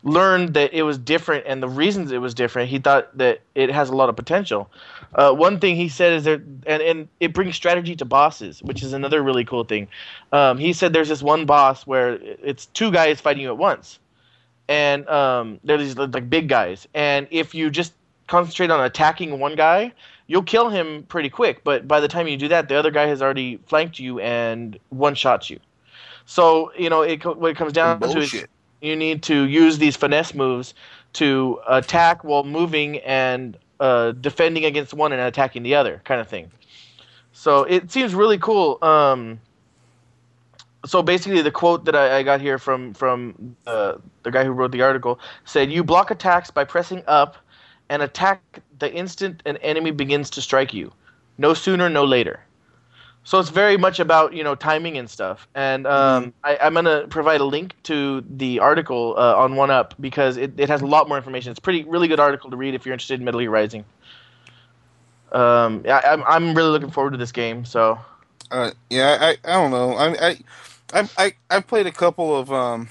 learned 0.05 0.55
that 0.55 0.73
it 0.73 0.83
was 0.83 0.99
different 0.99 1.45
and 1.47 1.63
the 1.63 1.69
reasons 1.69 2.11
it 2.11 2.19
was 2.19 2.35
different, 2.35 2.69
he 2.69 2.79
thought 2.79 3.17
that 3.17 3.41
it 3.55 3.71
has 3.71 3.89
a 3.89 3.97
lot 3.97 4.09
of 4.09 4.17
potential. 4.17 4.69
Uh, 5.15 5.33
one 5.33 5.61
thing 5.61 5.77
he 5.77 5.89
said 5.89 6.13
is 6.13 6.25
that, 6.25 6.41
and, 6.67 6.83
and 6.83 7.09
it 7.21 7.33
brings 7.33 7.55
strategy 7.55 7.95
to 7.95 8.05
bosses, 8.05 8.63
which 8.63 8.83
is 8.83 8.93
another 8.93 9.23
really 9.23 9.45
cool 9.45 9.65
thing. 9.65 9.87
Um, 10.33 10.59
he 10.59 10.73
said 10.73 10.93
there's 10.93 11.09
this 11.09 11.23
one 11.23 11.47
boss 11.47 11.87
where 11.87 12.19
it's 12.21 12.67
two 12.67 12.91
guys 12.91 13.21
fighting 13.21 13.43
you 13.43 13.49
at 13.49 13.59
once, 13.59 13.99
and 14.69 15.09
um, 15.09 15.61
they're 15.65 15.79
these 15.79 15.97
like 15.97 16.29
big 16.29 16.49
guys, 16.49 16.89
and 16.95 17.29
if 17.31 17.55
you 17.55 17.71
just 17.71 17.93
concentrate 18.27 18.71
on 18.71 18.85
attacking 18.85 19.39
one 19.39 19.55
guy, 19.55 19.93
you'll 20.27 20.43
kill 20.43 20.69
him 20.69 21.05
pretty 21.05 21.29
quick. 21.29 21.65
But 21.65 21.87
by 21.87 22.01
the 22.01 22.09
time 22.09 22.29
you 22.29 22.37
do 22.37 22.49
that, 22.49 22.69
the 22.69 22.77
other 22.77 22.91
guy 22.91 23.07
has 23.07 23.23
already 23.23 23.59
flanked 23.67 23.99
you 23.99 24.21
and 24.21 24.79
one 24.91 25.15
shots 25.15 25.51
you. 25.51 25.61
So 26.27 26.73
you 26.79 26.91
know 26.91 27.03
it, 27.03 27.25
what 27.25 27.51
it 27.51 27.57
comes 27.57 27.73
down 27.73 28.01
to 28.01 28.19
is 28.19 28.45
you 28.81 28.97
need 28.97 29.23
to 29.25 29.45
use 29.45 29.79
these 29.79 29.97
finesse 29.97 30.35
moves 30.35 30.75
to 31.15 31.61
attack 31.69 32.25
while 32.25 32.45
moving 32.45 32.99
and 32.99 33.57
uh, 33.81 34.13
defending 34.13 34.65
against 34.65 34.95
one 34.95 35.13
and 35.13 35.21
attacking 35.21 35.63
the 35.63 35.75
other, 35.75 36.01
kind 36.05 36.21
of 36.21 36.29
thing. 36.29 36.51
So 37.33 37.65
it 37.65 37.91
seems 37.91 38.15
really 38.15 38.39
cool. 38.39 38.79
Um, 38.83 39.41
so 40.85 41.03
basically, 41.03 41.43
the 41.43 41.51
quote 41.51 41.85
that 41.85 41.95
I, 41.95 42.19
I 42.19 42.23
got 42.23 42.41
here 42.41 42.59
from 42.59 42.95
from 42.95 43.57
uh, 43.67 43.95
the 44.23 44.31
guy 44.31 44.45
who 44.45 44.51
wrote 44.51 44.73
the 44.73 44.83
article 44.83 45.19
said, 45.45 45.71
"You 45.71 45.85
block 45.85 46.11
attacks 46.11 46.51
by 46.51 46.65
pressing 46.65 47.03
up, 47.07 47.37
and 47.93 48.03
attack 48.03 48.41
the 48.79 48.93
instant 48.93 49.43
an 49.47 49.57
enemy 49.59 49.91
begins 49.93 50.31
to 50.31 50.41
strike 50.41 50.73
you. 50.75 50.93
No 51.39 51.55
sooner, 51.55 51.89
no 51.89 52.05
later." 52.05 52.41
So 53.25 53.39
it's 53.39 53.51
very 53.51 53.77
much 53.77 54.01
about 54.01 54.33
you 54.33 54.43
know 54.43 54.55
timing 54.55 54.99
and 54.99 55.09
stuff. 55.09 55.47
And 55.55 55.87
um, 55.87 56.33
I, 56.43 56.59
I'm 56.61 56.75
gonna 56.75 57.07
provide 57.09 57.41
a 57.41 57.45
link 57.45 57.75
to 57.85 58.25
the 58.29 58.59
article 58.59 59.15
uh, 59.17 59.37
on 59.37 59.55
1UP 59.55 59.93
because 60.01 60.37
it, 60.37 60.59
it 60.59 60.69
has 60.69 60.83
a 60.83 60.87
lot 60.87 61.09
more 61.09 61.17
information. 61.17 61.51
It's 61.53 61.59
a 61.59 61.63
pretty 61.63 61.85
really 61.85 62.09
good 62.09 62.21
article 62.21 62.51
to 62.51 62.57
read 62.57 62.75
if 62.75 62.85
you're 62.85 62.93
interested 62.93 63.21
in 63.21 63.25
Metal 63.25 63.41
Gear 63.41 63.51
Rising. 63.51 63.85
Um, 65.33 65.85
I, 65.87 66.01
I'm 66.13 66.23
I'm 66.25 66.55
really 66.55 66.71
looking 66.71 66.91
forward 66.91 67.13
to 67.13 67.17
this 67.17 67.33
game. 67.33 67.65
So 67.65 67.99
Uh, 68.51 68.73
yeah, 68.91 69.19
I, 69.21 69.31
I 69.45 69.53
don't 69.55 69.71
know. 69.71 69.95
I 69.95 70.29
I 70.29 70.39
I 70.93 71.09
I 71.17 71.33
I 71.51 71.61
played 71.61 71.87
a 71.87 71.93
couple 71.93 72.37
of 72.37 72.53
um 72.53 72.89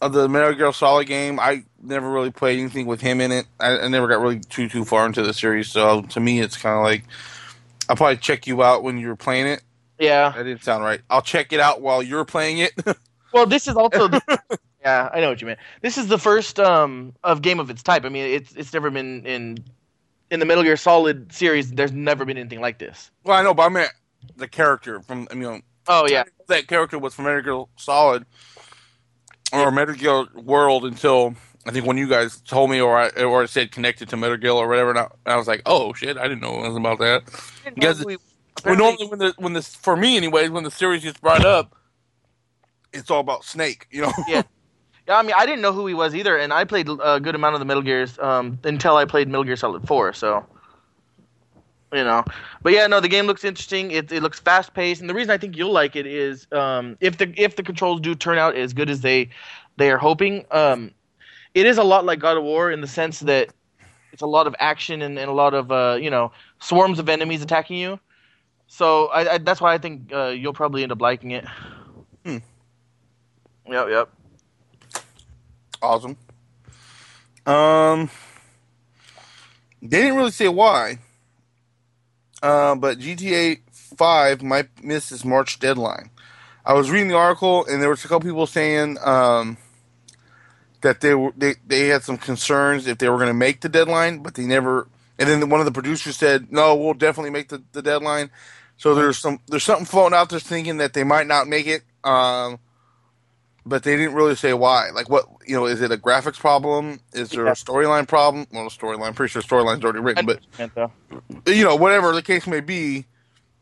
of 0.00 0.12
the 0.12 0.28
Metal 0.28 0.54
Gear 0.54 0.72
Solid 0.72 1.06
game. 1.06 1.38
I 1.38 1.64
never 1.82 2.10
really 2.10 2.30
played 2.30 2.58
anything 2.58 2.86
with 2.86 3.00
him 3.00 3.20
in 3.20 3.32
it. 3.32 3.46
I, 3.58 3.78
I 3.80 3.88
never 3.88 4.08
got 4.08 4.20
really 4.20 4.40
too 4.40 4.68
too 4.68 4.84
far 4.84 5.06
into 5.06 5.22
the 5.22 5.34
series. 5.34 5.68
So 5.68 6.02
to 6.02 6.20
me, 6.20 6.40
it's 6.40 6.56
kind 6.56 6.76
of 6.76 6.82
like 6.82 7.04
I'll 7.88 7.96
probably 7.96 8.16
check 8.18 8.46
you 8.46 8.62
out 8.62 8.82
when 8.82 8.98
you're 8.98 9.16
playing 9.16 9.46
it. 9.46 9.62
yeah, 9.98 10.30
That 10.30 10.44
didn't 10.44 10.62
sound 10.64 10.84
right. 10.84 11.00
I'll 11.10 11.22
check 11.22 11.52
it 11.52 11.60
out 11.60 11.80
while 11.82 12.02
you're 12.02 12.24
playing 12.24 12.58
it. 12.58 12.72
Well, 13.32 13.46
this 13.46 13.68
is 13.68 13.76
also 13.76 14.08
the, 14.08 14.20
yeah, 14.82 15.08
I 15.12 15.20
know 15.20 15.28
what 15.28 15.40
you 15.40 15.46
mean. 15.46 15.56
This 15.82 15.96
is 15.96 16.08
the 16.08 16.18
first 16.18 16.58
um 16.58 17.14
of 17.22 17.42
game 17.42 17.60
of 17.60 17.70
its 17.70 17.80
type. 17.80 18.04
I 18.04 18.08
mean, 18.08 18.24
it's 18.24 18.52
it's 18.56 18.72
never 18.72 18.90
been 18.90 19.24
in 19.24 19.58
in 20.32 20.40
the 20.40 20.46
Metal 20.46 20.64
Gear 20.64 20.76
Solid 20.76 21.32
series. 21.32 21.70
There's 21.70 21.92
never 21.92 22.24
been 22.24 22.36
anything 22.38 22.60
like 22.60 22.78
this. 22.78 23.12
well, 23.22 23.38
I 23.38 23.42
know, 23.44 23.54
but 23.54 23.62
I 23.62 23.68
meant 23.68 23.92
the 24.36 24.48
character 24.48 25.00
from. 25.00 25.28
I 25.30 25.34
mean, 25.34 25.62
Oh 25.86 26.08
yeah, 26.08 26.24
that 26.48 26.66
character 26.66 26.98
was 26.98 27.14
from 27.14 27.26
Metal 27.26 27.40
Gear 27.42 27.64
Solid 27.76 28.26
or 29.52 29.70
Metal 29.70 29.94
Gear 29.94 30.26
World 30.34 30.84
until 30.84 31.34
I 31.66 31.70
think 31.72 31.86
when 31.86 31.96
you 31.98 32.08
guys 32.08 32.40
told 32.40 32.70
me 32.70 32.80
or 32.80 32.96
I 32.96 33.08
or 33.22 33.44
it 33.44 33.50
said 33.50 33.72
connected 33.72 34.08
to 34.10 34.16
Metal 34.16 34.36
Gear 34.36 34.52
or 34.52 34.68
whatever, 34.68 34.90
and 34.90 34.98
I, 34.98 35.08
I 35.26 35.36
was 35.36 35.46
like, 35.48 35.62
oh 35.66 35.92
shit, 35.92 36.16
I 36.16 36.22
didn't 36.28 36.40
know 36.40 36.60
anything 36.60 36.76
about 36.78 36.98
that. 37.00 37.22
Because 37.74 38.04
We- 38.04 38.16
Well, 38.64 38.76
normally 38.76 39.06
when 39.08 39.18
the 39.18 39.34
when 39.38 39.52
the 39.52 39.62
for 39.62 39.96
me 39.96 40.16
anyways 40.16 40.50
when 40.50 40.64
the 40.64 40.70
series 40.70 41.02
gets 41.04 41.18
brought 41.18 41.44
up, 41.44 41.74
it's 42.92 43.10
all 43.10 43.20
about 43.20 43.44
Snake, 43.44 43.86
you 43.90 44.02
know. 44.02 44.12
Yeah. 44.28 44.42
Yeah, 45.08 45.16
I 45.16 45.22
mean, 45.22 45.32
I 45.36 45.44
didn't 45.46 45.62
know 45.62 45.72
who 45.72 45.86
he 45.88 45.94
was 45.94 46.14
either, 46.14 46.36
and 46.36 46.52
I 46.52 46.64
played 46.64 46.88
a 46.88 47.18
good 47.18 47.34
amount 47.34 47.54
of 47.54 47.58
the 47.58 47.64
Metal 47.64 47.82
Gears 47.82 48.16
um, 48.20 48.58
until 48.62 48.96
I 48.96 49.06
played 49.06 49.26
Metal 49.28 49.42
Gear 49.44 49.56
Solid 49.56 49.86
4. 49.88 50.12
So, 50.12 50.46
you 51.92 52.04
know, 52.04 52.24
but 52.62 52.72
yeah, 52.72 52.86
no, 52.86 53.00
the 53.00 53.08
game 53.08 53.26
looks 53.26 53.44
interesting. 53.44 53.90
It, 53.90 54.12
it 54.12 54.22
looks 54.22 54.38
fast 54.38 54.74
paced, 54.74 55.00
and 55.00 55.10
the 55.10 55.14
reason 55.14 55.30
I 55.30 55.38
think 55.38 55.56
you'll 55.56 55.72
like 55.72 55.96
it 55.96 56.06
is 56.06 56.46
um, 56.52 56.96
if 57.00 57.18
the 57.18 57.32
if 57.36 57.56
the 57.56 57.62
controls 57.62 58.00
do 58.00 58.14
turn 58.14 58.38
out 58.38 58.56
as 58.56 58.72
good 58.72 58.90
as 58.90 59.00
they 59.00 59.30
they 59.76 59.90
are 59.90 59.98
hoping. 59.98 60.44
Um, 60.50 60.92
it 61.54 61.66
is 61.66 61.78
a 61.78 61.82
lot 61.82 62.04
like 62.04 62.20
God 62.20 62.36
of 62.36 62.44
War 62.44 62.70
in 62.70 62.80
the 62.80 62.86
sense 62.86 63.20
that 63.20 63.48
it's 64.12 64.22
a 64.22 64.26
lot 64.26 64.46
of 64.46 64.54
action 64.58 65.02
and, 65.02 65.18
and 65.18 65.28
a 65.28 65.32
lot 65.32 65.54
of 65.54 65.72
uh, 65.72 65.98
you 66.00 66.10
know 66.10 66.32
swarms 66.60 66.98
of 66.98 67.08
enemies 67.08 67.42
attacking 67.42 67.76
you. 67.76 67.98
So 68.66 69.06
I, 69.06 69.34
I, 69.34 69.38
that's 69.38 69.60
why 69.60 69.74
I 69.74 69.78
think 69.78 70.12
uh, 70.12 70.28
you'll 70.28 70.52
probably 70.52 70.84
end 70.84 70.92
up 70.92 71.00
liking 71.00 71.32
it. 71.32 71.44
Hmm. 72.24 72.38
Yep, 73.68 73.88
yep. 73.88 74.10
awesome. 75.82 76.16
Um, 77.46 78.10
they 79.82 80.02
didn't 80.02 80.16
really 80.16 80.30
say 80.30 80.48
why. 80.48 80.98
Uh, 82.42 82.74
but 82.74 82.98
GTA 82.98 83.60
Five 83.96 84.42
might 84.42 84.82
miss 84.82 85.12
its 85.12 85.24
March 85.24 85.58
deadline. 85.58 86.10
I 86.64 86.74
was 86.74 86.90
reading 86.90 87.08
the 87.08 87.16
article, 87.16 87.66
and 87.66 87.82
there 87.82 87.88
was 87.90 88.04
a 88.04 88.08
couple 88.08 88.28
people 88.28 88.46
saying 88.46 88.98
um, 89.02 89.56
that 90.82 91.00
they 91.00 91.14
were 91.14 91.32
they, 91.36 91.54
they 91.66 91.88
had 91.88 92.02
some 92.02 92.16
concerns 92.16 92.86
if 92.86 92.98
they 92.98 93.08
were 93.08 93.16
going 93.16 93.28
to 93.28 93.34
make 93.34 93.60
the 93.60 93.68
deadline, 93.68 94.22
but 94.22 94.34
they 94.34 94.46
never. 94.46 94.88
And 95.18 95.28
then 95.28 95.50
one 95.50 95.60
of 95.60 95.66
the 95.66 95.72
producers 95.72 96.16
said, 96.16 96.52
"No, 96.52 96.76
we'll 96.76 96.94
definitely 96.94 97.30
make 97.30 97.48
the, 97.48 97.62
the 97.72 97.82
deadline." 97.82 98.30
So 98.76 98.94
there's 98.94 99.18
some 99.18 99.40
there's 99.48 99.64
something 99.64 99.86
floating 99.86 100.16
out 100.16 100.30
there 100.30 100.40
thinking 100.40 100.78
that 100.78 100.94
they 100.94 101.04
might 101.04 101.26
not 101.26 101.48
make 101.48 101.66
it, 101.66 101.82
um, 102.04 102.58
but 103.66 103.82
they 103.82 103.96
didn't 103.96 104.14
really 104.14 104.34
say 104.34 104.52
why. 104.54 104.90
Like 104.90 105.08
what 105.08 105.26
you 105.46 105.54
know, 105.56 105.66
is 105.66 105.80
it 105.80 105.92
a 105.92 105.96
graphics 105.96 106.38
problem? 106.38 107.00
Is 107.12 107.30
there 107.30 107.44
Yeah. 107.46 107.52
a 107.52 107.54
storyline 107.54 108.06
problem? 108.08 108.46
Well, 108.52 108.66
a 108.66 108.70
storyline. 108.70 109.14
Pretty 109.14 109.30
sure 109.32 109.42
storyline's 109.42 109.82
already 109.84 110.00
written, 110.00 110.26
but 110.26 110.40
you 111.46 111.64
know, 111.64 111.76
whatever 111.76 112.12
the 112.12 112.22
case 112.22 112.46
may 112.46 112.60
be, 112.60 113.06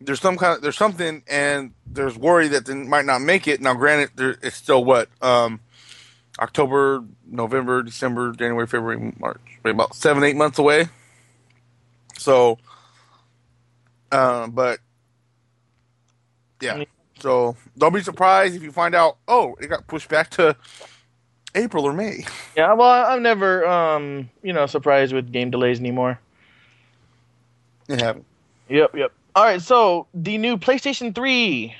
there's 0.00 0.20
some 0.20 0.36
kind 0.36 0.56
of 0.56 0.62
there's 0.62 0.76
something, 0.76 1.22
and 1.28 1.72
there's 1.86 2.16
worry 2.16 2.48
that 2.48 2.66
they 2.66 2.74
might 2.74 3.04
not 3.04 3.20
make 3.20 3.48
it. 3.48 3.60
Now, 3.60 3.74
granted, 3.74 4.10
there, 4.16 4.36
it's 4.42 4.56
still 4.56 4.84
what 4.84 5.08
um, 5.22 5.60
October, 6.38 7.04
November, 7.26 7.82
December, 7.82 8.32
January, 8.32 8.66
February, 8.66 9.12
March, 9.18 9.40
about 9.64 9.94
seven, 9.94 10.22
eight 10.24 10.36
months 10.36 10.58
away. 10.58 10.88
So, 12.16 12.58
uh, 14.12 14.46
but 14.48 14.78
yeah, 16.60 16.84
so 17.20 17.56
don't 17.76 17.94
be 17.94 18.02
surprised 18.02 18.54
if 18.54 18.62
you 18.62 18.72
find 18.72 18.94
out, 18.94 19.18
oh, 19.26 19.56
it 19.60 19.68
got 19.68 19.86
pushed 19.86 20.08
back 20.08 20.30
to 20.30 20.56
April 21.54 21.84
or 21.84 21.92
May. 21.92 22.24
Yeah, 22.56 22.72
well, 22.74 23.06
I'm 23.06 23.22
never, 23.22 23.66
um, 23.66 24.30
you 24.42 24.52
know, 24.52 24.66
surprised 24.66 25.12
with 25.12 25.32
game 25.32 25.50
delays 25.50 25.80
anymore. 25.80 26.18
It 27.88 28.00
happened. 28.00 28.24
Yep, 28.68 28.94
yep. 28.96 29.12
All 29.34 29.44
right, 29.44 29.62
so 29.62 30.06
the 30.14 30.38
new 30.38 30.56
PlayStation 30.56 31.14
3. 31.14 31.74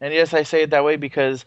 And 0.00 0.14
yes, 0.14 0.32
I 0.32 0.42
say 0.42 0.62
it 0.62 0.70
that 0.70 0.84
way 0.84 0.96
because 0.96 1.44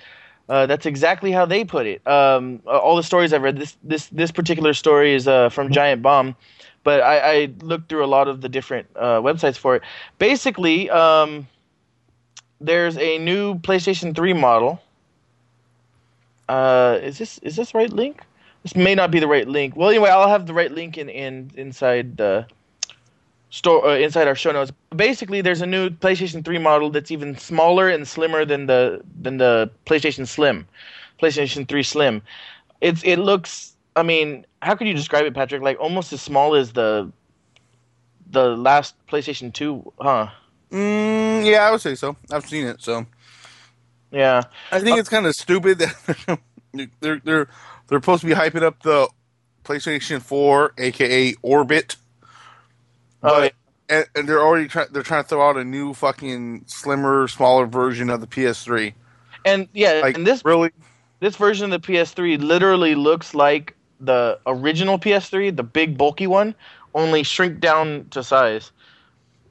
uh, 0.49 0.65
that's 0.65 0.86
exactly 0.86 1.32
how 1.32 1.45
they 1.45 1.65
put 1.65 1.86
it. 1.88 2.06
Um, 2.06 2.62
uh, 2.67 2.78
all 2.78 2.95
the 2.95 3.04
stories 3.04 3.34
I've 3.34 3.41
read, 3.41 3.58
this 3.58 3.78
this 3.84 4.08
this 4.08 4.32
particular 4.32 4.73
story 4.73 5.13
is 5.13 5.28
uh, 5.28 5.49
from 5.49 5.71
Giant 5.71 6.02
Bomb, 6.02 6.36
but 6.84 7.02
I, 7.02 7.17
I 7.43 7.54
looked 7.62 7.89
through 7.89 8.04
a 8.04 8.08
lot 8.08 8.28
of 8.28 8.41
the 8.41 8.49
different 8.49 8.88
uh, 8.95 9.21
websites 9.21 9.58
for 9.58 9.78
it. 9.78 9.84
Basically, 10.19 10.89
um, 10.89 11.47
there's 12.59 12.97
a 12.97 13.17
new 13.19 13.55
PlayStation 13.59 14.15
3 14.15 14.33
model. 14.33 14.81
Uh, 16.49 16.99
is 17.01 17.17
this 17.17 17.37
is 17.39 17.55
this 17.55 17.73
right 17.73 17.91
link? 17.91 18.21
This 18.63 18.75
may 18.75 18.95
not 18.95 19.11
be 19.11 19.19
the 19.19 19.27
right 19.27 19.47
link. 19.47 19.75
Well, 19.75 19.89
anyway, 19.89 20.09
I'll 20.09 20.29
have 20.29 20.45
the 20.47 20.53
right 20.53 20.71
link 20.71 20.97
in, 20.97 21.09
in 21.09 21.51
inside 21.55 22.17
the 22.17 22.45
store 23.49 23.85
uh, 23.85 23.97
inside 23.97 24.27
our 24.27 24.35
show 24.35 24.51
notes. 24.51 24.71
Basically, 24.95 25.41
there's 25.41 25.61
a 25.61 25.65
new 25.65 25.89
PlayStation 25.89 26.43
3 26.43 26.57
model 26.57 26.89
that's 26.89 27.11
even 27.11 27.37
smaller 27.37 27.89
and 27.89 28.07
slimmer 28.07 28.45
than 28.45 28.65
the 28.65 29.01
than 29.21 29.37
the 29.37 29.69
PlayStation 29.85 30.27
Slim, 30.27 30.67
PlayStation 31.21 31.67
3 31.67 31.83
Slim. 31.83 32.21
It's 32.81 33.03
it 33.03 33.17
looks. 33.17 33.73
I 33.95 34.03
mean, 34.03 34.45
how 34.61 34.75
could 34.75 34.87
you 34.87 34.93
describe 34.93 35.25
it, 35.25 35.33
Patrick? 35.33 35.61
Like 35.61 35.79
almost 35.79 36.11
as 36.13 36.21
small 36.21 36.55
as 36.55 36.73
the 36.73 37.11
the 38.31 38.57
last 38.57 38.95
PlayStation 39.07 39.53
2, 39.53 39.93
huh? 39.99 40.27
Mm, 40.73 41.45
yeah, 41.45 41.67
I 41.67 41.71
would 41.71 41.81
say 41.81 41.95
so. 41.95 42.15
I've 42.31 42.45
seen 42.45 42.65
it, 42.65 42.81
so. 42.81 43.05
Yeah. 44.12 44.43
I 44.71 44.79
think 44.79 44.97
it's 44.97 45.09
kind 45.09 45.25
of 45.27 45.36
stupid 45.36 45.79
that 45.79 46.39
they're 46.99 47.21
they're 47.23 47.47
they're 47.88 47.99
supposed 47.99 48.21
to 48.21 48.27
be 48.27 48.33
hyping 48.33 48.63
up 48.63 48.81
the 48.83 49.07
PlayStation 49.63 50.21
4, 50.21 50.73
aka 50.77 51.33
Orbis, 51.41 51.95
Oh, 53.25 53.29
but 53.41 53.53
and, 53.89 54.05
and 54.15 54.27
they're 54.27 54.41
already 54.41 54.67
trying 54.67 54.88
they're 54.91 55.03
trying 55.03 55.23
to 55.23 55.29
throw 55.29 55.47
out 55.47 55.57
a 55.57 55.63
new 55.63 55.93
fucking 55.93 56.63
slimmer, 56.67 57.27
smaller 57.27 57.65
version 57.65 58.09
of 58.09 58.19
the 58.21 58.27
PS3. 58.27 58.93
and 59.45 59.67
yeah, 59.73 60.01
Like 60.03 60.17
and 60.17 60.25
this 60.27 60.43
really, 60.43 60.71
this 61.19 61.36
version 61.36 61.71
of 61.71 61.81
the 61.81 61.93
PS3 61.93 62.41
literally 62.41 62.95
looks 62.95 63.33
like 63.36 63.75
the 63.99 64.39
original 64.47 64.99
PS3, 64.99 65.55
the 65.55 65.63
big 65.63 65.97
bulky 65.97 66.27
one, 66.27 66.55
only 66.95 67.23
shrink 67.23 67.59
down 67.59 68.07
to 68.12 68.23
size. 68.23 68.71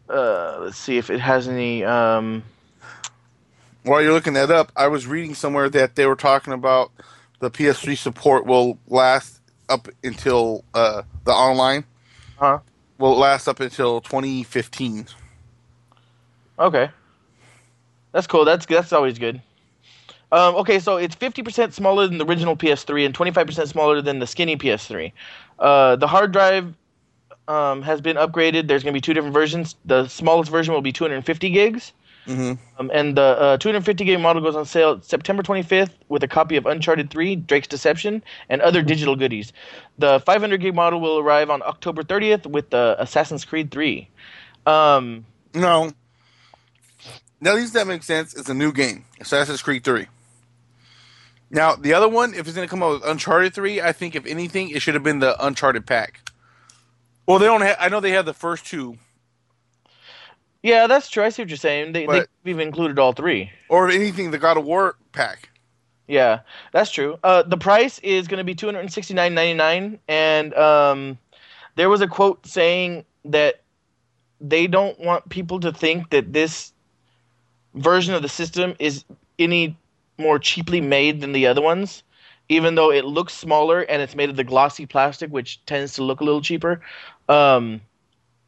Uh, 0.08 0.58
let's 0.60 0.76
see 0.76 0.98
if 0.98 1.10
it 1.10 1.20
has 1.20 1.48
any. 1.48 1.84
Um, 1.84 2.42
while 3.84 4.02
you're 4.02 4.12
looking 4.12 4.34
that 4.34 4.50
up, 4.50 4.72
I 4.76 4.88
was 4.88 5.06
reading 5.06 5.34
somewhere 5.34 5.68
that 5.70 5.96
they 5.96 6.06
were 6.06 6.16
talking 6.16 6.52
about 6.52 6.90
the 7.40 7.50
PS3 7.50 7.96
support 7.96 8.46
will 8.46 8.78
last 8.86 9.40
up 9.68 9.88
until 10.04 10.64
uh, 10.74 11.02
the 11.24 11.32
online 11.32 11.84
huh? 12.36 12.58
will 12.98 13.16
last 13.16 13.48
up 13.48 13.60
until 13.60 14.00
2015. 14.00 15.06
Okay, 16.58 16.90
that's 18.12 18.26
cool. 18.26 18.44
That's 18.44 18.66
that's 18.66 18.92
always 18.92 19.18
good. 19.18 19.40
Um, 20.30 20.54
okay, 20.56 20.78
so 20.78 20.96
it's 20.96 21.14
fifty 21.14 21.42
percent 21.42 21.74
smaller 21.74 22.06
than 22.06 22.18
the 22.18 22.24
original 22.24 22.56
PS3 22.56 23.06
and 23.06 23.14
twenty 23.14 23.32
five 23.32 23.46
percent 23.46 23.68
smaller 23.68 24.00
than 24.00 24.18
the 24.18 24.26
skinny 24.26 24.56
PS3. 24.56 25.12
Uh, 25.58 25.96
the 25.96 26.06
hard 26.06 26.32
drive 26.32 26.74
um, 27.48 27.83
has 27.83 28.00
been 28.00 28.16
upgraded. 28.16 28.68
There's 28.68 28.83
going 28.83 28.92
to 28.92 28.96
be 28.96 29.00
two 29.00 29.14
different 29.14 29.35
versions. 29.35 29.76
The 29.85 30.09
smallest 30.09 30.50
version 30.50 30.74
will 30.74 30.83
be 30.83 30.92
two 30.92 31.05
hundred 31.05 31.16
and 31.16 31.26
fifty 31.26 31.50
gigs. 31.50 31.92
Mm-hmm. 32.26 32.52
Um, 32.78 32.90
and 32.94 33.16
the 33.16 33.22
uh, 33.22 33.57
250 33.57 34.05
gig 34.05 34.20
model 34.20 34.42
goes 34.42 34.55
on 34.55 34.64
sale 34.64 35.00
September 35.02 35.42
25th 35.42 35.90
with 36.09 36.22
a 36.22 36.28
copy 36.28 36.57
of 36.57 36.66
Uncharted 36.66 37.11
3, 37.11 37.37
Drake's 37.37 37.66
Deception, 37.66 38.22
and 38.48 38.62
other 38.62 38.81
digital 38.83 39.16
goodies. 39.16 39.52
The 39.98 40.20
500 40.20 40.61
gig 40.61 40.74
model 40.74 41.00
will 41.00 41.18
arrive 41.18 41.50
on 41.50 41.62
October 41.62 42.02
30th 42.02 42.46
with 42.46 42.70
the 42.70 42.94
Assassin's 42.98 43.44
Creed 43.44 43.72
3. 43.72 44.09
Um, 44.66 45.26
No. 45.55 45.92
Now, 47.40 47.50
at 47.50 47.57
least 47.57 47.74
that 47.74 47.88
makes 47.88 48.07
sense. 48.07 48.35
It's 48.35 48.48
a 48.48 48.55
new 48.55 48.72
game, 48.72 49.05
Assassin's 49.20 49.61
Creed 49.62 49.83
3. 49.83 50.07
Now, 51.50 51.74
the 51.74 51.92
other 51.92 52.09
one, 52.09 52.35
if 52.35 52.46
it's 52.46 52.55
going 52.55 52.66
to 52.66 52.70
come 52.70 52.85
out 52.85 52.92
with 52.92 53.05
Uncharted 53.05 53.52
3, 53.52 53.81
I 53.81 53.92
think 53.92 54.14
if 54.14 54.24
anything, 54.26 54.70
it 54.70 54.81
should 54.81 54.94
have 54.94 55.02
been 55.02 55.18
the 55.18 55.44
Uncharted 55.44 55.87
pack. 55.87 56.20
Well, 57.26 57.38
they 57.38 57.46
don't 57.46 57.62
have. 57.62 57.76
I 57.78 57.88
know 57.88 58.00
they 58.00 58.11
have 58.12 58.26
the 58.26 58.35
first 58.35 58.66
two, 58.66 58.98
yeah, 60.62 60.87
that's 60.87 61.08
true. 61.11 61.24
I 61.24 61.30
see 61.30 61.42
what 61.42 61.48
you're 61.48 61.56
saying. 61.56 61.92
They, 61.92 62.06
But- 62.06 62.28
they've 62.44 62.58
included 62.58 62.98
all 62.98 63.12
three. 63.12 63.50
or 63.68 63.90
anything, 63.90 64.30
the 64.30 64.38
God 64.38 64.56
of 64.56 64.64
War 64.64 64.96
pack. 65.12 65.48
Yeah, 66.06 66.40
that's 66.72 66.90
true. 66.90 67.18
Uh, 67.22 67.42
the 67.42 67.56
price 67.56 67.98
is 68.00 68.28
going 68.28 68.38
to 68.38 68.44
be 68.44 68.54
two 68.54 68.66
hundred 68.66 68.80
and 68.80 68.92
sixty 68.92 69.14
nine 69.14 69.35
ninety 69.35 69.54
nine, 69.54 69.98
and 70.08 70.52
um, 70.54 71.18
there 71.76 71.88
was 71.88 72.00
a 72.00 72.08
quote 72.08 72.44
saying 72.46 73.04
that 73.24 73.62
they 74.40 74.66
don't 74.66 74.98
want 74.98 75.28
people 75.28 75.61
to 75.61 75.72
think 75.72 76.11
that 76.11 76.32
this 76.32 76.72
version 77.74 78.14
of 78.14 78.22
the 78.22 78.28
system 78.28 78.74
is 78.78 79.04
any 79.38 79.76
more 80.18 80.38
cheaply 80.38 80.80
made 80.80 81.20
than 81.20 81.32
the 81.32 81.46
other 81.46 81.62
ones, 81.62 82.02
even 82.48 82.74
though 82.74 82.90
it 82.90 83.04
looks 83.04 83.32
smaller 83.32 83.82
and 83.82 84.02
it's 84.02 84.14
made 84.16 84.28
of 84.28 84.37
the 84.37 84.44
glossy 84.44 84.85
plastic, 84.85 85.30
which 85.30 85.64
tends 85.66 85.94
to 85.94 86.02
look 86.02 86.20
a 86.20 86.24
little 86.24 86.42
cheaper. 86.42 86.82
Um, 87.28 87.80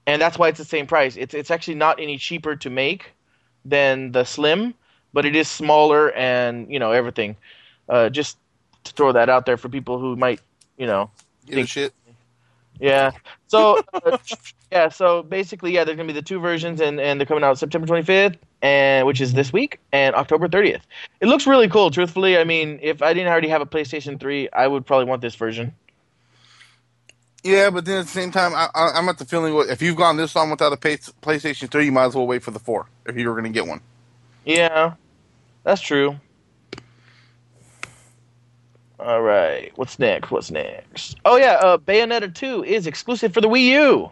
and 0.07 0.21
that's 0.21 0.39
why 0.39 0.49
it's 0.49 0.59
the 0.59 0.65
same 0.65 0.87
price. 0.87 1.17
It's 1.17 1.35
it's 1.35 1.51
actually 1.51 1.77
not 1.77 2.01
any 2.01 2.19
cheaper 2.19 2.57
to 2.57 2.71
make 2.71 3.13
than 3.65 4.13
the 4.13 4.25
slim, 4.25 4.75
but 5.13 5.25
it 5.25 5.35
is 5.35 5.49
smaller 5.49 6.13
and 6.13 6.71
you 6.71 6.79
know 6.79 6.93
everything. 6.93 7.37
Uh, 7.89 8.09
just 8.09 8.39
to 8.85 8.93
throw 8.93 9.13
that 9.13 9.29
out 9.29 9.47
there 9.47 9.57
for 9.57 9.69
people 9.69 9.99
who 9.99 10.17
might 10.17 10.41
you 10.77 10.87
know 10.87 11.11
Give 11.47 11.59
a 11.59 11.67
shit. 11.67 11.93
yeah. 12.81 13.13
So 13.47 13.83
uh, 13.93 14.19
yeah, 14.73 14.89
so 14.89 15.23
basically 15.23 15.73
yeah, 15.73 15.85
there's 15.85 15.97
gonna 15.97 16.07
be 16.07 16.13
the 16.13 16.23
two 16.23 16.41
versions 16.41 16.81
and 16.81 17.01
and 17.01 17.19
they're 17.21 17.27
coming 17.27 17.45
out 17.45 17.59
September 17.59 17.87
25th 17.87 18.37
and 18.63 19.07
which 19.07 19.21
is 19.21 19.35
this 19.35 19.53
week 19.53 19.79
and 19.93 20.15
October 20.15 20.49
30th. 20.49 20.83
It 21.21 21.27
looks 21.27 21.47
really 21.47 21.69
cool. 21.69 21.91
Truthfully, 21.91 22.39
I 22.39 22.45
mean, 22.45 22.79
if 22.83 23.03
I 23.03 23.13
didn't 23.13 23.31
already 23.31 23.49
have 23.49 23.61
a 23.61 23.67
PlayStation 23.67 24.19
3, 24.19 24.51
I 24.51 24.67
would 24.67 24.87
probably 24.87 25.07
want 25.07 25.23
this 25.23 25.35
version. 25.35 25.75
Yeah, 27.45 27.69
but 27.69 27.85
then 27.85 27.99
at 27.99 28.07
the 28.07 28.11
same 28.11 28.31
time, 28.31 28.55
I, 28.55 28.69
I, 28.75 28.93
I'm 28.95 29.09
at 29.11 29.19
the 29.19 29.27
feeling 29.27 29.55
if 29.69 29.83
you've 29.83 29.97
gone 29.97 30.17
this 30.17 30.35
long 30.35 30.51
without 30.51 30.73
a 30.73 30.77
PlayStation 30.79 31.71
3, 31.71 31.85
you 31.85 31.93
might 31.93 32.07
as 32.07 32.15
well 32.15 32.27
wait 32.27 32.43
for 32.43 32.51
the 32.51 32.59
4 32.59 32.87
if 33.07 33.17
you 33.19 33.29
were 33.29 33.35
going 33.35 33.45
to 33.45 33.51
get 33.51 33.67
one. 33.67 33.83
Yeah, 34.47 34.95
that's 35.63 35.83
true. 35.83 36.19
All 38.99 39.21
right, 39.21 39.73
what's 39.77 39.99
next? 39.99 40.31
What's 40.31 40.51
next? 40.51 41.17
Oh 41.27 41.37
yeah, 41.37 41.59
uh, 41.61 41.77
Bayonetta 41.77 42.35
2 42.35 42.65
is 42.65 42.87
exclusive 42.87 43.35
for 43.35 43.43
the 43.43 43.49
Wii 43.49 43.65
U. 43.65 44.11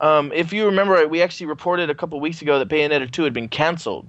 Um, 0.00 0.32
if 0.32 0.52
you 0.52 0.64
remember, 0.64 1.06
we 1.06 1.20
actually 1.20 1.46
reported 1.46 1.90
a 1.90 1.94
couple 1.94 2.18
weeks 2.18 2.40
ago 2.40 2.58
that 2.58 2.68
Bayonetta 2.68 3.10
2 3.10 3.24
had 3.24 3.34
been 3.34 3.48
canceled, 3.48 4.08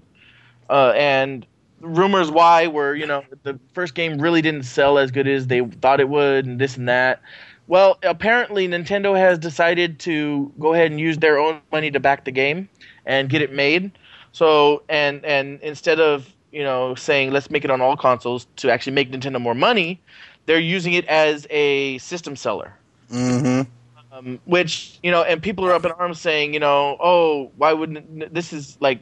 uh, 0.70 0.94
and 0.96 1.46
rumors 1.82 2.32
why 2.32 2.68
were 2.68 2.96
you 2.96 3.06
know 3.06 3.24
the 3.44 3.60
first 3.74 3.96
game 3.96 4.20
really 4.20 4.42
didn't 4.42 4.64
sell 4.64 4.98
as 4.98 5.12
good 5.12 5.28
as 5.28 5.48
they 5.48 5.60
thought 5.82 6.00
it 6.00 6.08
would, 6.08 6.46
and 6.46 6.60
this 6.60 6.78
and 6.78 6.88
that. 6.88 7.22
Well, 7.68 7.98
apparently 8.04 8.68
Nintendo 8.68 9.18
has 9.18 9.40
decided 9.40 10.00
to 10.00 10.52
go 10.60 10.74
ahead 10.74 10.92
and 10.92 11.00
use 11.00 11.18
their 11.18 11.40
own 11.40 11.62
money 11.72 11.90
to 11.92 12.00
back 12.00 12.26
the 12.26 12.32
game 12.32 12.70
and 13.06 13.30
get 13.30 13.42
it 13.42 13.52
made. 13.52 13.92
So 14.32 14.84
and 14.90 15.26
and 15.26 15.60
instead 15.62 16.00
of 16.00 16.34
you 16.52 16.64
know 16.64 16.94
saying 16.96 17.32
let's 17.32 17.50
make 17.50 17.64
it 17.64 17.72
on 17.72 17.82
all 17.82 17.96
consoles 17.98 18.48
to 18.58 18.70
actually 18.70 18.94
make 18.94 19.12
Nintendo 19.12 19.42
more 19.42 19.56
money, 19.56 20.02
they're 20.46 20.60
using 20.60 20.94
it 20.94 21.06
as 21.08 21.48
a 21.50 21.98
system 22.00 22.36
seller. 22.36 22.74
Mm-hmm. 23.12 23.70
Um, 24.12 24.40
which 24.46 25.00
you 25.04 25.12
know, 25.12 25.24
and 25.24 25.42
people 25.42 25.66
are 25.66 25.74
up 25.74 25.86
in 25.86 25.92
arms 25.92 26.22
saying, 26.22 26.54
you 26.54 26.60
know, 26.60 26.98
oh, 27.00 27.52
why 27.58 27.74
wouldn't 27.74 28.34
this 28.34 28.54
is 28.54 28.78
like, 28.80 29.02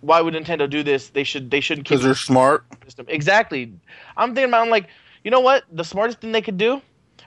why 0.00 0.20
would 0.20 0.34
Nintendo 0.34 0.68
do 0.68 0.82
this? 0.82 1.08
They 1.08 1.24
should 1.24 1.50
they 1.50 1.60
shouldn't 1.60 1.88
Because 1.88 2.02
they're 2.04 2.14
smart. 2.14 2.64
system 2.84 3.06
exactly. 3.08 3.72
I'm 4.16 4.34
thinking 4.34 4.50
about 4.50 4.62
I'm 4.62 4.70
like, 4.70 4.88
you 5.24 5.30
know 5.30 5.40
what? 5.40 5.64
The 5.72 5.84
smartest 5.84 6.20
thing 6.20 6.32
they 6.32 6.42
could 6.42 6.58
do, 6.58 6.80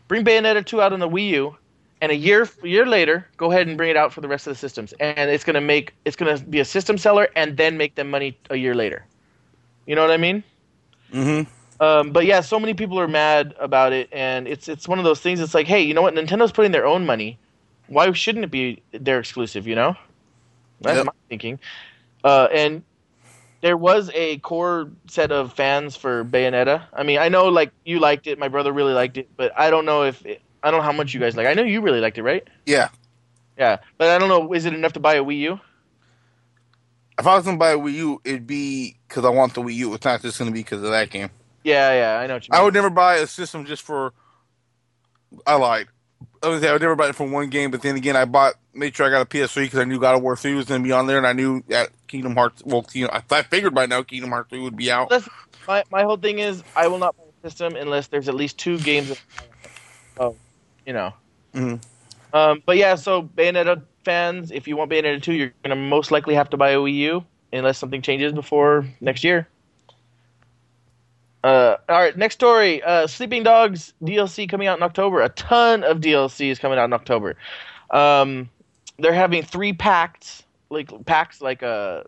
bring 0.10 0.26
Bayonetta 0.26 0.66
two 0.66 0.82
out 0.82 0.92
on 0.92 1.00
the 1.00 1.08
Wii 1.08 1.30
U, 1.30 1.56
and 2.02 2.12
a 2.12 2.16
year 2.16 2.50
year 2.64 2.86
later, 2.86 3.26
go 3.38 3.50
ahead 3.52 3.68
and 3.68 3.78
bring 3.78 3.90
it 3.90 3.96
out 3.96 4.12
for 4.12 4.20
the 4.20 4.28
rest 4.28 4.48
of 4.48 4.52
the 4.52 4.60
systems, 4.60 4.94
and 5.00 5.32
it's 5.32 5.46
gonna 5.46 5.62
make 5.62 5.94
it's 6.04 6.18
gonna 6.18 6.38
be 6.38 6.60
a 6.60 6.66
system 6.66 6.98
seller, 6.98 7.30
and 7.38 7.56
then 7.56 7.78
make 7.78 7.96
them 7.96 8.10
money 8.10 8.38
a 8.50 8.58
year 8.58 8.76
later. 8.76 9.06
You 9.86 9.96
know 9.96 10.02
what 10.02 10.12
I 10.12 10.18
mean? 10.18 10.44
Mm-hmm. 11.14 11.50
Um, 11.82 12.12
but 12.12 12.26
yeah, 12.26 12.42
so 12.42 12.60
many 12.60 12.74
people 12.74 13.00
are 13.00 13.08
mad 13.08 13.56
about 13.60 13.94
it, 13.94 14.10
and 14.12 14.48
it's 14.48 14.68
it's 14.68 14.88
one 14.88 15.00
of 15.00 15.06
those 15.06 15.22
things. 15.22 15.40
It's 15.40 15.54
like, 15.54 15.68
hey, 15.68 15.82
you 15.82 15.94
know 15.94 16.02
what? 16.02 16.14
Nintendo's 16.14 16.52
putting 16.52 16.72
their 16.74 16.86
own 16.86 17.06
money. 17.06 17.40
Why 17.88 18.12
shouldn't 18.12 18.44
it 18.44 18.52
be 18.52 18.82
their 18.92 19.20
exclusive? 19.20 19.66
You 19.68 19.76
know, 19.76 19.96
that's 20.82 20.98
Yep. 20.98 21.06
my 21.06 21.12
thinking. 21.30 21.60
Uh, 22.24 22.48
and 22.54 22.84
there 23.62 23.78
was 23.78 24.10
a 24.14 24.38
core 24.38 24.90
set 25.08 25.32
of 25.32 25.54
fans 25.54 25.96
for 25.96 26.24
Bayonetta. 26.24 26.84
I 26.94 27.04
mean, 27.04 27.20
I 27.20 27.30
know 27.30 27.50
like 27.50 27.72
you 27.86 28.00
liked 28.00 28.28
it, 28.28 28.40
my 28.40 28.48
brother 28.48 28.72
really 28.72 28.94
liked 28.94 29.18
it, 29.18 29.30
but 29.36 29.52
I 29.58 29.70
don't 29.70 29.86
know 29.86 30.04
if 30.04 30.26
it, 30.26 30.42
I 30.64 30.72
don't 30.72 30.80
know 30.80 30.86
how 30.86 30.92
much 30.92 31.14
you 31.14 31.20
guys 31.20 31.36
like. 31.36 31.48
I 31.48 31.54
know 31.54 31.64
you 31.64 31.82
really 31.82 32.00
liked 32.00 32.18
it, 32.18 32.24
right? 32.24 32.48
Yeah. 32.66 32.90
Yeah, 33.58 33.78
but 33.98 34.10
I 34.10 34.18
don't 34.18 34.30
know. 34.30 34.54
Is 34.54 34.66
it 34.66 34.74
enough 34.74 34.94
to 34.94 35.02
buy 35.02 35.16
a 35.16 35.24
Wii 35.24 35.40
U? 35.40 35.60
If 37.20 37.28
I 37.28 37.36
was 37.36 37.44
gonna 37.44 37.58
buy 37.58 37.72
a 37.72 37.78
Wii 37.78 37.94
U, 37.96 38.22
it'd 38.24 38.48
be 38.48 38.98
because 39.08 39.26
I 39.26 39.30
want 39.30 39.54
the 39.54 39.62
Wii 39.62 39.76
U. 39.76 39.94
It's 39.94 40.06
not 40.06 40.22
just 40.22 40.40
gonna 40.40 40.52
be 40.52 40.62
because 40.62 40.82
of 40.82 40.92
that 40.92 41.10
game. 41.10 41.30
Yeah, 41.66 41.94
yeah, 41.94 42.20
I 42.20 42.28
know 42.28 42.36
what 42.36 42.48
you 42.48 42.54
mean. 42.54 42.62
I 42.62 42.64
would 42.64 42.74
never 42.74 42.90
buy 42.90 43.16
a 43.16 43.28
system 43.28 43.66
just 43.66 43.82
for. 43.82 44.14
I 45.46 45.56
lied. 45.56 45.88
I 46.42 46.50
would 46.50 46.62
say 46.62 46.70
I 46.70 46.74
would 46.74 46.82
never 46.82 46.96
buy 46.96 47.10
it 47.10 47.16
for 47.16 47.28
one 47.28 47.50
game, 47.50 47.72
but 47.72 47.82
then 47.82 47.96
again, 47.96 48.16
I 48.16 48.26
bought 48.26 48.56
made 48.74 48.96
sure 48.96 49.06
I 49.06 49.10
got 49.10 49.22
a 49.22 49.26
PS3 49.26 49.64
because 49.64 49.80
I 49.80 49.84
knew 49.84 50.00
God 50.00 50.16
of 50.16 50.22
War 50.22 50.36
3 50.36 50.54
was 50.54 50.66
going 50.66 50.82
to 50.82 50.88
be 50.88 50.92
on 50.92 51.06
there, 51.06 51.18
and 51.18 51.28
I 51.28 51.34
knew 51.34 51.62
that 51.68 51.90
Kingdom 52.08 52.36
Hearts. 52.36 52.64
Well, 52.66 52.86
you 52.94 53.06
know, 53.06 53.12
I, 53.12 53.24
I 53.32 53.42
figured 53.44 53.76
by 53.76 53.86
now 53.86 54.04
Kingdom 54.04 54.30
Hearts 54.30 54.50
3 54.50 54.60
would 54.62 54.78
be 54.78 54.90
out. 54.92 55.10
That's 55.10 55.28
my 55.68 55.84
my 55.92 56.04
whole 56.04 56.18
thing 56.18 56.40
is 56.40 56.64
I 56.76 56.88
will 56.88 56.98
not 56.98 57.16
buy 57.18 57.24
a 57.24 57.48
system 57.50 57.76
unless 57.76 58.08
there's 58.08 58.30
at 58.30 58.36
least 58.36 58.58
two 58.58 58.78
games. 58.80 59.12
Of, 59.12 59.26
oh, 60.20 60.36
you 60.86 60.94
know. 60.94 61.14
Mhm. 61.54 61.82
Um, 62.34 62.64
but 62.66 62.78
yeah, 62.78 62.96
so 62.96 63.24
Bayonetta 63.24 63.82
fans, 64.06 64.52
if 64.52 64.68
you 64.68 64.78
want 64.78 64.92
Bayonetta 64.92 65.22
two, 65.22 65.34
you're 65.34 65.54
gonna 65.64 65.76
most 65.76 66.12
likely 66.12 66.36
have 66.36 66.50
to 66.52 66.58
buy 66.58 66.72
a 66.72 66.78
Wii 66.78 66.96
U 66.96 67.26
unless 67.52 67.78
something 67.78 68.02
changes 68.02 68.32
before 68.34 68.86
next 69.02 69.24
year. 69.24 69.48
Uh, 71.44 71.78
all 71.88 72.00
right, 72.00 72.18
next 72.18 72.36
story. 72.36 72.84
Uh, 72.84 73.08
Sleeping 73.08 73.44
Dogs 73.44 73.94
DLC 74.04 74.48
coming 74.50 74.68
out 74.68 74.78
in 74.78 74.84
October. 74.84 75.22
A 75.22 75.30
ton 75.30 75.84
of 75.84 76.00
DLC 76.00 76.50
is 76.50 76.60
coming 76.60 76.78
out 76.78 76.86
in 76.86 76.94
October. 76.94 77.36
Um, 77.92 78.50
they're 78.98 79.14
having 79.14 79.44
three 79.44 79.72
packs, 79.74 80.44
like 80.70 80.92
packs, 81.06 81.42
like 81.42 81.64
uh, 81.64 82.04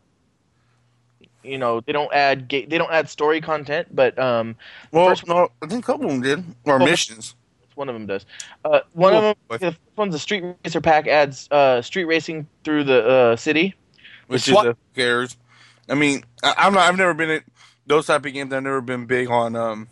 you 1.44 1.58
know, 1.58 1.80
they 1.82 1.91
don't 1.94 2.13
add 2.13 2.48
ga- 2.50 2.65
they 2.65 2.78
don't 2.78 2.91
add 2.91 3.10
story 3.10 3.41
content, 3.41 3.88
but 3.96 4.17
um, 4.20 4.56
Well, 4.91 5.08
first- 5.08 5.28
no, 5.28 5.50
I 5.62 5.67
think 5.67 5.84
a 5.84 5.88
couple 5.88 6.06
of 6.06 6.12
them 6.12 6.22
did, 6.22 6.39
or 6.65 6.78
Well, 6.78 6.86
missions. 6.88 7.36
one 7.76 7.88
of 7.89 7.96
them 7.96 8.06
does. 8.06 8.26
Uh, 8.65 8.82
one 8.94 9.13
of 9.13 9.22
Cool. 9.22 9.36
them, 9.58 9.60
the 9.60 9.72
first 9.72 9.80
one's 9.96 10.13
the 10.13 10.20
Street 10.20 10.44
Racer 10.65 10.82
pack 10.82 11.08
adds 11.08 11.48
uh, 11.52 11.82
street 11.82 12.04
racing 12.06 12.48
through 12.63 12.84
the 12.84 13.08
uh, 13.08 13.36
city. 13.38 13.76
which 14.28 14.41
SWAT- 14.44 14.65
is 14.67 14.72
a, 14.74 14.78
cares. 14.96 15.38
I 15.89 15.96
mean, 15.96 16.24
I, 16.44 16.54
I'm 16.58 16.74
not. 16.74 16.88
I've 16.89 16.98
never 16.98 17.13
been 17.13 17.30
at 17.32 17.44
those 17.88 18.08
type 18.08 18.26
of 18.26 18.34
games. 18.34 18.54
I've 18.54 18.63
never 18.63 18.82
been 18.82 19.06
big 19.06 19.30
on 19.30 19.56
um 19.56 19.88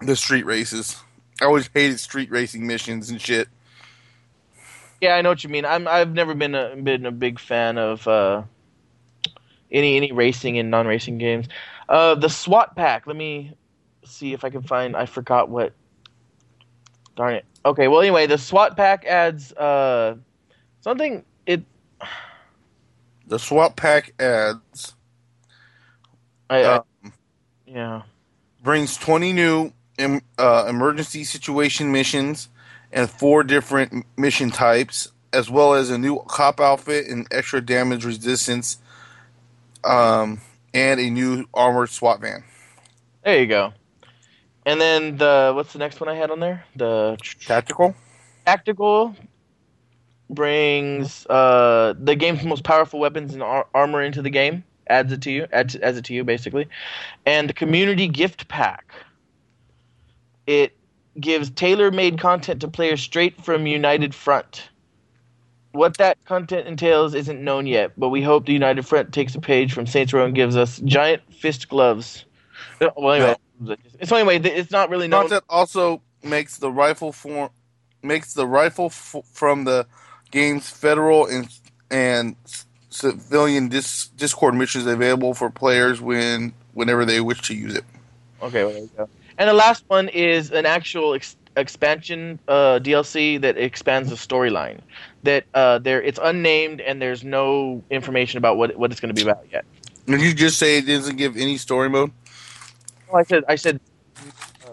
the 0.00 0.16
street 0.16 0.46
races. 0.46 0.96
I 1.40 1.46
always 1.46 1.68
hated 1.72 1.98
street 2.00 2.30
racing 2.30 2.66
missions 2.66 3.10
and 3.10 3.20
shit. 3.20 3.48
Yeah, 5.00 5.16
I 5.16 5.22
know 5.22 5.30
what 5.30 5.42
you 5.42 5.50
mean. 5.50 5.64
I'm 5.64 5.88
I've 5.88 6.12
never 6.12 6.34
been 6.34 6.54
a 6.54 6.76
been 6.76 7.06
a 7.06 7.10
big 7.10 7.40
fan 7.40 7.78
of 7.78 8.06
uh, 8.06 8.42
any 9.70 9.96
any 9.96 10.12
racing 10.12 10.58
and 10.58 10.70
non 10.70 10.86
racing 10.86 11.18
games. 11.18 11.48
Uh, 11.88 12.14
the 12.14 12.28
SWAT 12.28 12.76
pack. 12.76 13.06
Let 13.06 13.16
me 13.16 13.56
see 14.04 14.32
if 14.32 14.44
I 14.44 14.50
can 14.50 14.62
find. 14.62 14.96
I 14.96 15.06
forgot 15.06 15.48
what. 15.48 15.72
Darn 17.16 17.34
it. 17.34 17.44
Okay. 17.64 17.88
Well, 17.88 18.00
anyway, 18.00 18.26
the 18.26 18.38
SWAT 18.38 18.76
pack 18.76 19.04
adds 19.04 19.52
uh, 19.52 20.16
something. 20.80 21.24
It. 21.46 21.64
The 23.26 23.38
SWAT 23.38 23.74
pack 23.74 24.14
adds 24.20 24.94
I, 26.52 26.64
I, 26.64 26.76
um, 26.76 27.12
yeah. 27.66 28.02
brings 28.62 28.96
20 28.96 29.32
new 29.32 29.72
em, 29.98 30.20
uh, 30.38 30.66
emergency 30.68 31.24
situation 31.24 31.90
missions 31.92 32.48
and 32.92 33.10
four 33.10 33.42
different 33.42 34.04
mission 34.18 34.50
types, 34.50 35.10
as 35.32 35.50
well 35.50 35.74
as 35.74 35.90
a 35.90 35.98
new 35.98 36.20
cop 36.28 36.60
outfit 36.60 37.06
and 37.06 37.26
extra 37.30 37.60
damage 37.60 38.04
resistance, 38.04 38.78
um, 39.84 40.40
and 40.74 41.00
a 41.00 41.10
new 41.10 41.46
armored 41.54 41.88
SWAT 41.90 42.20
van. 42.20 42.44
There 43.24 43.40
you 43.40 43.46
go. 43.46 43.72
And 44.66 44.80
then 44.80 45.16
the 45.16 45.52
what's 45.54 45.72
the 45.72 45.78
next 45.78 46.00
one 46.00 46.08
I 46.08 46.14
had 46.14 46.30
on 46.30 46.40
there? 46.40 46.64
The 46.76 47.16
Tactical. 47.46 47.94
tactical 48.46 49.16
brings 50.30 51.26
uh, 51.26 51.94
the 51.98 52.14
game's 52.14 52.44
most 52.44 52.64
powerful 52.64 53.00
weapons 53.00 53.34
and 53.34 53.42
ar- 53.42 53.66
armor 53.74 54.02
into 54.02 54.22
the 54.22 54.30
game. 54.30 54.64
Adds 54.88 55.12
it 55.12 55.22
to 55.22 55.30
you. 55.30 55.46
Adds, 55.52 55.76
adds 55.76 55.98
it 55.98 56.04
to 56.06 56.14
you 56.14 56.24
basically. 56.24 56.68
And 57.26 57.48
the 57.48 57.54
community 57.54 58.08
gift 58.08 58.48
pack. 58.48 58.92
It 60.46 60.76
gives 61.20 61.50
tailor-made 61.50 62.18
content 62.18 62.60
to 62.62 62.68
players 62.68 63.00
straight 63.00 63.40
from 63.44 63.66
United 63.66 64.14
Front. 64.14 64.70
What 65.72 65.96
that 65.98 66.22
content 66.24 66.66
entails 66.66 67.14
isn't 67.14 67.42
known 67.42 67.66
yet, 67.66 67.92
but 67.96 68.10
we 68.10 68.22
hope 68.22 68.46
the 68.46 68.52
United 68.52 68.86
Front 68.86 69.12
takes 69.12 69.34
a 69.34 69.40
page 69.40 69.72
from 69.72 69.86
Saints 69.86 70.12
Row 70.12 70.24
and 70.24 70.34
gives 70.34 70.56
us 70.56 70.78
giant 70.84 71.22
fist 71.32 71.68
gloves. 71.68 72.24
Uh, 72.80 72.90
Well, 72.96 73.14
anyway, 73.14 73.76
so 74.04 74.16
anyway, 74.16 74.38
it's 74.38 74.70
not 74.70 74.90
really 74.90 75.08
known. 75.08 75.22
Content 75.22 75.44
also 75.48 76.02
makes 76.22 76.58
the 76.58 76.70
rifle 76.70 77.12
form 77.12 77.50
makes 78.02 78.34
the 78.34 78.46
rifle 78.46 78.86
f- 78.86 79.16
from 79.32 79.64
the 79.64 79.86
game's 80.30 80.68
federal 80.68 81.26
and 81.26 81.48
and 81.90 82.36
civilian 82.92 83.68
dis- 83.68 84.08
Discord 84.16 84.54
missions 84.54 84.86
available 84.86 85.34
for 85.34 85.50
players 85.50 86.00
when 86.00 86.52
whenever 86.74 87.04
they 87.04 87.20
wish 87.20 87.40
to 87.42 87.54
use 87.54 87.74
it. 87.74 87.84
Okay, 88.42 88.64
well, 88.64 88.72
there 88.72 88.82
you 88.82 88.90
go. 88.96 89.08
And 89.38 89.48
the 89.48 89.54
last 89.54 89.84
one 89.88 90.08
is 90.08 90.50
an 90.50 90.66
actual 90.66 91.14
ex- 91.14 91.36
expansion 91.56 92.38
uh, 92.48 92.78
DLC 92.82 93.40
that 93.40 93.56
expands 93.56 94.10
the 94.10 94.16
storyline. 94.16 94.80
That 95.22 95.44
uh, 95.54 95.78
there, 95.78 96.02
it's 96.02 96.18
unnamed 96.22 96.80
and 96.80 97.00
there's 97.00 97.24
no 97.24 97.82
information 97.90 98.38
about 98.38 98.56
what 98.56 98.76
what 98.76 98.90
it's 98.90 99.00
going 99.00 99.14
to 99.14 99.24
be 99.24 99.28
about 99.28 99.46
yet. 99.50 99.64
Did 100.06 100.20
you 100.20 100.34
just 100.34 100.58
say 100.58 100.78
it 100.78 100.86
doesn't 100.86 101.16
give 101.16 101.36
any 101.36 101.56
story 101.56 101.88
mode? 101.88 102.10
Well, 103.08 103.20
I 103.20 103.24
said, 103.24 103.44
I 103.48 103.54
said, 103.56 103.80
uh, 104.66 104.70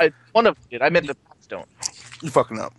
I, 0.00 0.12
one 0.32 0.46
of 0.46 0.54
them 0.54 0.64
did. 0.70 0.82
I 0.82 0.88
meant 0.88 1.06
the 1.06 1.14
packs 1.14 1.46
don't. 1.46 1.68
You 2.22 2.30
fucking 2.30 2.58
up. 2.58 2.72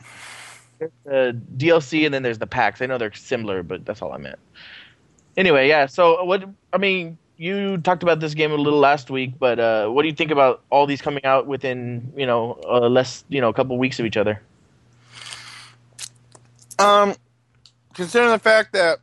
The 1.06 1.40
DLC 1.58 2.06
and 2.06 2.14
then 2.14 2.24
there's 2.24 2.40
the 2.40 2.48
packs. 2.48 2.82
I 2.82 2.86
know 2.86 2.98
they're 2.98 3.14
similar, 3.14 3.64
but 3.64 3.86
that's 3.86 4.02
all 4.02 4.14
I 4.14 4.18
meant. 4.18 4.40
Anyway, 5.36 5.68
yeah. 5.68 5.86
So 5.88 6.24
what? 6.24 6.48
I 6.72 6.78
mean, 6.78 7.18
you 7.38 7.78
talked 7.78 8.04
about 8.04 8.20
this 8.20 8.34
game 8.34 8.52
a 8.52 8.56
little 8.56 8.80
last 8.80 9.10
week, 9.10 9.34
but 9.40 9.60
uh, 9.60 9.90
what 9.90 10.04
do 10.04 10.08
you 10.08 10.14
think 10.14 10.32
about 10.32 10.62
all 10.70 10.86
these 10.86 11.02
coming 11.02 11.26
out 11.26 11.48
within 11.48 12.14
you 12.16 12.26
know 12.26 12.60
uh, 12.68 12.88
less 12.88 13.24
you 13.30 13.42
know 13.42 13.50
a 13.50 13.54
couple 13.54 13.78
weeks 13.78 14.00
of 14.00 14.06
each 14.06 14.18
other? 14.18 14.42
Um, 16.80 17.16
considering 17.94 18.32
the 18.32 18.40
fact 18.40 18.74
that 18.74 19.00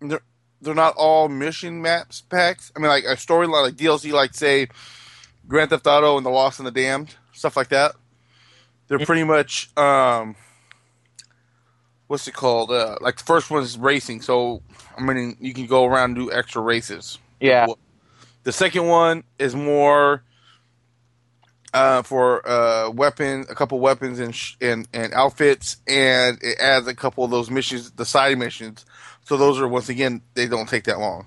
they're 0.00 0.22
they're 0.60 0.74
not 0.74 0.94
all 0.96 1.28
mission 1.28 1.82
maps 1.82 2.20
packs. 2.20 2.72
I 2.76 2.78
mean, 2.78 2.88
like 2.88 3.04
a 3.04 3.16
storyline, 3.16 3.62
like 3.62 3.74
DLC, 3.74 4.12
like 4.12 4.34
say 4.34 4.68
Grand 5.48 5.70
Theft 5.70 5.86
Auto 5.86 6.16
and 6.16 6.24
The 6.24 6.30
Lost 6.30 6.60
and 6.60 6.66
the 6.66 6.70
Damned, 6.70 7.16
stuff 7.32 7.56
like 7.56 7.68
that. 7.68 7.94
They're 8.88 9.04
pretty 9.04 9.24
much 9.24 9.76
um, 9.76 10.36
what's 12.12 12.28
it 12.28 12.34
called? 12.34 12.70
Uh, 12.70 12.98
like 13.00 13.16
the 13.16 13.24
first 13.24 13.50
one 13.50 13.62
is 13.62 13.78
racing, 13.78 14.20
so 14.20 14.60
I 14.98 15.00
mean 15.00 15.34
you 15.40 15.54
can 15.54 15.66
go 15.66 15.86
around 15.86 16.10
and 16.10 16.14
do 16.16 16.30
extra 16.30 16.60
races. 16.60 17.18
Yeah. 17.40 17.66
The 18.42 18.52
second 18.52 18.86
one 18.86 19.24
is 19.38 19.56
more 19.56 20.22
uh, 21.72 22.02
for 22.02 22.46
uh, 22.46 22.90
weapon, 22.90 23.46
a 23.48 23.54
couple 23.54 23.80
weapons 23.80 24.20
and, 24.20 24.36
sh- 24.36 24.56
and 24.60 24.86
and 24.92 25.14
outfits, 25.14 25.78
and 25.88 26.38
it 26.42 26.60
adds 26.60 26.86
a 26.86 26.94
couple 26.94 27.24
of 27.24 27.30
those 27.30 27.50
missions, 27.50 27.90
the 27.92 28.04
side 28.04 28.36
missions. 28.36 28.84
So 29.24 29.38
those 29.38 29.58
are 29.58 29.66
once 29.66 29.88
again 29.88 30.20
they 30.34 30.46
don't 30.46 30.68
take 30.68 30.84
that 30.84 30.98
long. 30.98 31.26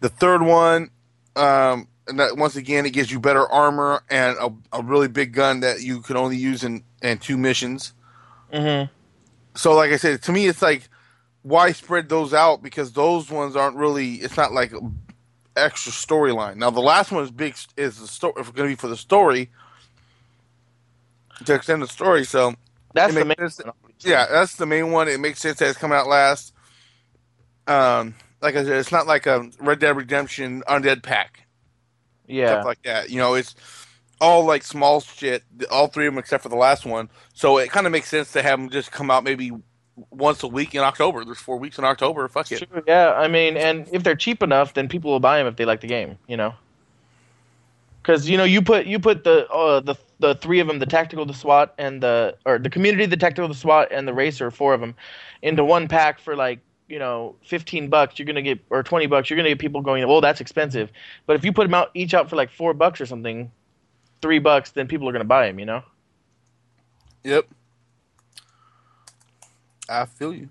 The 0.00 0.08
third 0.08 0.42
one, 0.42 0.90
um, 1.36 1.86
and 2.08 2.18
that 2.18 2.36
once 2.36 2.56
again 2.56 2.86
it 2.86 2.90
gives 2.90 3.12
you 3.12 3.20
better 3.20 3.46
armor 3.46 4.02
and 4.10 4.36
a, 4.38 4.78
a 4.78 4.82
really 4.82 5.08
big 5.08 5.32
gun 5.32 5.60
that 5.60 5.82
you 5.82 6.00
can 6.00 6.16
only 6.16 6.38
use 6.38 6.64
in, 6.64 6.82
in 7.02 7.18
two 7.18 7.38
missions. 7.38 7.92
Mm-hmm. 8.52 8.92
So 9.58 9.74
like 9.74 9.90
I 9.90 9.96
said, 9.96 10.22
to 10.22 10.32
me 10.32 10.46
it's 10.46 10.62
like 10.62 10.88
why 11.42 11.72
spread 11.72 12.08
those 12.08 12.32
out 12.32 12.62
because 12.62 12.92
those 12.92 13.28
ones 13.30 13.56
aren't 13.56 13.76
really. 13.76 14.14
It's 14.16 14.36
not 14.36 14.52
like 14.52 14.72
a 14.72 14.80
extra 15.56 15.90
storyline. 15.90 16.56
Now 16.56 16.70
the 16.70 16.80
last 16.80 17.10
one 17.10 17.24
is 17.24 17.30
big 17.32 17.56
is 17.76 17.98
the 17.98 18.06
story. 18.06 18.34
Going 18.36 18.54
to 18.54 18.62
be 18.64 18.74
for 18.76 18.86
the 18.88 18.96
story 18.96 19.50
to 21.44 21.54
extend 21.54 21.82
the 21.82 21.88
story, 21.88 22.24
so 22.24 22.54
That's 22.94 23.14
the 23.14 23.24
main. 23.24 23.36
sense. 23.50 23.60
yeah, 24.00 24.26
that's 24.30 24.54
the 24.56 24.66
main 24.66 24.92
one. 24.92 25.08
It 25.08 25.18
makes 25.20 25.40
sense 25.40 25.58
that 25.58 25.68
it's 25.70 25.78
coming 25.78 25.98
out 25.98 26.06
last. 26.06 26.54
Um, 27.66 28.14
like 28.40 28.54
I 28.56 28.62
said, 28.64 28.76
it's 28.78 28.92
not 28.92 29.06
like 29.06 29.26
a 29.26 29.50
Red 29.60 29.80
Dead 29.80 29.96
Redemption 29.96 30.62
Undead 30.68 31.02
Pack 31.02 31.46
Yeah. 32.26 32.48
stuff 32.52 32.64
like 32.64 32.82
that. 32.84 33.10
You 33.10 33.18
know, 33.18 33.34
it's 33.34 33.54
all 34.20 34.44
like 34.44 34.62
small 34.64 35.00
shit. 35.00 35.42
All 35.70 35.86
three 35.88 36.06
of 36.06 36.14
them 36.14 36.18
except 36.18 36.42
for 36.42 36.48
the 36.48 36.56
last 36.56 36.84
one. 36.86 37.08
So 37.34 37.58
it 37.58 37.70
kind 37.70 37.86
of 37.86 37.92
makes 37.92 38.08
sense 38.08 38.32
to 38.32 38.42
have 38.42 38.58
them 38.58 38.70
just 38.70 38.90
come 38.92 39.10
out 39.10 39.24
maybe 39.24 39.52
once 40.10 40.42
a 40.42 40.48
week 40.48 40.74
in 40.74 40.80
October. 40.80 41.24
There's 41.24 41.38
four 41.38 41.58
weeks 41.58 41.78
in 41.78 41.84
October. 41.84 42.26
Fuck 42.28 42.52
it. 42.52 42.58
Sure, 42.58 42.82
yeah, 42.86 43.12
I 43.12 43.28
mean, 43.28 43.56
and 43.56 43.88
if 43.92 44.02
they're 44.02 44.16
cheap 44.16 44.42
enough, 44.42 44.74
then 44.74 44.88
people 44.88 45.10
will 45.10 45.20
buy 45.20 45.38
them 45.38 45.46
if 45.46 45.56
they 45.56 45.64
like 45.64 45.80
the 45.80 45.86
game, 45.86 46.18
you 46.26 46.36
know. 46.36 46.54
Because 48.02 48.28
you 48.28 48.36
know, 48.36 48.44
you 48.44 48.62
put 48.62 48.86
you 48.86 48.98
put 48.98 49.24
the 49.24 49.48
uh, 49.50 49.80
the 49.80 49.94
the 50.20 50.34
three 50.36 50.60
of 50.60 50.66
them, 50.66 50.78
the 50.78 50.86
tactical, 50.86 51.26
the 51.26 51.34
SWAT, 51.34 51.74
and 51.78 52.02
the 52.02 52.36
or 52.46 52.58
the 52.58 52.70
community, 52.70 53.06
the 53.06 53.16
tactical, 53.16 53.48
the 53.48 53.54
SWAT, 53.54 53.88
and 53.90 54.08
the 54.08 54.14
racer, 54.14 54.50
four 54.50 54.74
of 54.74 54.80
them, 54.80 54.94
into 55.42 55.64
one 55.64 55.88
pack 55.88 56.18
for 56.18 56.34
like 56.34 56.60
you 56.88 56.98
know 56.98 57.36
fifteen 57.44 57.88
bucks. 57.88 58.18
You're 58.18 58.26
gonna 58.26 58.42
get 58.42 58.60
or 58.70 58.82
twenty 58.82 59.06
bucks. 59.06 59.28
You're 59.28 59.36
gonna 59.36 59.50
get 59.50 59.58
people 59.58 59.82
going. 59.82 60.06
Well, 60.08 60.20
that's 60.20 60.40
expensive. 60.40 60.90
But 61.26 61.36
if 61.36 61.44
you 61.44 61.52
put 61.52 61.64
them 61.64 61.74
out 61.74 61.90
each 61.94 62.14
out 62.14 62.30
for 62.30 62.36
like 62.36 62.50
four 62.50 62.72
bucks 62.72 63.00
or 63.00 63.06
something, 63.06 63.50
three 64.22 64.38
bucks, 64.38 64.70
then 64.72 64.86
people 64.88 65.08
are 65.08 65.12
gonna 65.12 65.24
buy 65.24 65.46
them. 65.46 65.58
You 65.58 65.66
know. 65.66 65.82
Yep. 67.24 67.46
I 69.88 70.04
feel 70.06 70.34
you. 70.34 70.48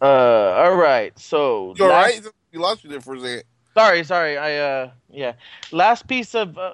Uh, 0.00 0.04
all 0.06 0.74
right. 0.76 1.18
So 1.18 1.74
You 1.76 1.84
all 1.84 1.90
last- 1.90 2.24
right? 2.24 2.32
You 2.52 2.60
lost 2.60 2.84
me 2.84 2.90
there 2.90 3.00
for 3.00 3.14
a 3.16 3.20
second. 3.20 3.42
Sorry, 3.74 4.04
sorry. 4.04 4.38
I 4.38 4.56
uh 4.58 4.90
yeah. 5.10 5.32
Last 5.72 6.06
piece 6.08 6.34
of 6.34 6.56
uh, 6.56 6.72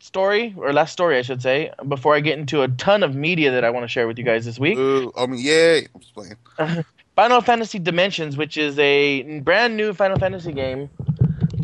story 0.00 0.54
or 0.56 0.72
last 0.72 0.92
story 0.92 1.16
I 1.18 1.22
should 1.22 1.40
say 1.42 1.70
before 1.88 2.14
I 2.16 2.20
get 2.20 2.38
into 2.38 2.62
a 2.62 2.68
ton 2.68 3.02
of 3.04 3.14
media 3.14 3.50
that 3.52 3.64
I 3.64 3.70
want 3.70 3.84
to 3.84 3.88
share 3.88 4.06
with 4.08 4.18
you 4.18 4.24
guys 4.24 4.44
this 4.44 4.58
week. 4.58 4.76
Ooh, 4.78 5.12
I 5.16 5.26
mean, 5.26 5.40
yay! 5.40 5.86
I'm 5.94 6.00
just 6.00 6.14
playing. 6.14 6.36
Final 7.16 7.40
Fantasy 7.42 7.78
Dimensions, 7.78 8.36
which 8.36 8.56
is 8.56 8.76
a 8.78 9.40
brand 9.40 9.76
new 9.76 9.92
Final 9.92 10.18
Fantasy 10.18 10.52
game 10.52 10.88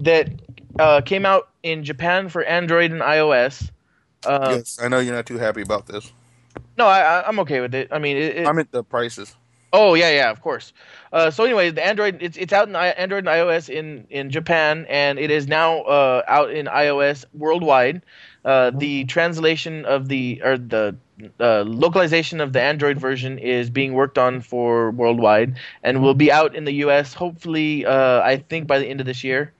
that 0.03 0.29
uh, 0.79 1.01
came 1.01 1.27
out 1.27 1.49
in 1.63 1.85
Japan 1.85 2.29
for 2.29 2.45
Android 2.45 2.91
and 2.93 3.01
iOS. 3.01 3.71
Uh, 4.25 4.55
yes, 4.57 4.79
I 4.83 4.89
know 4.89 4.99
you're 4.99 5.15
not 5.15 5.27
too 5.27 5.39
happy 5.39 5.63
about 5.63 5.87
this. 5.87 6.13
No, 6.77 6.87
I, 6.87 7.27
I'm 7.27 7.39
okay 7.41 7.61
with 7.61 7.75
it. 7.75 7.89
I 7.91 7.99
mean, 7.99 8.17
it, 8.17 8.39
it, 8.39 8.47
I'm 8.47 8.59
at 8.59 8.71
the 8.71 8.83
prices. 8.85 9.35
Oh 9.73 9.95
yeah, 9.95 10.11
yeah, 10.11 10.31
of 10.31 10.41
course. 10.41 10.73
Uh, 11.13 11.31
so 11.31 11.45
anyway, 11.45 11.71
the 11.71 11.85
Android 11.85 12.19
it's 12.23 12.37
it's 12.39 12.53
out 12.53 12.69
in 12.69 12.77
I- 12.77 12.89
Android 12.89 13.27
and 13.27 13.29
iOS 13.29 13.69
in 13.69 14.07
in 14.09 14.31
Japan, 14.31 14.87
and 14.89 15.19
it 15.19 15.31
is 15.31 15.47
now 15.47 15.81
uh, 15.83 16.23
out 16.27 16.51
in 16.51 16.67
iOS 16.67 17.25
worldwide. 17.35 18.03
Uh, 18.45 18.71
the 18.71 19.05
translation 19.05 19.85
of 19.85 20.09
the 20.09 20.41
or 20.43 20.57
the 20.57 20.97
uh, 21.39 21.63
localization 21.63 22.41
of 22.41 22.55
the 22.55 22.63
Android 22.63 22.99
version 22.99 23.39
is 23.39 23.69
being 23.69 23.93
worked 23.93 24.17
on 24.17 24.41
for 24.41 24.91
worldwide, 24.93 25.59
and 25.83 26.01
will 26.03 26.15
be 26.15 26.33
out 26.33 26.55
in 26.55 26.65
the 26.65 26.73
U.S. 26.85 27.13
hopefully, 27.13 27.85
uh, 27.85 28.23
I 28.23 28.39
think 28.49 28.67
by 28.67 28.79
the 28.79 28.87
end 28.87 29.01
of 29.01 29.07
this 29.07 29.23
year. 29.23 29.53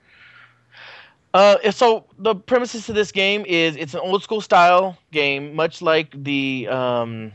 Uh, 1.33 1.71
so 1.71 2.05
the 2.17 2.33
premises 2.35 2.85
to 2.87 2.93
this 2.93 3.11
game 3.11 3.45
is 3.47 3.75
it's 3.75 3.93
an 3.93 3.99
old 3.99 4.23
school 4.23 4.41
style 4.41 4.97
game, 5.11 5.55
much 5.55 5.81
like 5.81 6.11
the 6.23 6.67
um, 6.69 7.31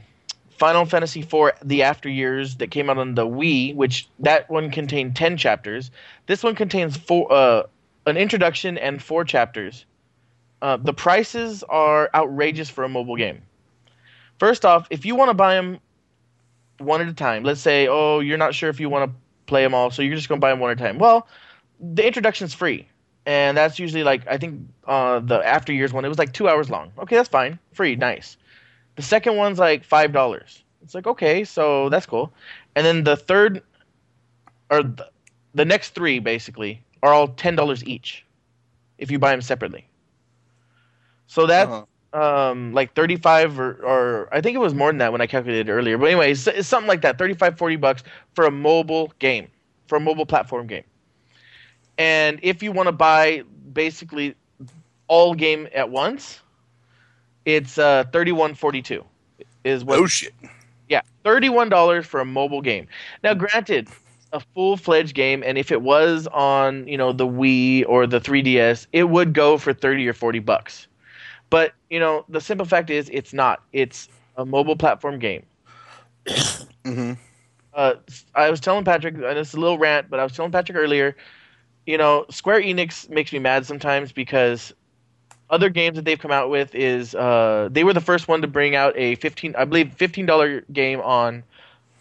Final 0.58 0.84
Fantasy 0.84 1.20
IV: 1.20 1.52
The 1.62 1.82
After 1.82 2.08
Years 2.08 2.56
that 2.56 2.70
came 2.70 2.90
out 2.90 2.98
on 2.98 3.14
the 3.14 3.26
Wii, 3.26 3.74
which 3.74 4.08
that 4.18 4.50
one 4.50 4.70
contained 4.70 5.14
ten 5.14 5.36
chapters. 5.36 5.90
This 6.26 6.42
one 6.42 6.56
contains 6.56 6.96
four, 6.96 7.32
uh, 7.32 7.62
an 8.06 8.16
introduction 8.16 8.78
and 8.78 9.02
four 9.02 9.24
chapters. 9.24 9.84
Uh, 10.60 10.76
the 10.76 10.94
prices 10.94 11.62
are 11.64 12.10
outrageous 12.14 12.70
for 12.70 12.84
a 12.84 12.88
mobile 12.88 13.16
game. 13.16 13.42
First 14.38 14.64
off, 14.64 14.86
if 14.90 15.04
you 15.04 15.14
want 15.14 15.28
to 15.30 15.34
buy 15.34 15.54
them 15.54 15.78
one 16.78 17.00
at 17.00 17.08
a 17.08 17.12
time, 17.12 17.44
let's 17.44 17.60
say, 17.60 17.86
oh, 17.86 18.20
you're 18.20 18.38
not 18.38 18.54
sure 18.54 18.70
if 18.70 18.80
you 18.80 18.88
want 18.88 19.10
to 19.10 19.16
play 19.46 19.62
them 19.62 19.74
all, 19.74 19.90
so 19.90 20.02
you're 20.02 20.16
just 20.16 20.28
going 20.28 20.40
to 20.40 20.44
buy 20.44 20.50
them 20.50 20.60
one 20.60 20.70
at 20.70 20.80
a 20.80 20.82
time. 20.82 20.98
Well, 20.98 21.28
the 21.80 22.04
introduction's 22.06 22.54
free, 22.54 22.88
and 23.26 23.56
that's 23.56 23.78
usually 23.78 24.02
like 24.04 24.26
I 24.26 24.36
think 24.38 24.60
uh, 24.86 25.20
the 25.20 25.40
After 25.46 25.72
Years 25.72 25.92
one. 25.92 26.04
It 26.04 26.08
was 26.08 26.18
like 26.18 26.32
two 26.32 26.48
hours 26.48 26.70
long. 26.70 26.92
Okay, 26.98 27.16
that's 27.16 27.28
fine, 27.28 27.58
free, 27.72 27.96
nice. 27.96 28.36
The 28.96 29.02
second 29.02 29.36
one's 29.36 29.58
like 29.58 29.84
five 29.84 30.12
dollars. 30.12 30.62
It's 30.82 30.94
like 30.94 31.06
okay, 31.06 31.44
so 31.44 31.88
that's 31.88 32.06
cool. 32.06 32.32
And 32.74 32.84
then 32.86 33.04
the 33.04 33.16
third, 33.16 33.62
or 34.70 34.82
the, 34.82 35.10
the 35.54 35.64
next 35.64 35.90
three 35.94 36.18
basically 36.18 36.82
are 37.02 37.12
all 37.12 37.28
ten 37.28 37.54
dollars 37.56 37.84
each, 37.84 38.24
if 38.98 39.10
you 39.10 39.18
buy 39.18 39.30
them 39.30 39.42
separately. 39.42 39.88
So 41.26 41.46
that's 41.46 41.82
Uh-huh. 41.82 41.86
um, 42.12 42.72
like 42.72 42.94
35 42.94 43.58
or, 43.58 43.72
or 43.84 44.28
I 44.32 44.40
think 44.40 44.54
it 44.54 44.58
was 44.58 44.74
more 44.74 44.88
than 44.90 44.98
that 44.98 45.12
when 45.12 45.20
I 45.20 45.26
calculated 45.26 45.70
earlier. 45.70 45.98
But 45.98 46.06
anyway, 46.06 46.32
it's, 46.32 46.46
it's 46.46 46.68
something 46.68 46.88
like 46.88 47.02
that 47.02 47.18
35, 47.18 47.58
40 47.58 47.76
bucks 47.76 48.02
for 48.34 48.44
a 48.46 48.50
mobile 48.50 49.12
game, 49.18 49.48
for 49.86 49.96
a 49.96 50.00
mobile 50.00 50.26
platform 50.26 50.66
game. 50.66 50.84
And 51.98 52.38
if 52.42 52.62
you 52.62 52.72
want 52.72 52.86
to 52.88 52.92
buy 52.92 53.42
basically 53.72 54.34
all 55.08 55.34
game 55.34 55.68
at 55.74 55.90
once, 55.90 56.40
it's 57.44 57.78
uh, 57.78 58.04
31.42 58.12 59.04
is 59.64 59.84
what 59.84 60.00
Oh 60.00 60.06
shit! 60.06 60.32
yeah, 60.88 61.00
thirty-one 61.24 61.68
dollars 61.68 62.06
for 62.06 62.20
a 62.20 62.24
mobile 62.24 62.60
game. 62.60 62.86
Now, 63.22 63.34
granted, 63.34 63.88
a 64.32 64.40
full-fledged 64.54 65.14
game, 65.14 65.42
and 65.44 65.56
if 65.58 65.70
it 65.70 65.82
was 65.82 66.26
on, 66.28 66.86
you 66.86 66.96
know, 66.96 67.12
the 67.12 67.26
Wii 67.26 67.84
or 67.88 68.06
the 68.06 68.20
3DS, 68.20 68.86
it 68.92 69.04
would 69.04 69.32
go 69.32 69.58
for 69.58 69.72
thirty 69.72 70.06
or 70.08 70.12
forty 70.12 70.38
bucks. 70.40 70.86
But 71.50 71.72
you 71.90 72.00
know, 72.00 72.24
the 72.28 72.40
simple 72.40 72.66
fact 72.66 72.90
is, 72.90 73.08
it's 73.12 73.32
not. 73.32 73.62
It's 73.72 74.08
a 74.36 74.44
mobile 74.44 74.76
platform 74.76 75.18
game. 75.18 75.44
hmm 76.84 77.12
Uh, 77.74 77.94
I 78.34 78.50
was 78.50 78.60
telling 78.60 78.84
Patrick, 78.84 79.14
and 79.14 79.38
it's 79.38 79.54
a 79.54 79.60
little 79.60 79.78
rant, 79.78 80.08
but 80.10 80.20
I 80.20 80.22
was 80.24 80.32
telling 80.32 80.52
Patrick 80.52 80.76
earlier. 80.76 81.16
You 81.86 81.98
know, 81.98 82.24
Square 82.30 82.62
Enix 82.62 83.08
makes 83.10 83.32
me 83.32 83.38
mad 83.38 83.66
sometimes 83.66 84.10
because 84.12 84.72
other 85.50 85.68
games 85.68 85.96
that 85.96 86.04
they've 86.04 86.18
come 86.18 86.30
out 86.30 86.48
with 86.48 86.74
is 86.74 87.14
uh, 87.14 87.68
they 87.70 87.84
were 87.84 87.92
the 87.92 88.00
first 88.00 88.26
one 88.26 88.40
to 88.42 88.48
bring 88.48 88.74
out 88.74 88.94
a 88.96 89.16
fifteen, 89.16 89.54
I 89.56 89.64
believe, 89.64 89.92
fifteen 89.92 90.24
dollar 90.26 90.62
game 90.72 91.00
on 91.00 91.42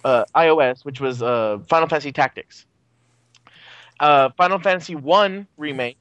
uh, 0.05 0.25
iOS, 0.35 0.85
which 0.85 1.01
was 1.01 1.21
uh, 1.21 1.59
Final 1.67 1.87
Fantasy 1.89 2.11
Tactics. 2.11 2.65
Uh, 3.99 4.29
Final 4.37 4.59
Fantasy 4.59 4.95
One 4.95 5.47
remake, 5.57 5.97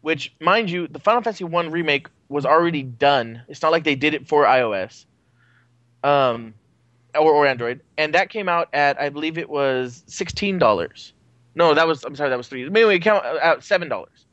which, 0.00 0.32
mind 0.40 0.70
you, 0.70 0.88
the 0.88 0.98
Final 0.98 1.22
Fantasy 1.22 1.44
One 1.44 1.70
remake 1.70 2.08
was 2.28 2.46
already 2.46 2.82
done. 2.82 3.42
It's 3.48 3.62
not 3.62 3.72
like 3.72 3.84
they 3.84 3.94
did 3.94 4.14
it 4.14 4.26
for 4.26 4.44
iOS, 4.44 5.04
um, 6.02 6.54
or, 7.14 7.32
or 7.32 7.46
Android, 7.46 7.80
and 7.98 8.14
that 8.14 8.30
came 8.30 8.48
out 8.48 8.68
at 8.72 9.00
I 9.00 9.10
believe 9.10 9.36
it 9.36 9.50
was 9.50 10.02
sixteen 10.06 10.58
dollars. 10.58 11.12
No, 11.54 11.74
that 11.74 11.86
was 11.86 12.04
I'm 12.04 12.14
sorry, 12.16 12.30
that 12.30 12.38
was 12.38 12.48
three. 12.48 12.66
Anyway, 12.66 12.98
came 12.98 13.14
out 13.14 13.24
at 13.38 13.64
seven 13.64 13.88
dollars. 13.88 14.26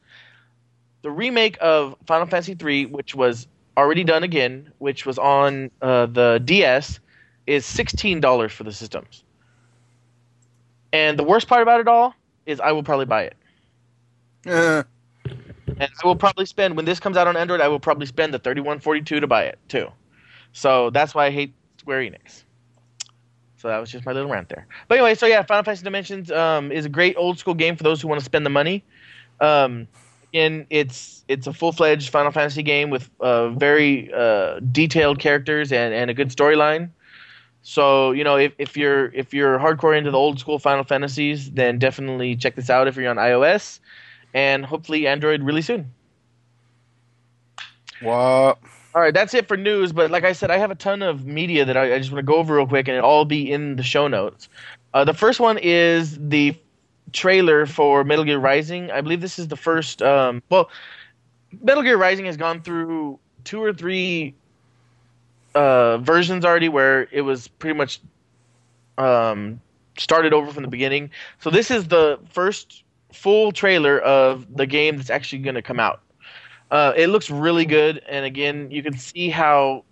The 1.02 1.12
remake 1.12 1.58
of 1.62 1.96
Final 2.06 2.28
Fantasy 2.28 2.56
III, 2.62 2.88
which 2.88 3.16
was 3.16 3.48
already 3.78 4.04
done 4.04 4.24
again, 4.24 4.72
which 4.80 5.06
was 5.06 5.18
on 5.18 5.72
uh, 5.82 6.08
the 6.08 6.42
DS, 6.44 7.00
is 7.48 7.66
sixteen 7.66 8.20
dollars 8.20 8.52
for 8.52 8.64
the 8.64 8.74
systems. 8.74 9.24
And 10.94 11.18
the 11.20 11.24
worst 11.24 11.48
part 11.48 11.62
about 11.62 11.80
it 11.82 11.88
all 11.88 12.14
is 12.46 12.60
I 12.60 12.72
will 12.72 12.84
probably 12.84 13.06
buy 13.06 13.24
it. 13.24 13.36
Uh, 14.48 14.84
And 15.80 15.90
I 16.04 16.08
will 16.08 16.16
probably 16.16 16.46
spend 16.46 16.76
when 16.76 16.86
this 16.86 17.00
comes 17.00 17.18
out 17.18 17.28
on 17.28 17.38
Android, 17.38 17.62
I 17.62 17.68
will 17.68 17.80
probably 17.80 18.08
spend 18.08 18.34
the 18.34 18.40
thirty 18.40 18.62
one 18.62 18.80
forty 18.80 19.02
two 19.02 19.20
to 19.20 19.28
buy 19.28 19.44
it 19.44 19.60
too. 19.68 19.90
So 20.54 20.90
that's 20.90 21.14
why 21.14 21.28
I 21.28 21.30
hate 21.32 21.54
Square 21.78 22.02
Enix. 22.02 22.44
So 23.58 23.68
that 23.68 23.80
was 23.80 23.92
just 23.92 24.06
my 24.06 24.12
little 24.12 24.30
rant 24.30 24.50
there. 24.50 24.68
But 24.88 25.00
anyway, 25.00 25.16
so 25.16 25.26
yeah, 25.26 25.42
Final 25.42 25.64
Fantasy 25.64 25.84
Dimensions 25.84 26.32
um, 26.32 26.72
is 26.72 26.86
a 26.86 26.90
great 26.90 27.16
old 27.18 27.40
school 27.40 27.56
game 27.56 27.76
for 27.76 27.84
those 27.84 28.02
who 28.02 28.08
want 28.08 28.20
to 28.20 28.26
spend 28.26 28.46
the 28.46 28.52
money. 28.52 28.84
Um, 29.42 29.88
again, 30.32 30.68
it's 30.70 31.24
it's 31.28 31.48
a 31.48 31.54
full 31.54 31.72
fledged 31.72 32.10
Final 32.10 32.32
Fantasy 32.32 32.62
game 32.62 32.92
with 32.92 33.10
uh, 33.20 33.50
very 33.50 34.14
uh, 34.14 34.60
detailed 34.72 35.20
characters 35.20 35.72
and, 35.72 35.94
and 35.94 36.10
a 36.10 36.14
good 36.14 36.30
storyline. 36.30 36.92
So 37.64 38.12
you 38.12 38.24
know, 38.24 38.38
if, 38.38 38.54
if 38.60 38.78
you're 38.78 39.08
if 39.14 39.34
you're 39.34 39.58
hardcore 39.58 39.98
into 39.98 40.12
the 40.12 40.18
old 40.18 40.40
school 40.40 40.60
Final 40.60 40.84
Fantasies, 40.84 41.52
then 41.52 41.80
definitely 41.80 42.36
check 42.36 42.56
this 42.56 42.70
out 42.70 42.88
if 42.88 42.96
you're 42.96 43.10
on 43.10 43.18
iOS, 43.18 43.80
and 44.34 44.66
hopefully 44.66 45.08
Android 45.08 45.42
really 45.42 45.64
soon. 45.64 45.92
what? 48.02 48.60
All 48.98 49.04
right, 49.04 49.14
that's 49.14 49.36
it 49.36 49.48
for 49.48 49.56
news. 49.56 49.92
But 49.92 50.10
like 50.10 50.24
I 50.24 50.34
said, 50.34 50.50
I 50.50 50.58
have 50.58 50.72
a 50.72 50.76
ton 50.76 51.04
of 51.04 51.24
media 51.24 51.64
that 51.66 51.78
I, 51.78 51.94
I 51.94 52.00
just 52.00 52.12
want 52.12 52.18
to 52.18 52.26
go 52.26 52.38
over 52.38 52.56
real 52.56 52.66
quick, 52.66 52.88
and 52.88 52.98
it'll 52.98 53.08
all 53.08 53.26
be 53.26 53.52
in 53.52 53.76
the 53.76 53.84
show 53.84 54.08
notes. 54.08 54.50
Uh, 54.96 55.04
the 55.04 55.14
first 55.14 55.40
one 55.40 55.60
is 55.60 56.18
the 56.20 56.58
trailer 57.14 57.68
for 57.68 58.04
Metal 58.04 58.26
Gear 58.26 58.40
Rising. 58.40 58.90
I 58.90 59.02
believe 59.02 59.22
this 59.22 59.38
is 59.38 59.50
the 59.50 59.56
first. 59.56 60.02
Um, 60.02 60.42
well, 60.50 60.72
Metal 61.62 61.84
Gear 61.84 61.96
Rising 61.96 62.26
has 62.26 62.38
gone 62.38 62.64
through 62.64 63.20
two 63.44 63.62
or 63.62 63.72
three 63.72 64.34
uh, 65.54 66.00
versions 66.00 66.44
already, 66.44 66.68
where 66.68 67.08
it 67.12 67.22
was 67.22 67.48
pretty 67.48 67.78
much 67.78 68.02
um, 68.98 69.62
started 70.00 70.34
over 70.34 70.52
from 70.52 70.64
the 70.64 70.70
beginning. 70.70 71.12
So 71.40 71.52
this 71.52 71.70
is 71.70 71.90
the 71.90 72.20
first 72.32 72.82
full 73.14 73.52
trailer 73.52 74.00
of 74.00 74.58
the 74.58 74.66
game 74.66 74.98
that's 74.98 75.12
actually 75.12 75.44
going 75.44 75.54
to 75.54 75.62
come 75.62 75.80
out. 75.80 76.02
Uh, 76.70 76.94
it 76.96 77.08
looks 77.08 77.30
really 77.30 77.66
good, 77.66 78.02
and 78.10 78.26
again, 78.26 78.70
you 78.72 78.84
can 78.84 78.98
see 78.98 79.30
how 79.30 79.86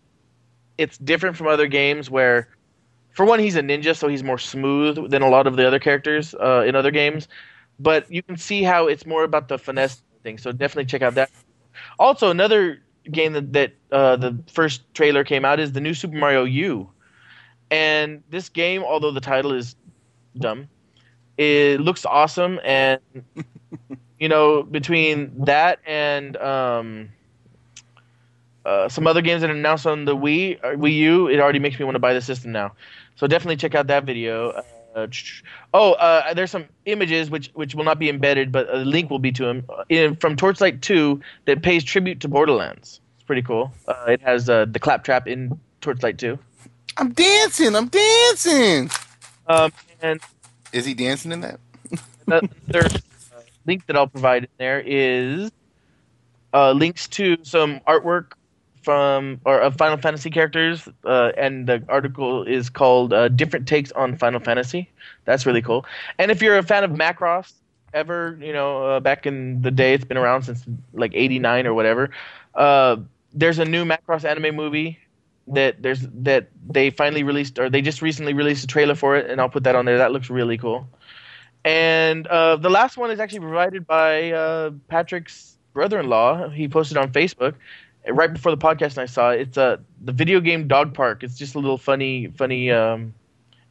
it's 0.77 0.97
different 0.97 1.37
from 1.37 1.47
other 1.47 1.67
games. 1.67 2.09
Where, 2.09 2.49
for 3.11 3.25
one, 3.25 3.39
he's 3.39 3.55
a 3.55 3.61
ninja, 3.61 3.95
so 3.95 4.07
he's 4.07 4.23
more 4.23 4.37
smooth 4.37 5.09
than 5.09 5.21
a 5.21 5.29
lot 5.29 5.47
of 5.47 5.55
the 5.55 5.65
other 5.65 5.79
characters 5.79 6.35
uh, 6.35 6.63
in 6.67 6.75
other 6.75 6.91
games. 6.91 7.27
But 7.79 8.09
you 8.11 8.21
can 8.23 8.37
see 8.37 8.63
how 8.63 8.87
it's 8.87 9.05
more 9.05 9.23
about 9.23 9.47
the 9.47 9.57
finesse 9.57 10.01
thing. 10.23 10.37
So 10.37 10.51
definitely 10.51 10.85
check 10.85 11.01
out 11.01 11.15
that. 11.15 11.29
Also, 11.99 12.29
another 12.29 12.81
game 13.11 13.33
that, 13.33 13.53
that 13.53 13.73
uh, 13.91 14.15
the 14.17 14.37
first 14.51 14.81
trailer 14.93 15.23
came 15.23 15.45
out 15.45 15.59
is 15.59 15.71
the 15.71 15.81
new 15.81 15.93
Super 15.93 16.17
Mario 16.17 16.43
U. 16.43 16.89
And 17.71 18.23
this 18.29 18.49
game, 18.49 18.83
although 18.83 19.11
the 19.11 19.21
title 19.21 19.51
is 19.53 19.75
dumb, 20.37 20.67
it 21.37 21.81
looks 21.81 22.05
awesome. 22.05 22.59
And, 22.63 22.99
you 24.19 24.29
know, 24.29 24.63
between 24.63 25.31
that 25.45 25.79
and 25.85 26.37
um, 26.37 27.09
uh, 28.65 28.89
some 28.89 29.07
other 29.07 29.21
games 29.21 29.41
that 29.41 29.49
are 29.49 29.53
announced 29.53 29.85
on 29.85 30.05
the 30.05 30.15
Wii, 30.15 30.63
uh, 30.63 30.69
Wii 30.69 30.95
U, 30.97 31.27
it 31.27 31.39
already 31.39 31.59
makes 31.59 31.77
me 31.77 31.85
want 31.85 31.95
to 31.95 31.99
buy 31.99 32.13
the 32.13 32.21
system 32.21 32.51
now. 32.51 32.71
So 33.15 33.27
definitely 33.27 33.57
check 33.57 33.75
out 33.75 33.87
that 33.87 34.03
video. 34.05 34.49
Uh, 34.95 35.07
oh, 35.73 35.93
uh, 35.93 36.33
there's 36.33 36.51
some 36.51 36.65
images 36.85 37.29
which 37.29 37.51
which 37.53 37.75
will 37.75 37.83
not 37.83 37.99
be 37.99 38.09
embedded, 38.09 38.51
but 38.51 38.73
a 38.73 38.77
link 38.77 39.09
will 39.09 39.19
be 39.19 39.31
to 39.33 39.45
them 39.45 39.65
in, 39.89 40.15
from 40.15 40.35
Torchlight 40.35 40.81
2 40.81 41.19
that 41.45 41.61
pays 41.61 41.83
tribute 41.83 42.21
to 42.21 42.27
Borderlands. 42.27 43.01
It's 43.15 43.25
pretty 43.25 43.41
cool. 43.41 43.73
Uh, 43.87 44.05
it 44.07 44.21
has 44.21 44.49
uh, 44.49 44.65
the 44.65 44.79
claptrap 44.79 45.27
in 45.27 45.59
Torchlight 45.81 46.17
2. 46.17 46.39
I'm 46.97 47.11
dancing. 47.11 47.75
I'm 47.75 47.89
dancing. 47.89 48.89
Um, 49.47 49.71
and 50.01 50.21
Is 50.71 50.85
he 50.85 50.93
dancing 50.93 51.31
in 51.33 51.41
that? 51.41 51.59
Uh, 53.65 53.77
link 53.85 53.87
that 53.87 53.95
I'll 53.95 54.07
provide 54.07 54.43
in 54.43 54.49
there 54.57 54.83
is 54.85 55.51
uh, 56.53 56.71
links 56.71 57.07
to 57.09 57.37
some 57.43 57.79
artwork 57.81 58.33
from 58.83 59.41
or 59.45 59.59
of 59.59 59.75
Final 59.77 59.97
Fantasy 59.97 60.29
characters, 60.29 60.87
uh, 61.05 61.31
and 61.37 61.67
the 61.67 61.83
article 61.89 62.43
is 62.43 62.69
called 62.69 63.13
uh, 63.13 63.27
"Different 63.29 63.67
Takes 63.67 63.91
on 63.93 64.17
Final 64.17 64.39
Fantasy." 64.39 64.89
That's 65.25 65.45
really 65.45 65.61
cool. 65.61 65.85
And 66.17 66.31
if 66.31 66.41
you're 66.41 66.57
a 66.57 66.63
fan 66.63 66.83
of 66.83 66.91
Macross, 66.91 67.53
ever 67.93 68.37
you 68.41 68.53
know 68.53 68.85
uh, 68.85 68.99
back 68.99 69.25
in 69.25 69.61
the 69.61 69.71
day, 69.71 69.93
it's 69.93 70.05
been 70.05 70.17
around 70.17 70.43
since 70.43 70.63
like 70.93 71.11
'89 71.15 71.67
or 71.67 71.73
whatever. 71.73 72.11
Uh, 72.53 72.97
there's 73.33 73.59
a 73.59 73.65
new 73.65 73.85
Macross 73.85 74.23
anime 74.23 74.55
movie 74.55 74.99
that 75.47 75.81
there's 75.81 76.01
that 76.01 76.49
they 76.69 76.89
finally 76.89 77.23
released 77.23 77.59
or 77.59 77.69
they 77.69 77.81
just 77.81 78.01
recently 78.01 78.33
released 78.33 78.63
a 78.63 78.67
trailer 78.67 78.95
for 78.95 79.15
it, 79.15 79.29
and 79.29 79.41
I'll 79.41 79.49
put 79.49 79.63
that 79.65 79.75
on 79.75 79.85
there. 79.85 79.97
That 79.97 80.11
looks 80.11 80.29
really 80.29 80.57
cool. 80.57 80.87
And 81.65 82.27
uh, 82.27 82.57
the 82.57 82.69
last 82.69 82.95
one 82.95 83.09
is 83.09 83.19
actually 83.19 83.39
provided 83.39 83.87
by 83.87 84.31
uh, 84.31 84.69
Patrick's 84.87 85.57
brother-in-law. 85.73 86.49
He 86.49 86.67
posted 86.67 86.95
on 86.95 87.11
Facebook 87.11 87.55
right 88.07 88.31
before 88.31 88.51
the 88.51 88.57
podcast, 88.57 88.91
and 88.91 88.99
I 88.99 89.05
saw 89.07 89.31
it. 89.31 89.41
It's 89.41 89.57
uh, 89.57 89.77
the 90.03 90.11
video 90.11 90.39
game 90.39 90.67
Dog 90.67 90.93
Park. 90.93 91.23
It's 91.23 91.39
just 91.39 91.55
a 91.55 91.59
little 91.59 91.79
funny, 91.79 92.27
funny 92.27 92.69
um, 92.69 93.15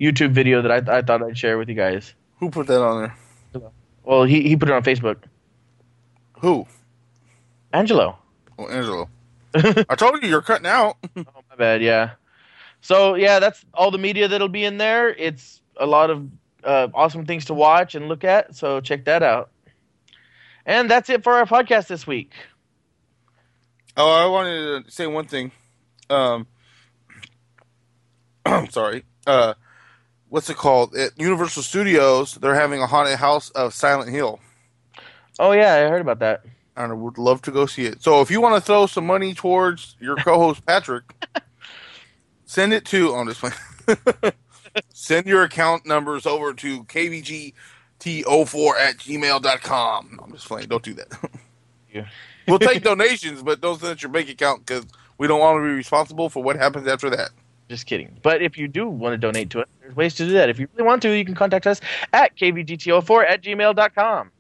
YouTube 0.01 0.33
video 0.33 0.61
that 0.61 0.73
I, 0.73 0.99
I 0.99 1.03
thought 1.03 1.23
I'd 1.23 1.39
share 1.39 1.57
with 1.57 1.69
you 1.69 1.77
guys. 1.77 2.15
Who 2.41 2.51
put 2.51 2.67
that 2.67 2.83
on 2.83 3.13
there? 3.53 3.63
Well, 4.03 4.25
he 4.25 4.43
he 4.43 4.57
put 4.57 4.69
it 4.69 4.73
on 4.73 4.83
Facebook. 4.83 5.17
Who? 6.41 6.67
Angelo. 7.73 8.19
Oh, 8.59 8.67
Angelo. 8.67 9.09
I 9.55 9.95
told 9.95 10.21
you 10.21 10.29
you're 10.29 10.43
cutting 10.43 10.67
out. 10.67 10.97
Oh 11.17 11.43
my 11.49 11.57
bad, 11.57 11.81
yeah. 11.81 12.11
So 12.81 13.15
yeah, 13.15 13.39
that's 13.39 13.65
all 13.73 13.93
the 13.93 13.99
media 13.99 14.27
that'll 14.27 14.49
be 14.49 14.65
in 14.65 14.79
there. 14.79 15.11
It's 15.11 15.63
a 15.79 15.87
lot 15.87 16.11
of 16.11 16.29
uh, 16.65 16.89
awesome 16.95 17.27
things 17.27 17.47
to 17.47 17.55
watch 17.55 17.95
and 17.95 18.09
look 18.09 18.25
at. 18.25 18.55
So 18.57 18.81
check 18.81 19.05
that 19.05 19.23
out. 19.23 19.51
And 20.67 20.91
that's 20.91 21.11
it 21.11 21.23
for 21.23 21.35
our 21.35 21.45
podcast 21.47 21.89
this 21.89 22.07
week. 22.07 22.33
Oh, 23.97 24.11
I 24.11 24.27
wanted 24.27 24.87
to 24.87 24.91
say 24.91 25.07
one 25.07 25.27
thing. 25.27 25.53
Um, 26.11 26.47
sorry. 28.71 29.05
Uh, 29.27 29.55
what's 30.29 30.51
it 30.51 30.57
called? 30.57 30.95
At 30.97 31.13
Universal 31.19 31.63
Studios, 31.63 32.35
they're 32.35 32.55
having 32.55 32.81
a 32.83 32.87
haunted 32.87 33.19
house 33.19 33.51
of 33.51 33.73
Silent 33.75 34.11
Hill. 34.11 34.41
Oh 35.39 35.53
yeah, 35.53 35.75
I 35.75 35.89
heard 35.89 36.01
about 36.01 36.21
that. 36.21 36.45
and 36.77 36.93
I 36.93 36.95
would 36.95 37.19
love 37.19 37.43
to 37.43 37.51
go 37.51 37.67
see 37.67 37.87
it. 37.87 38.03
So 38.03 38.21
if 38.21 38.31
you 38.31 38.41
want 38.41 38.55
to 38.57 38.61
throw 38.61 38.87
some 38.87 39.07
money 39.07 39.35
towards 39.35 39.97
your 40.01 40.17
co-host 40.17 40.65
Patrick, 40.67 41.05
send 42.47 42.73
it 42.73 42.85
to. 42.87 43.15
I'm 43.15 43.29
just 43.29 43.41
playing. 43.41 43.57
send 44.93 45.27
your 45.27 45.43
account 45.43 45.87
numbers 45.87 46.27
over 46.27 46.53
to 46.55 46.85
kvgt04 46.85 47.55
at 48.05 48.97
gmail.com. 48.99 50.21
I'm 50.23 50.33
just 50.33 50.47
playing. 50.47 50.69
Don't 50.69 50.83
do 50.83 50.95
that. 50.95 51.31
Yeah. 51.93 52.07
we'll 52.49 52.59
take 52.59 52.83
donations, 52.83 53.43
but 53.43 53.61
don't 53.61 53.81
send 53.81 53.93
it 53.93 54.03
your 54.03 54.11
bank 54.11 54.29
account 54.29 54.67
because 54.67 54.87
we 55.19 55.27
don't 55.27 55.41
want 55.41 55.59
to 55.59 55.63
be 55.63 55.75
responsible 55.75 56.29
for 56.29 56.43
what 56.43 56.57
happens 56.57 56.87
after 56.87 57.11
that. 57.11 57.31
Just 57.69 57.87
kidding. 57.87 58.19
But 58.23 58.43
if 58.43 58.59
you 58.59 58.69
do 58.69 58.89
want 58.89 59.15
to 59.15 59.19
donate 59.19 59.51
to 59.51 59.61
it, 59.61 59.69
there's 59.81 59.97
ways 59.97 60.15
to 60.17 60.27
do 60.27 60.33
that. 60.33 60.51
If 60.51 60.59
you 60.59 60.69
really 60.75 60.87
want 60.87 61.03
to, 61.03 61.11
you 61.11 61.25
can 61.25 61.35
contact 61.35 61.67
us 61.67 61.81
at 62.13 62.37
kvgt04 62.37 63.31
at 63.31 63.43
gmail.com. 63.43 64.31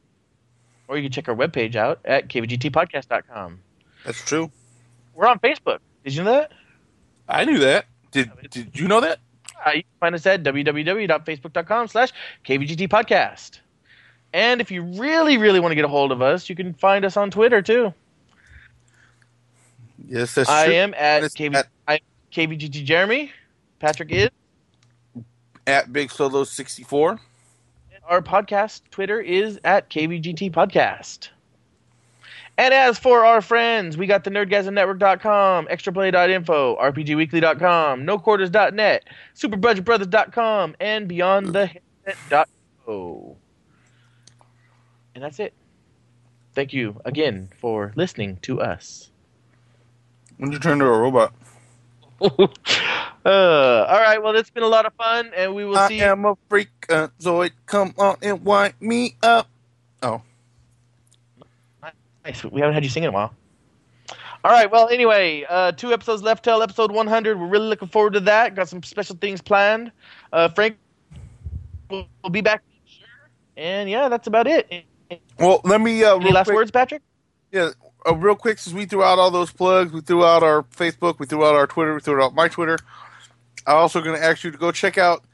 Or 0.87 0.97
you 0.99 1.03
can 1.05 1.12
check 1.12 1.28
our 1.28 1.35
webpage 1.35 1.76
out 1.76 2.01
at 2.05 2.28
kvgtpodcast.com. 2.28 3.61
That's 4.05 4.22
true. 4.24 4.51
We're 5.14 5.26
on 5.26 5.39
Facebook. 5.39 5.78
Did 6.05 6.14
you 6.14 6.24
know 6.24 6.32
that? 6.32 6.53
I 7.26 7.45
knew 7.47 7.59
that. 7.61 7.87
Did 8.11 8.30
Did 8.51 8.78
you 8.78 8.89
know 8.89 9.01
that? 9.01 9.20
Uh, 9.66 9.70
you 9.70 9.82
can 9.82 9.90
find 10.00 10.14
us 10.14 10.26
at 10.26 10.42
www.facebook.com 10.42 11.88
slash 11.88 12.12
KVGT 12.46 12.88
podcast. 12.88 13.61
And 14.32 14.61
if 14.61 14.70
you 14.70 14.82
really, 14.82 15.36
really 15.38 15.61
want 15.61 15.70
to 15.72 15.76
get 15.76 15.84
a 15.84 15.88
hold 15.88 16.12
of 16.12 16.20
us, 16.20 16.48
you 16.48 16.57
can 16.57 16.74
find 16.74 17.05
us 17.05 17.16
on 17.16 17.30
Twitter, 17.30 17.62
too. 17.62 17.94
Yes, 20.07 20.34
that's 20.34 20.48
I 20.50 20.66
true. 20.66 20.74
am 20.74 20.94
at, 20.94 21.22
KV, 21.22 21.55
at- 21.55 21.68
I'm 21.88 21.98
KVGT 22.32 22.84
Jeremy. 22.84 23.32
Patrick 23.78 24.11
is. 24.11 24.30
at 25.66 25.92
Big 25.92 26.11
Solo 26.11 26.44
64. 26.44 27.20
Our 28.07 28.20
podcast 28.20 28.82
Twitter 28.90 29.20
is 29.20 29.59
at 29.64 29.88
KVGT 29.88 30.52
Podcast. 30.52 31.28
And 32.57 32.72
as 32.72 32.98
for 32.98 33.24
our 33.24 33.40
friends, 33.40 33.96
we 33.96 34.07
got 34.07 34.22
the 34.22 34.30
nerdgasmnetwork.com, 34.30 35.66
extraplay.info, 35.66 36.76
rpgweekly.com, 36.76 38.07
noquarters.net, 38.07 39.05
superbudgetbrothers.com, 39.34 40.76
and 40.78 41.11
beyondtheheadset.co. 41.11 43.36
And 45.14 45.24
that's 45.24 45.40
it. 45.40 45.52
Thank 46.55 46.72
you 46.72 47.00
again 47.05 47.48
for 47.61 47.92
listening 47.96 48.38
to 48.42 48.61
us. 48.61 49.11
When 50.38 50.52
you 50.52 50.61
turn 50.61 50.78
to 50.78 50.84
a 50.84 50.98
robot. 50.98 51.32
uh, 52.20 52.28
all 53.24 53.26
right, 53.26 54.22
well, 54.22 54.36
it's 54.36 54.50
been 54.50 54.62
a 54.62 54.68
lot 54.68 54.86
of 54.86 54.92
fun, 54.94 55.32
and 55.36 55.52
we 55.55 55.64
will 55.64 55.76
I 55.76 55.88
see 55.88 56.02
I 56.02 56.12
am 56.12 56.24
a 56.24 56.36
freak, 56.48 56.68
Zoid. 56.88 57.50
Come 57.66 57.94
on 57.98 58.16
and 58.22 58.44
wind 58.44 58.74
me 58.80 59.16
up. 59.22 59.48
Nice. 62.24 62.44
We 62.44 62.60
haven't 62.60 62.74
had 62.74 62.84
you 62.84 62.90
sing 62.90 63.02
in 63.02 63.10
a 63.10 63.12
while. 63.12 63.34
All 64.44 64.50
right. 64.50 64.70
Well, 64.70 64.88
anyway, 64.88 65.44
uh, 65.48 65.72
two 65.72 65.92
episodes 65.92 66.22
left 66.22 66.44
till 66.44 66.62
episode 66.62 66.90
100. 66.92 67.38
We're 67.38 67.46
really 67.46 67.66
looking 67.68 67.88
forward 67.88 68.14
to 68.14 68.20
that. 68.20 68.54
Got 68.54 68.68
some 68.68 68.82
special 68.82 69.16
things 69.16 69.40
planned. 69.40 69.92
Uh, 70.32 70.48
Frank 70.48 70.76
will, 71.90 72.06
will 72.22 72.30
be 72.30 72.40
back. 72.40 72.62
And 73.56 73.88
yeah, 73.88 74.08
that's 74.08 74.26
about 74.26 74.46
it. 74.46 74.84
well, 75.38 75.60
let 75.64 75.80
me. 75.80 76.02
Uh, 76.02 76.16
Any 76.16 76.32
last 76.32 76.46
quick, 76.46 76.56
words, 76.56 76.70
Patrick? 76.70 77.02
Yeah, 77.52 77.70
uh, 78.06 78.16
real 78.16 78.34
quick, 78.34 78.58
since 78.58 78.74
we 78.74 78.84
threw 78.84 79.02
out 79.02 79.18
all 79.18 79.30
those 79.30 79.52
plugs, 79.52 79.92
we 79.92 80.00
threw 80.00 80.24
out 80.24 80.42
our 80.42 80.64
Facebook, 80.64 81.18
we 81.18 81.26
threw 81.26 81.44
out 81.44 81.54
our 81.54 81.66
Twitter, 81.66 81.94
we 81.94 82.00
threw 82.00 82.22
out 82.22 82.34
my 82.34 82.48
Twitter. 82.48 82.78
I'm 83.66 83.76
also 83.76 84.02
going 84.02 84.16
to 84.18 84.24
ask 84.24 84.44
you 84.44 84.50
to 84.50 84.58
go 84.58 84.72
check 84.72 84.98
out 84.98 85.24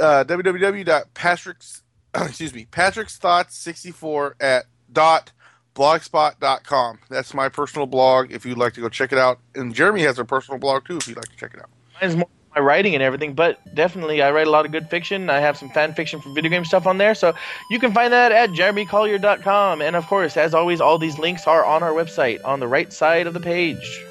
uh, 0.00 0.24
www.patrick's 0.24 1.82
excuse 2.14 2.54
me 2.54 2.66
Patrick's 2.70 3.16
Thoughts 3.18 3.56
64 3.56 4.36
at 4.40 4.64
dot 4.92 5.32
blogspot.com. 5.78 6.98
That's 7.08 7.32
my 7.32 7.48
personal 7.48 7.86
blog. 7.86 8.32
If 8.32 8.44
you'd 8.44 8.58
like 8.58 8.74
to 8.74 8.80
go 8.80 8.88
check 8.88 9.12
it 9.12 9.18
out, 9.18 9.38
and 9.54 9.74
Jeremy 9.74 10.02
has 10.02 10.18
a 10.18 10.24
personal 10.24 10.58
blog 10.58 10.84
too. 10.84 10.96
If 10.96 11.08
you'd 11.08 11.16
like 11.16 11.28
to 11.28 11.36
check 11.36 11.54
it 11.54 11.60
out. 11.60 11.70
Mine's 12.00 12.16
more 12.16 12.28
my 12.54 12.60
writing 12.62 12.94
and 12.94 13.02
everything, 13.02 13.34
but 13.34 13.58
definitely 13.74 14.22
I 14.22 14.30
write 14.30 14.46
a 14.46 14.50
lot 14.50 14.64
of 14.64 14.72
good 14.72 14.88
fiction. 14.88 15.30
I 15.30 15.38
have 15.38 15.56
some 15.56 15.68
fan 15.70 15.94
fiction 15.94 16.20
for 16.20 16.30
video 16.32 16.50
game 16.50 16.64
stuff 16.64 16.86
on 16.86 16.98
there, 16.98 17.14
so 17.14 17.34
you 17.70 17.78
can 17.78 17.92
find 17.92 18.12
that 18.12 18.32
at 18.32 18.50
jeremycollier.com. 18.50 19.82
And 19.82 19.96
of 19.96 20.06
course, 20.06 20.36
as 20.36 20.54
always, 20.54 20.80
all 20.80 20.98
these 20.98 21.18
links 21.18 21.46
are 21.46 21.64
on 21.64 21.82
our 21.82 21.92
website 21.92 22.44
on 22.44 22.60
the 22.60 22.68
right 22.68 22.92
side 22.92 23.26
of 23.26 23.34
the 23.34 23.40
page. 23.40 24.04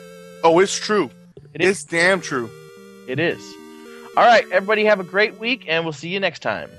Oh, 0.44 0.60
it's 0.60 0.78
true. 0.78 1.10
It 1.54 1.62
is. 1.62 1.70
It's 1.70 1.84
damn 1.84 2.22
true. 2.22 2.50
It 3.08 3.20
is. 3.20 3.42
All 4.16 4.24
right, 4.24 4.46
everybody 4.52 4.86
have 4.86 5.00
a 5.00 5.04
great 5.04 5.40
week, 5.40 5.66
and 5.68 5.84
we'll 5.84 5.94
see 5.94 6.10
you 6.10 6.20
next 6.20 6.42
time. 6.42 6.70